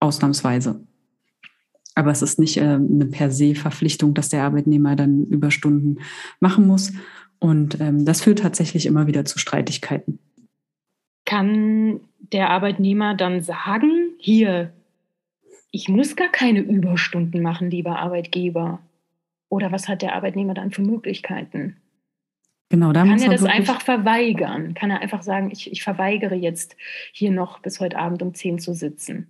Ausnahmsweise. 0.00 0.86
Aber 1.94 2.10
es 2.10 2.22
ist 2.22 2.38
nicht 2.38 2.58
äh, 2.58 2.60
eine 2.60 3.06
per 3.06 3.30
se 3.30 3.54
Verpflichtung, 3.54 4.12
dass 4.14 4.28
der 4.28 4.44
Arbeitnehmer 4.44 4.96
dann 4.96 5.24
Überstunden 5.24 6.00
machen 6.40 6.66
muss. 6.66 6.92
Und 7.38 7.80
ähm, 7.80 8.04
das 8.04 8.20
führt 8.20 8.40
tatsächlich 8.40 8.86
immer 8.86 9.06
wieder 9.06 9.24
zu 9.24 9.38
Streitigkeiten. 9.38 10.18
Kann 11.26 12.00
der 12.32 12.48
Arbeitnehmer 12.48 13.14
dann 13.14 13.42
sagen, 13.42 14.14
hier, 14.18 14.72
ich 15.70 15.88
muss 15.88 16.16
gar 16.16 16.28
keine 16.28 16.60
Überstunden 16.60 17.42
machen, 17.42 17.70
lieber 17.70 17.98
Arbeitgeber. 17.98 18.80
Oder 19.50 19.70
was 19.70 19.88
hat 19.88 20.00
der 20.00 20.14
Arbeitnehmer 20.14 20.54
dann 20.54 20.72
für 20.72 20.82
Möglichkeiten? 20.82 21.76
Genau, 22.68 22.92
da 22.92 23.04
kann 23.04 23.20
er 23.20 23.30
das 23.30 23.44
einfach 23.44 23.80
verweigern? 23.80 24.74
Kann 24.74 24.90
er 24.90 25.00
einfach 25.00 25.22
sagen, 25.22 25.50
ich, 25.52 25.70
ich 25.70 25.84
verweigere 25.84 26.34
jetzt 26.34 26.76
hier 27.12 27.30
noch 27.30 27.60
bis 27.60 27.78
heute 27.78 27.98
Abend 27.98 28.22
um 28.22 28.34
10 28.34 28.58
zu 28.58 28.74
sitzen? 28.74 29.28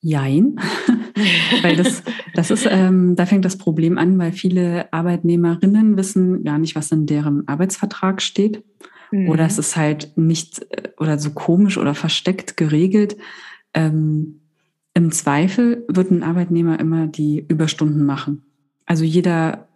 Jein, 0.00 0.56
weil 1.62 1.76
das, 1.76 2.02
das 2.34 2.50
ist, 2.50 2.66
ähm, 2.70 3.16
da 3.16 3.26
fängt 3.26 3.44
das 3.44 3.58
Problem 3.58 3.98
an, 3.98 4.18
weil 4.18 4.32
viele 4.32 4.92
Arbeitnehmerinnen 4.92 5.96
wissen 5.96 6.44
gar 6.44 6.58
nicht, 6.58 6.76
was 6.76 6.90
in 6.92 7.06
deren 7.06 7.46
Arbeitsvertrag 7.46 8.22
steht. 8.22 8.64
Mhm. 9.10 9.28
Oder 9.28 9.46
es 9.46 9.58
ist 9.58 9.76
halt 9.76 10.12
nicht 10.16 10.66
äh, 10.70 10.90
oder 10.98 11.18
so 11.18 11.30
komisch 11.30 11.78
oder 11.78 11.94
versteckt 11.94 12.56
geregelt. 12.56 13.16
Ähm, 13.74 14.40
Im 14.94 15.12
Zweifel 15.12 15.84
wird 15.88 16.10
ein 16.10 16.22
Arbeitnehmer 16.22 16.80
immer 16.80 17.06
die 17.06 17.44
Überstunden 17.48 18.04
machen. 18.04 18.42
Also 18.86 19.04
jeder 19.04 19.68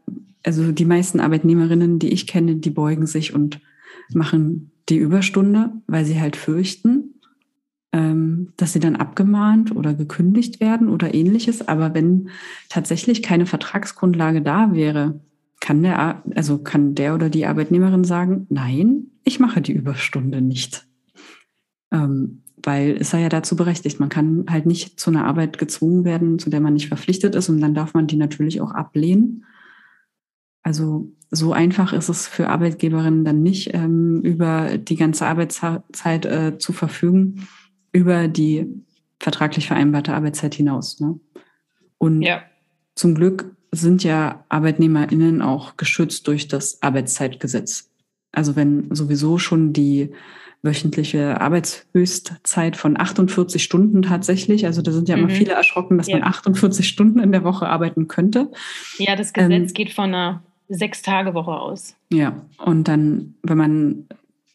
also 0.45 0.73
die 0.73 0.85
meisten 0.85 1.21
Arbeitnehmerinnen, 1.21 1.99
die 1.99 2.13
ich 2.13 2.27
kenne, 2.27 2.57
die 2.57 2.71
beugen 2.71 3.07
sich 3.07 3.35
und 3.35 3.61
machen 4.13 4.73
die 4.89 4.97
Überstunde, 4.97 5.71
weil 5.87 6.05
sie 6.05 6.21
halt 6.21 6.37
fürchten, 6.37 7.15
ähm, 7.93 8.53
dass 8.57 8.73
sie 8.73 8.81
dann 8.81 8.97
abgemahnt 8.97 9.75
oder 9.75 9.95
gekündigt 9.95 10.61
werden 10.61 10.89
oder 10.89 11.15
ähnliches. 11.15 11.67
Aber 11.69 11.95
wenn 11.95 12.31
tatsächlich 12.69 13.23
keine 13.23 13.47
Vertragsgrundlage 13.47 14.43
da 14.43 14.75
wäre, 14.75 15.21
kann 15.61 15.83
der, 15.83 16.23
also 16.35 16.59
kann 16.59 16.95
der 16.95 17.15
oder 17.15 17.31
die 17.31 17.47
Arbeitnehmerin 17.47 18.05
sagen, 18.05 18.47
nein, 18.51 19.12
ich 19.25 19.41
mache 19.41 19.61
die 19.61 19.73
Überstunde 19.73 20.41
nicht. 20.41 20.87
Ähm, 21.91 22.43
weil 22.65 22.93
ist 22.93 23.13
er 23.13 23.21
ja 23.21 23.29
dazu 23.29 23.57
berechtigt. 23.57 24.01
Man 24.01 24.09
kann 24.09 24.47
halt 24.49 24.67
nicht 24.67 25.01
zu 25.01 25.11
einer 25.11 25.25
Arbeit 25.25 25.59
gezwungen 25.59 26.05
werden, 26.05 26.39
zu 26.39 26.51
der 26.51 26.61
man 26.61 26.75
nicht 26.75 26.89
verpflichtet 26.89 27.35
ist 27.35 27.49
und 27.49 27.61
dann 27.61 27.75
darf 27.75 27.95
man 27.95 28.07
die 28.07 28.17
natürlich 28.17 28.61
auch 28.61 28.71
ablehnen. 28.71 29.45
Also 30.63 31.13
so 31.31 31.53
einfach 31.53 31.93
ist 31.93 32.09
es 32.09 32.27
für 32.29 32.49
Arbeitgeberinnen 32.49 33.25
dann 33.25 33.43
nicht, 33.43 33.75
ähm, 33.75 34.21
über 34.23 34.79
die 34.79 34.97
ganze 34.97 35.27
Arbeitszeit 35.27 36.27
äh, 36.27 36.59
zu 36.59 36.73
verfügen, 36.73 37.49
über 37.91 38.29
die 38.29 38.67
vertraglich 39.19 39.67
vereinbarte 39.67 40.15
Arbeitszeit 40.15 40.55
hinaus. 40.55 41.01
Ne? 41.01 41.19
Und 41.99 42.23
ja. 42.23 42.43
zum 42.95 43.15
Glück 43.15 43.57
sind 43.73 44.05
ja 44.05 44.45
ArbeitnehmerInnen 44.51 45.41
auch 45.41 45.77
geschützt 45.77 46.29
durch 46.29 46.49
das 46.49 46.83
Arbeitszeitgesetz. 46.83 47.92
Also 48.33 48.57
wenn 48.57 48.95
sowieso 48.95 49.39
schon 49.39 49.73
die 49.73 50.11
wöchentliche 50.63 51.41
Arbeitshöchstzeit 51.41 52.77
von 52.77 52.99
48 52.99 53.63
Stunden 53.63 54.03
tatsächlich. 54.03 54.65
Also 54.65 54.81
da 54.81 54.93
sind 54.93 55.09
ja 55.09 55.17
immer 55.17 55.29
mhm. 55.29 55.33
viele 55.33 55.53
erschrocken, 55.53 55.99
dass 55.99 56.07
ja. 56.07 56.19
man 56.19 56.29
48 56.29 56.87
Stunden 56.87 57.19
in 57.19 57.33
der 57.33 57.43
Woche 57.43 57.69
arbeiten 57.69 58.07
könnte. 58.07 58.51
Ja, 58.99 59.17
das 59.17 59.33
Gesetz 59.33 59.51
ähm, 59.51 59.75
geht 59.75 59.93
von 59.93 60.07
einer 60.07 60.43
Sechs-Tage-Woche 60.69 61.51
aus. 61.51 61.97
Ja, 62.13 62.41
und 62.65 62.87
dann, 62.87 63.35
wenn 63.43 63.59
man, 63.59 64.07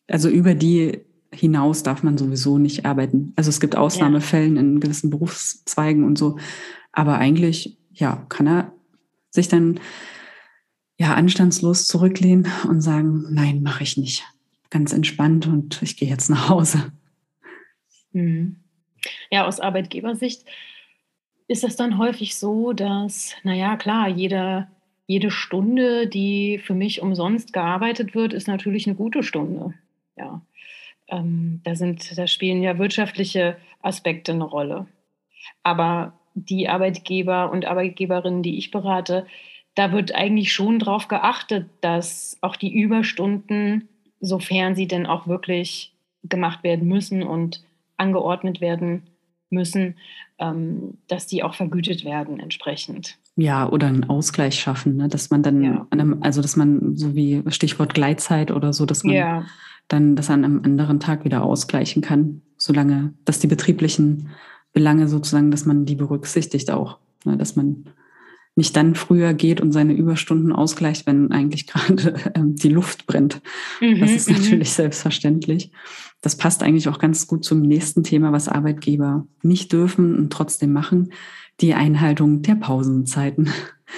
also 0.07 0.30
über 0.30 0.55
die 0.55 0.99
hinaus 1.32 1.84
darf 1.84 2.03
man 2.03 2.17
sowieso 2.17 2.57
nicht 2.57 2.86
arbeiten. 2.86 3.34
Also 3.36 3.49
es 3.49 3.59
gibt 3.59 3.75
Ausnahmefällen 3.75 4.55
ja. 4.55 4.61
in 4.61 4.80
gewissen 4.80 5.09
Berufszweigen 5.09 6.05
und 6.05 6.17
so. 6.17 6.38
Aber 6.93 7.17
eigentlich, 7.17 7.78
ja, 7.93 8.25
kann 8.30 8.47
er 8.47 8.71
sich 9.30 9.49
dann 9.49 9.80
ja 10.97 11.13
anstandslos 11.13 11.87
zurücklehnen 11.87 12.51
und 12.67 12.81
sagen, 12.81 13.25
nein, 13.29 13.61
mache 13.61 13.83
ich 13.83 13.97
nicht. 13.97 14.23
Ganz 14.69 14.93
entspannt 14.93 15.47
und 15.47 15.81
ich 15.81 15.97
gehe 15.97 16.09
jetzt 16.09 16.29
nach 16.29 16.49
Hause. 16.49 16.91
Mhm. 18.11 18.57
Ja, 19.31 19.45
aus 19.45 19.59
Arbeitgebersicht 19.59 20.43
ist 21.47 21.63
das 21.63 21.75
dann 21.75 21.97
häufig 21.97 22.35
so, 22.35 22.73
dass, 22.73 23.33
naja, 23.43 23.77
klar, 23.77 24.09
jeder 24.09 24.67
jede 25.07 25.31
Stunde, 25.31 26.05
die 26.07 26.59
für 26.59 26.73
mich 26.73 27.01
umsonst 27.01 27.53
gearbeitet 27.53 28.13
wird, 28.13 28.33
ist 28.33 28.47
natürlich 28.47 28.85
eine 28.85 28.95
gute 28.95 29.23
Stunde. 29.23 29.73
Ja. 30.17 30.41
Ähm, 31.07 31.61
da, 31.63 31.75
sind, 31.75 32.17
da 32.17 32.27
spielen 32.27 32.61
ja 32.61 32.77
wirtschaftliche 32.77 33.57
Aspekte 33.81 34.33
eine 34.33 34.43
Rolle. 34.43 34.85
Aber 35.63 36.19
die 36.35 36.67
Arbeitgeber 36.67 37.49
und 37.51 37.65
Arbeitgeberinnen, 37.65 38.43
die 38.43 38.57
ich 38.57 38.69
berate, 38.69 39.25
da 39.78 39.91
wird 39.91 40.15
eigentlich 40.15 40.53
schon 40.53 40.80
darauf 40.80 41.07
geachtet, 41.07 41.69
dass 41.82 42.38
auch 42.41 42.55
die 42.55 42.73
Überstunden, 42.73 43.88
sofern 44.19 44.73
sie 44.73 44.88
denn 44.88 45.05
auch 45.05 45.28
wirklich 45.28 45.93
gemacht 46.23 46.63
werden 46.63 46.88
müssen 46.88 47.21
und 47.21 47.63
angeordnet 47.95 48.59
werden 48.59 49.03
müssen, 49.51 49.95
ähm, 50.39 50.97
dass 51.07 51.28
die 51.28 51.43
auch 51.43 51.53
vergütet 51.53 52.05
werden 52.05 52.39
entsprechend. 52.39 53.17
Ja, 53.36 53.69
oder 53.69 53.86
einen 53.86 54.09
Ausgleich 54.09 54.59
schaffen, 54.59 54.97
ne? 54.97 55.09
dass 55.09 55.30
man 55.30 55.43
dann, 55.43 55.63
ja. 55.63 55.88
einem, 55.91 56.23
also 56.23 56.41
dass 56.41 56.55
man, 56.55 56.95
so 56.95 57.13
wie 57.13 57.43
Stichwort 57.49 57.93
Gleitzeit 57.93 58.49
oder 58.49 58.73
so, 58.73 58.88
dass 58.88 59.03
man 59.03 59.13
ja. 59.13 59.45
dann 59.89 60.15
das 60.15 60.32
an 60.32 60.43
einem 60.43 60.63
anderen 60.65 60.99
Tag 60.99 61.23
wieder 61.23 61.43
ausgleichen 61.43 62.01
kann, 62.01 62.41
solange, 62.57 63.13
dass 63.25 63.39
die 63.39 63.47
betrieblichen 63.47 64.30
Belange 64.73 65.07
sozusagen, 65.07 65.51
dass 65.51 65.67
man 65.67 65.86
die 65.86 65.95
berücksichtigt 65.95 66.71
auch, 66.71 66.97
ne? 67.25 67.38
dass 67.38 67.55
man 67.55 67.86
nicht 68.57 68.75
dann 68.75 68.95
früher 68.95 69.33
geht 69.33 69.61
und 69.61 69.71
seine 69.71 69.93
Überstunden 69.93 70.51
ausgleicht, 70.51 71.05
wenn 71.05 71.31
eigentlich 71.31 71.67
gerade 71.67 72.15
ähm, 72.35 72.55
die 72.55 72.69
Luft 72.69 73.05
brennt. 73.05 73.41
Mhm, 73.79 73.99
das 73.99 74.11
ist 74.11 74.29
mhm. 74.29 74.37
natürlich 74.37 74.71
selbstverständlich. 74.71 75.71
Das 76.21 76.35
passt 76.35 76.63
eigentlich 76.63 76.89
auch 76.89 76.97
ganz 76.97 77.27
gut 77.27 77.45
zum 77.45 77.61
nächsten 77.61 78.03
Thema, 78.03 78.31
was 78.31 78.49
Arbeitgeber 78.49 79.27
nicht 79.43 79.71
dürfen 79.71 80.17
und 80.17 80.33
trotzdem 80.33 80.73
machen 80.73 81.11
die 81.61 81.75
Einhaltung 81.75 82.41
der 82.41 82.55
Pausenzeiten. 82.55 83.49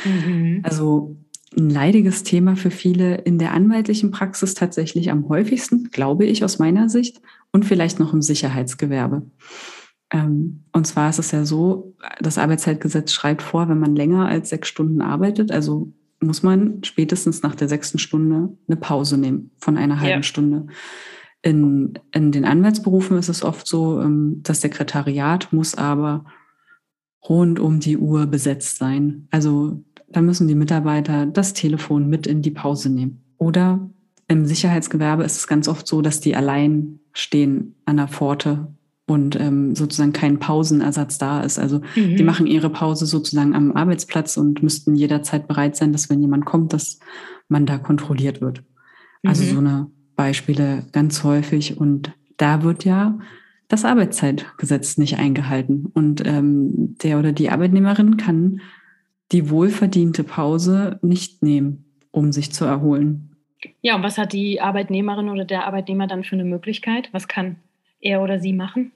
Mhm. 0.05 0.60
Also 0.64 1.16
ein 1.57 1.70
leidiges 1.70 2.24
Thema 2.24 2.55
für 2.55 2.72
viele 2.72 3.16
in 3.16 3.39
der 3.39 3.53
anwaltlichen 3.53 4.12
Praxis 4.12 4.53
tatsächlich 4.53 5.10
am 5.10 5.28
häufigsten, 5.30 5.89
glaube 5.91 6.26
ich 6.26 6.43
aus 6.43 6.60
meiner 6.60 6.89
Sicht, 6.89 7.22
und 7.51 7.66
vielleicht 7.66 7.99
noch 7.99 8.14
im 8.14 8.22
Sicherheitsgewerbe. 8.22 9.24
Ähm, 10.12 10.64
und 10.72 10.88
zwar 10.88 11.10
ist 11.10 11.20
es 11.20 11.32
ja 11.32 11.45
so, 11.45 11.95
das 12.20 12.38
Arbeitszeitgesetz 12.38 13.12
schreibt 13.12 13.41
vor, 13.41 13.70
wenn 13.70 13.80
man 13.80 13.95
länger 13.95 14.28
als 14.28 14.49
sechs 14.49 14.68
Stunden 14.68 15.01
arbeitet, 15.01 15.51
also 15.51 15.93
muss 16.22 16.43
man 16.43 16.84
spätestens 16.84 17.43
nach 17.43 17.55
der 17.55 17.70
sechsten 17.70 17.99
Stunde 17.99 18.49
eine 18.68 18.78
Pause 18.78 19.18
nehmen 19.18 19.51
von 19.57 19.78
einer 19.78 19.99
halben 19.99 20.20
ja. 20.20 20.24
Stunde. 20.24 20.68
In, 21.41 21.97
in 22.12 22.32
den 22.32 22.43
Anwaltsberufen 22.43 23.18
ist 23.18 23.30
es 23.30 23.43
oft 23.43 23.66
so, 23.66 24.01
ähm, 24.01 24.41
das 24.43 24.62
Sekretariat 24.62 25.53
muss 25.53 25.76
aber 25.76 26.26
rund 27.28 27.60
um 27.60 27.80
die 27.80 27.97
Uhr 27.97 28.26
besetzt 28.26 28.78
sein. 28.78 29.28
Also 29.32 29.84
da 30.10 30.22
müssen 30.22 30.47
die 30.47 30.55
Mitarbeiter 30.55 31.26
das 31.26 31.53
Telefon 31.53 32.10
mit 32.10 32.28
in 32.28 32.41
die 32.41 32.51
Pause 32.51 32.89
nehmen. 32.89 33.24
Oder 33.38 33.89
im 34.28 34.45
Sicherheitsgewerbe 34.45 35.24
ist 35.24 35.38
es 35.38 35.47
ganz 35.47 35.68
oft 35.68 35.88
so, 35.88 36.01
dass 36.01 36.20
die 36.20 36.36
allein 36.36 36.99
stehen 37.14 37.76
an 37.86 37.97
der 37.97 38.07
Pforte 38.07 38.74
und 39.10 39.39
ähm, 39.39 39.76
sozusagen 39.76 40.14
kein 40.14 40.39
Pausenersatz 40.39 41.18
da 41.18 41.41
ist. 41.41 41.57
Also 41.60 41.82
mhm. 41.95 42.16
die 42.16 42.24
machen 42.24 42.47
ihre 42.47 42.70
Pause 42.70 43.05
sozusagen 43.05 43.55
am 43.55 43.72
Arbeitsplatz 43.72 44.38
und 44.38 44.62
müssten 44.64 44.95
jederzeit 44.95 45.47
bereit 45.47 45.76
sein, 45.76 45.91
dass 45.91 46.10
wenn 46.10 46.22
jemand 46.22 46.45
kommt, 46.45 46.74
dass 46.74 46.99
man 47.47 47.66
da 47.66 47.78
kontrolliert 47.78 48.41
wird. 48.41 48.64
Also 49.24 49.43
mhm. 49.43 49.47
so 49.47 49.57
eine 49.60 49.88
Beispiele 50.16 50.86
ganz 50.91 51.24
häufig. 51.24 51.78
Und 51.78 52.12
da 52.38 52.64
wird 52.64 52.86
ja 52.86 53.18
das 53.68 53.86
Arbeitszeitgesetz 53.86 54.97
nicht 54.97 55.18
eingehalten. 55.18 55.88
Und 55.93 56.26
ähm, 56.26 56.95
der 57.01 57.20
oder 57.20 57.32
die 57.32 57.49
Arbeitnehmerin 57.49 58.18
kann 58.18 58.62
die 59.32 59.49
wohlverdiente 59.49 60.24
Pause 60.24 60.99
nicht 61.01 61.43
nehmen, 61.43 61.86
um 62.12 62.32
sich 62.32 62.51
zu 62.51 62.66
erholen. 62.66 63.36
Ja, 63.82 63.95
und 63.95 64.03
was 64.03 64.18
hat 64.18 64.34
die 64.34 64.62
Arbeitnehmerin 64.62 65.30
oder 65.30 65.45
der 65.45 65.66
Arbeitnehmer 65.66 66.07
dann 66.07 66.24
für 66.24 66.36
eine 66.36 66.45
Möglichkeit? 66.45 67.10
Was 67.12 67.28
kann 67.28 67.57
er 67.99 68.22
oder 68.22 68.39
sie 68.39 68.53
machen? 68.53 68.91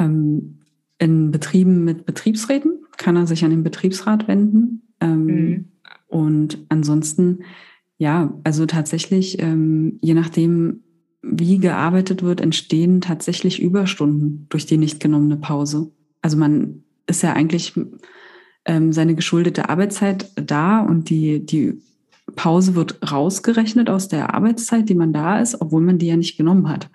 Ähm, 0.00 0.56
in 0.98 1.30
Betrieben 1.30 1.84
mit 1.84 2.04
Betriebsräten 2.04 2.84
kann 2.96 3.16
er 3.16 3.26
sich 3.26 3.44
an 3.44 3.50
den 3.50 3.62
Betriebsrat 3.62 4.28
wenden. 4.28 4.82
Ähm, 5.00 5.24
mhm. 5.24 5.64
Und 6.08 6.58
ansonsten, 6.68 7.44
ja, 7.96 8.34
also 8.44 8.66
tatsächlich, 8.66 9.40
ähm, 9.40 9.98
je 10.02 10.14
nachdem, 10.14 10.82
wie 11.22 11.58
gearbeitet 11.58 12.22
wird, 12.22 12.40
entstehen 12.40 13.00
tatsächlich 13.00 13.62
Überstunden 13.62 14.46
durch 14.48 14.66
die 14.66 14.76
nicht 14.76 15.00
genommene 15.00 15.36
Pause. 15.36 15.90
Also 16.22 16.36
man 16.36 16.82
ist 17.06 17.22
ja 17.22 17.32
eigentlich 17.32 17.74
ähm, 18.64 18.92
seine 18.92 19.14
geschuldete 19.14 19.68
Arbeitszeit 19.68 20.30
da 20.34 20.80
und 20.80 21.08
die, 21.10 21.44
die 21.44 21.80
Pause 22.36 22.74
wird 22.74 22.98
rausgerechnet 23.10 23.90
aus 23.90 24.08
der 24.08 24.34
Arbeitszeit, 24.34 24.88
die 24.88 24.94
man 24.94 25.12
da 25.12 25.40
ist, 25.40 25.60
obwohl 25.60 25.82
man 25.82 25.98
die 25.98 26.06
ja 26.06 26.16
nicht 26.16 26.36
genommen 26.36 26.68
hat. 26.68 26.90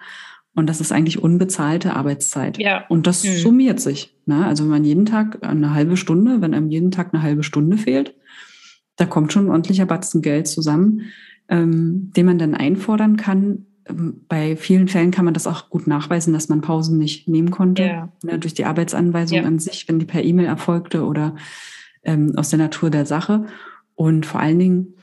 Und 0.55 0.67
das 0.67 0.81
ist 0.81 0.91
eigentlich 0.91 1.21
unbezahlte 1.21 1.95
Arbeitszeit. 1.95 2.57
Ja. 2.57 2.85
Und 2.87 3.07
das 3.07 3.23
mhm. 3.23 3.37
summiert 3.37 3.79
sich. 3.79 4.15
Ne? 4.25 4.45
Also 4.45 4.63
wenn 4.63 4.71
man 4.71 4.83
jeden 4.85 5.05
Tag 5.05 5.45
eine 5.45 5.73
halbe 5.73 5.97
Stunde, 5.97 6.41
wenn 6.41 6.53
einem 6.53 6.69
jeden 6.69 6.91
Tag 6.91 7.13
eine 7.13 7.21
halbe 7.21 7.43
Stunde 7.43 7.77
fehlt, 7.77 8.15
da 8.95 9.05
kommt 9.05 9.33
schon 9.33 9.45
ein 9.45 9.49
ordentlicher 9.49 9.85
Batzen 9.85 10.21
Geld 10.21 10.47
zusammen, 10.47 11.01
ähm, 11.49 12.11
den 12.15 12.25
man 12.25 12.39
dann 12.39 12.55
einfordern 12.55 13.17
kann, 13.17 13.65
ähm, 13.87 14.21
bei 14.27 14.55
vielen 14.55 14.87
Fällen 14.87 15.11
kann 15.11 15.25
man 15.25 15.33
das 15.33 15.47
auch 15.47 15.69
gut 15.69 15.87
nachweisen, 15.87 16.33
dass 16.33 16.49
man 16.49 16.61
Pausen 16.61 16.97
nicht 16.97 17.27
nehmen 17.27 17.51
konnte. 17.51 17.83
Ja. 17.83 18.09
Ne, 18.23 18.39
durch 18.39 18.53
die 18.53 18.65
Arbeitsanweisung 18.65 19.39
ja. 19.39 19.43
an 19.43 19.59
sich, 19.59 19.87
wenn 19.87 19.99
die 19.99 20.05
per 20.05 20.23
E-Mail 20.23 20.45
erfolgte 20.45 21.05
oder 21.05 21.35
ähm, 22.03 22.33
aus 22.35 22.49
der 22.49 22.59
Natur 22.59 22.89
der 22.89 23.05
Sache. 23.05 23.45
Und 23.95 24.25
vor 24.25 24.39
allen 24.39 24.59
Dingen 24.59 24.93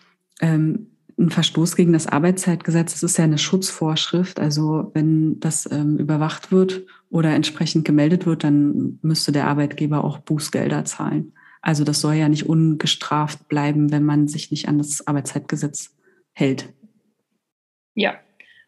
ähm, 0.40 0.88
ein 1.18 1.30
Verstoß 1.30 1.76
gegen 1.76 1.92
das 1.92 2.06
Arbeitszeitgesetz, 2.06 2.92
das 2.92 3.02
ist 3.02 3.18
ja 3.18 3.24
eine 3.24 3.38
Schutzvorschrift. 3.38 4.40
Also 4.40 4.90
wenn 4.94 5.40
das 5.40 5.70
ähm, 5.70 5.98
überwacht 5.98 6.52
wird 6.52 6.82
oder 7.10 7.34
entsprechend 7.34 7.84
gemeldet 7.84 8.26
wird, 8.26 8.44
dann 8.44 8.98
müsste 9.02 9.32
der 9.32 9.46
Arbeitgeber 9.46 10.04
auch 10.04 10.18
Bußgelder 10.18 10.84
zahlen. 10.84 11.32
Also 11.60 11.84
das 11.84 12.00
soll 12.00 12.14
ja 12.14 12.28
nicht 12.28 12.48
ungestraft 12.48 13.48
bleiben, 13.48 13.92
wenn 13.92 14.04
man 14.04 14.26
sich 14.28 14.50
nicht 14.50 14.68
an 14.68 14.78
das 14.78 15.06
Arbeitszeitgesetz 15.06 15.96
hält. 16.32 16.72
Ja, 17.94 18.14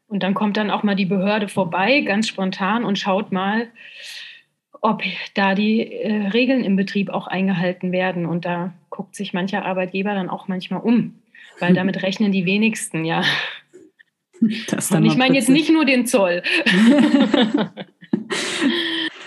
und 0.07 0.23
dann 0.23 0.35
kommt 0.35 0.57
dann 0.57 0.71
auch 0.71 0.83
mal 0.83 0.95
die 0.95 1.07
Behörde 1.07 1.49
vorbei, 1.49 2.03
ganz 2.03 2.29
spontan, 2.29 2.85
und 2.85 2.99
schaut 2.99 3.33
mal, 3.33 3.69
ob 4.81 5.03
da 5.35 5.55
die 5.55 5.93
äh, 5.93 6.29
Regeln 6.29 6.63
im 6.63 6.77
Betrieb 6.77 7.09
auch 7.09 7.27
eingehalten 7.27 7.91
werden. 7.91 8.27
Und 8.27 8.45
da 8.45 8.75
guckt 8.91 9.17
sich 9.17 9.33
mancher 9.33 9.65
Arbeitgeber 9.65 10.15
dann 10.15 10.29
auch 10.29 10.47
manchmal 10.47 10.83
um, 10.83 11.15
weil 11.61 11.75
damit 11.75 12.03
rechnen 12.03 12.33
die 12.33 12.47
wenigsten, 12.47 13.05
ja. 13.05 13.25
und 14.41 15.05
ich 15.05 15.17
meine 15.17 15.35
jetzt 15.35 15.49
nicht 15.49 15.71
nur 15.71 15.85
den 15.85 16.07
Zoll. 16.07 16.43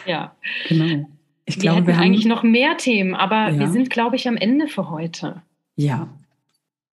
ja. 0.05 0.35
Genau. 0.67 1.09
Ich 1.45 1.61
wir 1.61 1.73
hätten 1.73 1.87
wir 1.87 1.95
haben 1.95 2.03
eigentlich 2.03 2.25
noch 2.25 2.43
mehr 2.43 2.75
Themen, 2.77 3.15
aber 3.15 3.49
ja. 3.49 3.59
wir 3.59 3.69
sind, 3.69 3.89
glaube 3.89 4.17
ich, 4.17 4.27
am 4.27 4.35
Ende 4.35 4.67
für 4.67 4.89
heute. 4.89 5.41
Ja. 5.77 6.09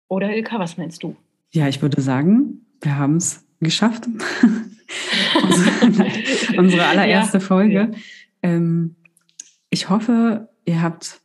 Oder 0.08 0.36
Ilka, 0.36 0.60
was 0.60 0.78
meinst 0.78 1.02
du? 1.02 1.16
Ja, 1.52 1.68
ich 1.68 1.82
würde 1.82 2.02
sagen, 2.02 2.62
wir 2.82 2.98
haben 2.98 3.18
es 3.18 3.44
geschafft. 3.60 4.08
unsere, 5.44 6.10
unsere, 6.58 6.86
allererste 6.86 7.40
ja. 7.40 7.44
Folge. 7.44 7.92
Ähm, 8.44 8.96
ich 9.72 9.90
hoffe, 9.90 10.50
ihr 10.66 10.82
habt 10.84 11.22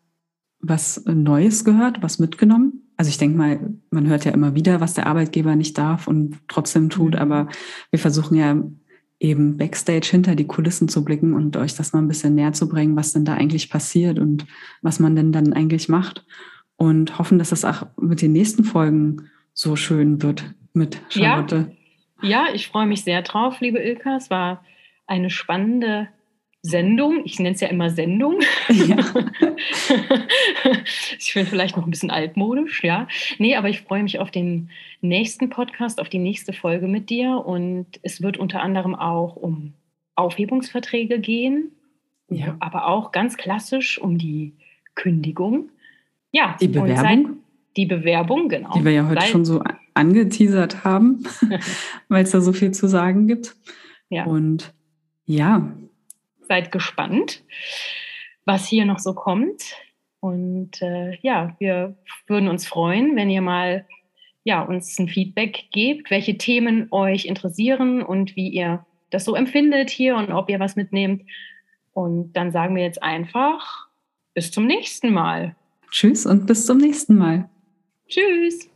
was 0.60 1.04
Neues 1.04 1.64
gehört, 1.64 2.02
was 2.02 2.18
mitgenommen. 2.18 2.87
Also 2.98 3.08
ich 3.10 3.16
denke 3.16 3.38
mal, 3.38 3.60
man 3.90 4.08
hört 4.08 4.24
ja 4.24 4.32
immer 4.32 4.54
wieder, 4.54 4.80
was 4.80 4.94
der 4.94 5.06
Arbeitgeber 5.06 5.54
nicht 5.56 5.78
darf 5.78 6.08
und 6.08 6.36
trotzdem 6.48 6.90
tut, 6.90 7.14
mhm. 7.14 7.20
aber 7.20 7.48
wir 7.90 7.98
versuchen 7.98 8.36
ja 8.36 8.60
eben 9.20 9.56
backstage 9.56 10.08
hinter 10.10 10.34
die 10.34 10.46
Kulissen 10.46 10.88
zu 10.88 11.04
blicken 11.04 11.32
und 11.32 11.56
euch 11.56 11.74
das 11.74 11.92
mal 11.92 12.00
ein 12.00 12.08
bisschen 12.08 12.34
näher 12.34 12.52
zu 12.52 12.68
bringen, 12.68 12.96
was 12.96 13.12
denn 13.12 13.24
da 13.24 13.34
eigentlich 13.34 13.70
passiert 13.70 14.18
und 14.18 14.46
was 14.82 15.00
man 15.00 15.16
denn 15.16 15.32
dann 15.32 15.52
eigentlich 15.52 15.88
macht. 15.88 16.24
Und 16.76 17.18
hoffen, 17.18 17.38
dass 17.38 17.50
es 17.50 17.64
auch 17.64 17.86
mit 18.00 18.22
den 18.22 18.32
nächsten 18.32 18.62
Folgen 18.62 19.30
so 19.52 19.74
schön 19.74 20.22
wird 20.22 20.54
mit 20.72 21.00
Charlotte. 21.08 21.72
Ja, 22.22 22.46
ja 22.46 22.54
ich 22.54 22.68
freue 22.68 22.86
mich 22.86 23.02
sehr 23.02 23.22
drauf, 23.22 23.60
liebe 23.60 23.78
Ilka. 23.78 24.16
Es 24.16 24.30
war 24.30 24.64
eine 25.08 25.30
spannende 25.30 26.08
Sendung. 26.62 27.22
Ich 27.24 27.38
nenne 27.38 27.54
es 27.54 27.60
ja 27.60 27.68
immer 27.68 27.90
Sendung. 27.90 28.40
Ja. 28.68 28.96
ich 31.18 31.32
finde 31.32 31.48
vielleicht 31.48 31.76
noch 31.76 31.84
ein 31.84 31.90
bisschen 31.90 32.10
altmodisch, 32.10 32.82
ja. 32.82 33.06
Nee, 33.38 33.56
aber 33.56 33.68
ich 33.68 33.82
freue 33.82 34.02
mich 34.02 34.18
auf 34.18 34.30
den 34.30 34.70
nächsten 35.00 35.50
Podcast, 35.50 36.00
auf 36.00 36.08
die 36.08 36.18
nächste 36.18 36.52
Folge 36.52 36.88
mit 36.88 37.10
dir. 37.10 37.44
Und 37.46 37.86
es 38.02 38.22
wird 38.22 38.36
unter 38.36 38.60
anderem 38.60 38.94
auch 38.94 39.36
um 39.36 39.74
Aufhebungsverträge 40.16 41.20
gehen, 41.20 41.70
ja. 42.28 42.56
aber 42.58 42.88
auch 42.88 43.12
ganz 43.12 43.36
klassisch 43.36 43.98
um 43.98 44.18
die 44.18 44.54
Kündigung. 44.96 45.70
Ja, 46.32 46.56
die 46.60 46.68
Bewerbung. 46.68 47.38
die 47.76 47.86
Bewerbung, 47.86 48.48
genau. 48.48 48.72
Die 48.74 48.84
wir 48.84 48.92
ja 48.92 49.08
heute 49.08 49.20
Seit, 49.20 49.30
schon 49.30 49.44
so 49.44 49.62
angeteasert 49.94 50.84
haben, 50.84 51.24
weil 52.08 52.24
es 52.24 52.32
da 52.32 52.40
so 52.40 52.52
viel 52.52 52.72
zu 52.72 52.88
sagen 52.88 53.28
gibt. 53.28 53.54
Ja. 54.10 54.24
Und 54.24 54.74
ja, 55.24 55.72
seid 56.48 56.72
gespannt, 56.72 57.42
was 58.44 58.66
hier 58.66 58.84
noch 58.84 58.98
so 58.98 59.14
kommt. 59.14 59.62
Und 60.20 60.82
äh, 60.82 61.16
ja, 61.22 61.54
wir 61.58 61.96
würden 62.26 62.48
uns 62.48 62.66
freuen, 62.66 63.14
wenn 63.14 63.30
ihr 63.30 63.42
mal 63.42 63.86
ja, 64.44 64.62
uns 64.62 64.98
ein 64.98 65.08
Feedback 65.08 65.66
gebt, 65.72 66.10
welche 66.10 66.38
Themen 66.38 66.88
euch 66.90 67.26
interessieren 67.26 68.02
und 68.02 68.34
wie 68.34 68.48
ihr 68.48 68.84
das 69.10 69.24
so 69.24 69.34
empfindet 69.34 69.90
hier 69.90 70.16
und 70.16 70.32
ob 70.32 70.48
ihr 70.48 70.58
was 70.58 70.74
mitnehmt. 70.74 71.22
Und 71.92 72.32
dann 72.32 72.50
sagen 72.50 72.74
wir 72.74 72.82
jetzt 72.82 73.02
einfach 73.02 73.88
bis 74.34 74.50
zum 74.50 74.66
nächsten 74.66 75.12
Mal. 75.12 75.54
Tschüss 75.90 76.26
und 76.26 76.46
bis 76.46 76.66
zum 76.66 76.78
nächsten 76.78 77.16
Mal. 77.16 77.48
Tschüss. 78.08 78.70